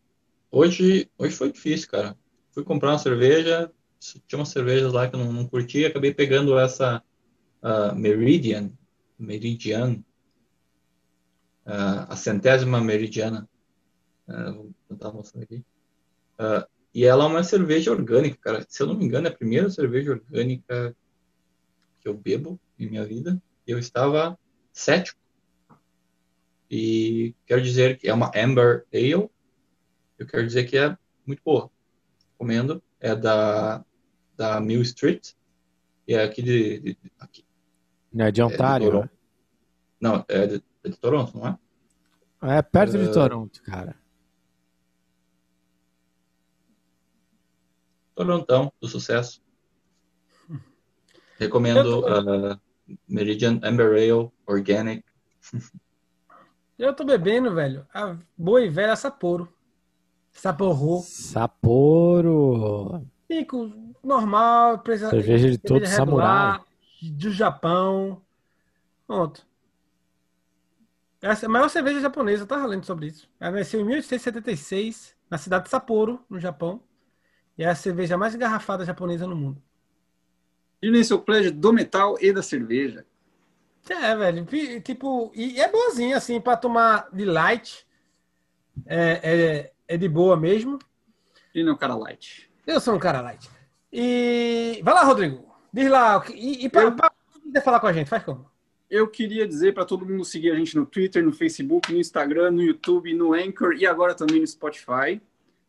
hoje, 0.52 1.10
hoje 1.18 1.36
foi 1.36 1.52
difícil, 1.52 1.90
cara. 1.90 2.18
Fui 2.52 2.64
comprar 2.64 2.92
uma 2.92 3.00
cerveja, 3.00 3.72
tinha 4.28 4.40
umas 4.40 4.50
cervejas 4.50 4.92
lá 4.92 5.08
que 5.08 5.16
eu 5.16 5.20
não, 5.20 5.32
não 5.32 5.48
curti, 5.48 5.86
acabei 5.86 6.14
pegando 6.14 6.60
essa 6.60 7.02
uh, 7.64 7.96
Meridian, 7.96 8.72
Meridian, 9.18 10.04
uh, 11.66 12.10
a 12.10 12.16
centésima 12.16 12.82
Meridiana. 12.82 13.50
Uh, 14.28 14.54
vou 14.54 14.74
tentar 14.90 15.12
mostrar 15.12 15.44
aqui. 15.44 15.64
Uh, 16.40 16.68
e 16.94 17.06
ela 17.06 17.24
é 17.24 17.28
uma 17.28 17.44
cerveja 17.44 17.92
orgânica, 17.92 18.38
cara. 18.42 18.66
Se 18.68 18.84
eu 18.84 18.88
não 18.88 18.96
me 18.96 19.06
engano, 19.06 19.28
é 19.28 19.30
a 19.30 19.36
primeira 19.36 19.70
cerveja 19.70 20.12
orgânica 20.12 20.96
que 22.00 22.08
eu 22.08 22.14
bebo 22.14 22.60
em 22.78 22.90
minha 22.90 23.06
vida. 23.06 23.42
Eu 23.66 23.80
estava 23.80 24.38
cético. 24.74 25.20
E 26.70 27.36
quero 27.46 27.62
dizer 27.62 27.98
que 27.98 28.10
é 28.10 28.14
uma 28.14 28.32
Amber 28.36 28.86
Ale. 28.94 29.30
Eu 30.22 30.28
quero 30.28 30.46
dizer 30.46 30.66
que 30.66 30.78
é 30.78 30.96
muito 31.26 31.42
boa. 31.44 31.68
Recomendo. 32.34 32.84
É 33.00 33.16
da, 33.16 33.84
da 34.38 34.62
Mill 34.62 34.84
Street. 34.84 35.34
E 36.08 36.14
é 36.14 36.24
aqui 36.24 36.44
de. 36.44 36.80
de 36.80 36.98
aqui. 37.20 37.44
Não 38.14 38.26
é 38.26 38.32
de 38.32 38.44
Ontário? 38.44 38.92
Toronto. 38.92 39.10
Não, 40.00 40.26
é 40.28 40.46
de, 40.46 40.64
é 40.84 40.90
de 40.90 40.98
Toronto, 40.98 41.36
não 41.36 41.48
é? 41.48 42.58
É 42.58 42.62
perto 42.62 43.00
de 43.00 43.10
É. 43.10 43.12
Toronto, 43.12 43.64
cara. 43.64 43.96
Torontão, 48.14 48.72
do 48.80 48.88
sucesso. 48.88 49.42
Recomendo 51.40 52.02
uh, 52.02 52.62
Meridian 53.08 53.60
Amber 53.64 53.94
Ale 53.94 54.32
Organic. 54.46 55.04
Eu 56.78 56.96
tô 56.96 57.04
bebendo, 57.04 57.56
velho, 57.56 57.88
a 57.92 58.16
boa 58.38 58.62
e 58.62 58.70
velha 58.70 58.96
Sapporo. 58.96 59.52
Sapporo. 60.32 61.02
Sapporo. 61.02 63.06
Pico 63.28 63.72
normal, 64.04 64.80
precisa, 64.80 65.10
Cerveja 65.10 65.52
de 65.52 65.58
todo 65.58 65.84
regular, 65.84 65.96
samurai. 65.96 66.60
Do 67.02 67.32
Japão. 67.32 68.22
Pronto. 69.08 69.46
Essa 71.22 71.46
é 71.46 71.48
a 71.48 71.50
maior 71.50 71.70
cerveja 71.70 72.00
japonesa, 72.00 72.44
eu 72.44 72.48
tava 72.48 72.66
lendo 72.66 72.86
sobre 72.86 73.08
isso. 73.08 73.30
Ela 73.40 73.58
nasceu 73.58 73.80
em 73.80 73.86
1876, 73.86 75.16
na 75.30 75.38
cidade 75.38 75.66
de 75.66 75.70
Sapporo, 75.70 76.20
no 76.30 76.40
Japão. 76.40 76.82
E 77.58 77.64
é 77.64 77.70
a 77.70 77.76
cerveja 77.76 78.18
mais 78.18 78.34
engarrafada 78.34 78.84
japonesa 78.84 79.28
no 79.28 79.36
mundo. 79.36 79.62
Imaginem 80.82 81.04
seu 81.04 81.20
pledge 81.20 81.52
do 81.52 81.72
metal 81.72 82.18
e 82.20 82.34
da 82.34 82.42
cerveja. 82.42 83.06
É, 83.88 84.16
velho. 84.16 84.48
Tipo, 84.82 85.32
e 85.36 85.60
é 85.60 85.72
boazinha, 85.72 86.18
assim, 86.18 86.42
pra 86.42 86.58
tomar 86.58 87.08
de 87.14 87.26
light. 87.26 87.86
É, 88.86 89.20
é, 89.24 89.71
é 89.94 89.98
de 89.98 90.08
boa 90.08 90.36
mesmo. 90.38 90.80
E 91.54 91.64
não, 91.64 91.76
cara 91.76 91.96
light. 91.96 92.50
Eu 92.66 92.80
sou 92.80 92.96
um 92.96 93.00
cara 93.00 93.22
light. 93.22 93.50
E. 93.92 94.80
Vai 94.84 94.94
lá, 94.94 95.04
Rodrigo. 95.04 95.44
Diz 95.74 95.90
lá. 95.90 96.24
E, 96.34 96.66
e 96.66 96.70
pra, 96.70 96.84
Eu- 96.84 96.96
pra- 96.96 97.12
falar 97.64 97.80
com 97.80 97.88
a 97.88 97.94
gente, 97.94 98.08
faz 98.08 98.24
como? 98.24 98.50
Eu 98.90 99.08
queria 99.08 99.48
dizer 99.48 99.74
para 99.74 99.86
todo 99.86 100.06
mundo 100.06 100.24
seguir 100.26 100.52
a 100.52 100.56
gente 100.56 100.76
no 100.76 100.86
Twitter, 100.86 101.24
no 101.24 101.32
Facebook, 101.32 101.92
no 101.94 102.00
Instagram, 102.00 102.52
no 102.52 102.62
YouTube, 102.62 103.14
no 103.14 103.34
Anchor 103.34 103.74
e 103.74 103.86
agora 103.86 104.14
também 104.14 104.42
no 104.42 104.48
Spotify. 104.48 105.22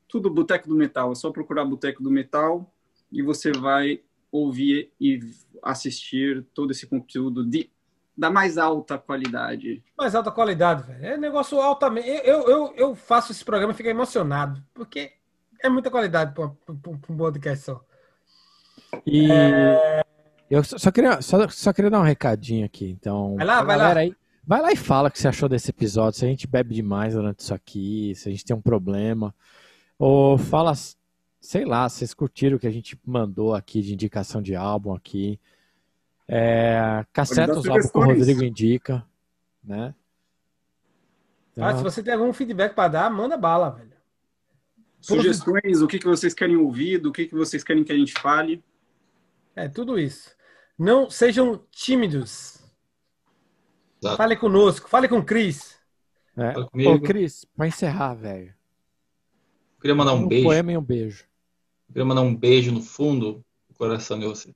Tudo 0.09 0.29
Boteco 0.31 0.69
do 0.69 0.75
Metal. 0.75 1.11
É 1.13 1.15
só 1.15 1.31
procurar 1.31 1.65
Boteco 1.65 2.03
do 2.03 2.11
Metal 2.11 2.69
e 3.11 3.23
você 3.23 3.53
vai 3.53 4.01
ouvir 4.31 4.91
e 5.01 5.21
assistir 5.63 6.45
todo 6.55 6.71
esse 6.73 6.87
conteúdo 6.87 7.45
de, 7.45 7.71
da 8.17 8.31
mais 8.31 8.59
alta 8.59 8.99
qualidade. 8.99 9.83
Mais 9.97 10.15
alta 10.15 10.31
qualidade, 10.31 10.83
velho. 10.85 11.05
É 11.05 11.17
negócio 11.17 11.61
altamente. 11.61 12.09
Eu, 12.09 12.49
eu, 12.49 12.75
eu 12.77 12.95
faço 12.95 13.33
esse 13.33 13.45
programa 13.45 13.73
e 13.73 13.77
fico 13.77 13.89
emocionado. 13.89 14.63
Porque 14.75 15.13
é 15.63 15.69
muita 15.69 15.91
qualidade 15.91 16.35
para 16.35 16.51
um 16.73 17.17
podcast 17.17 17.65
só. 17.65 17.85
E 19.07 19.29
eu 20.51 20.63
só, 20.63 20.91
queria, 20.91 21.23
só, 21.23 21.49
só 21.49 21.73
queria 21.73 21.91
dar 21.91 22.01
um 22.01 22.05
recadinho 22.05 22.67
aqui. 22.67 22.91
Então, 22.91 23.37
Vai 23.37 23.47
lá, 23.47 23.63
vai 23.63 23.77
lá. 23.77 23.97
Aí, 23.97 24.15
vai 24.47 24.61
lá 24.61 24.73
e 24.73 24.77
fala 24.77 25.09
o 25.09 25.11
que 25.11 25.19
você 25.19 25.29
achou 25.29 25.49
desse 25.49 25.71
episódio. 25.71 26.19
Se 26.19 26.27
a 26.27 26.29
gente 26.29 26.47
bebe 26.47 26.75
demais 26.75 27.15
durante 27.15 27.41
isso 27.41 27.55
aqui, 27.55 28.13
se 28.15 28.29
a 28.29 28.33
gente 28.33 28.45
tem 28.45 28.55
um 28.55 28.61
problema. 28.61 29.35
Ou 29.99 30.37
fala, 30.37 30.75
sei 31.41 31.65
lá, 31.65 31.89
se 31.89 31.99
vocês 31.99 32.13
curtiram 32.13 32.57
o 32.57 32.61
que 32.61 32.67
a 32.67 32.73
gente 32.73 32.99
mandou 33.07 33.55
aqui 33.55 33.81
de 33.81 33.95
indicação 33.95 34.43
de 34.43 34.55
álbum 34.55 34.93
aqui. 34.93 35.41
É, 36.29 37.05
casseta 37.13 37.55
Pode 37.55 37.55
dar 37.55 37.61
os 37.61 37.69
álbuns 37.69 37.91
que 37.91 37.99
o. 37.99 38.05
Rodrigo 38.05 38.45
indica, 38.45 39.07
né? 39.63 39.95
Então, 41.53 41.65
Ah, 41.65 41.77
se 41.77 41.83
você 41.83 42.03
tem 42.03 42.15
algum 42.15 42.33
feedback 42.33 42.75
para 42.75 42.89
dar, 42.89 43.11
manda 43.11 43.37
bala, 43.37 43.71
velho. 43.71 43.93
Sugestões, 45.01 45.83
o 45.83 45.89
que, 45.89 45.99
que 45.99 46.07
vocês 46.07 46.33
querem 46.33 46.57
ouvir, 46.57 46.99
do 46.99 47.13
que, 47.13 47.27
que 47.27 47.35
vocês 47.35 47.65
querem 47.65 47.83
que 47.83 47.93
a 47.93 47.97
gente 47.97 48.15
fale. 48.15 48.65
É 49.55 49.69
tudo 49.69 49.99
isso. 49.99 50.35
Não 50.79 51.11
sejam 51.11 51.61
tímidos. 51.71 52.63
Exato. 54.01 54.17
Fale 54.17 54.37
conosco, 54.37 54.89
fale 54.89 55.09
com 55.09 55.19
o 55.19 55.25
Cris. 55.25 55.79
é. 56.37 56.55
Ô, 56.89 57.01
Cris, 57.01 57.45
pra 57.57 57.67
encerrar, 57.67 58.15
velho. 58.15 58.55
Queria 59.81 59.95
mandar 59.95 60.15
um 60.15 60.23
um 60.23 60.29
beijo. 60.29 60.45
poema 60.45 60.73
e 60.73 60.79
um 60.79 60.83
beijo. 60.83 61.25
Queria 61.89 62.05
mandar 62.05 62.23
um 62.23 62.35
beijo 62.35 62.73
no 62.73 62.81
fundo 62.81 63.45
do 63.69 63.75
coração 63.75 64.19
de 64.19 64.27
você. 64.27 64.55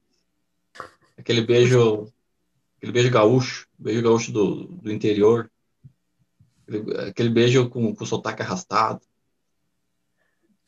Aquele 1.18 1.42
beijo, 1.42 2.12
aquele 2.76 2.92
beijo 2.92 3.10
gaúcho, 3.10 3.66
beijo 3.78 4.02
gaúcho 4.02 4.32
do, 4.32 4.66
do 4.66 4.92
interior. 4.92 5.50
Aquele, 6.68 7.00
aquele 7.08 7.28
beijo 7.28 7.68
com, 7.68 7.94
com 7.94 8.04
sotaque 8.04 8.42
arrastado. 8.42 9.00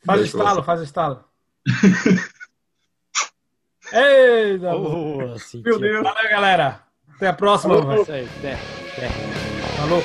Faz 0.05 0.21
o 0.21 0.25
estalo, 0.25 0.63
faz 0.63 0.79
o 0.79 0.83
estalo. 0.83 1.23
Eita, 3.91 4.75
Oh, 4.75 5.17
Meu 5.63 5.79
Deus. 5.79 6.03
Valeu, 6.03 6.29
galera. 6.29 6.83
Até 7.15 7.27
a 7.27 7.33
próxima. 7.33 7.81
Falou. 7.81 8.05
Falou. 8.05 10.03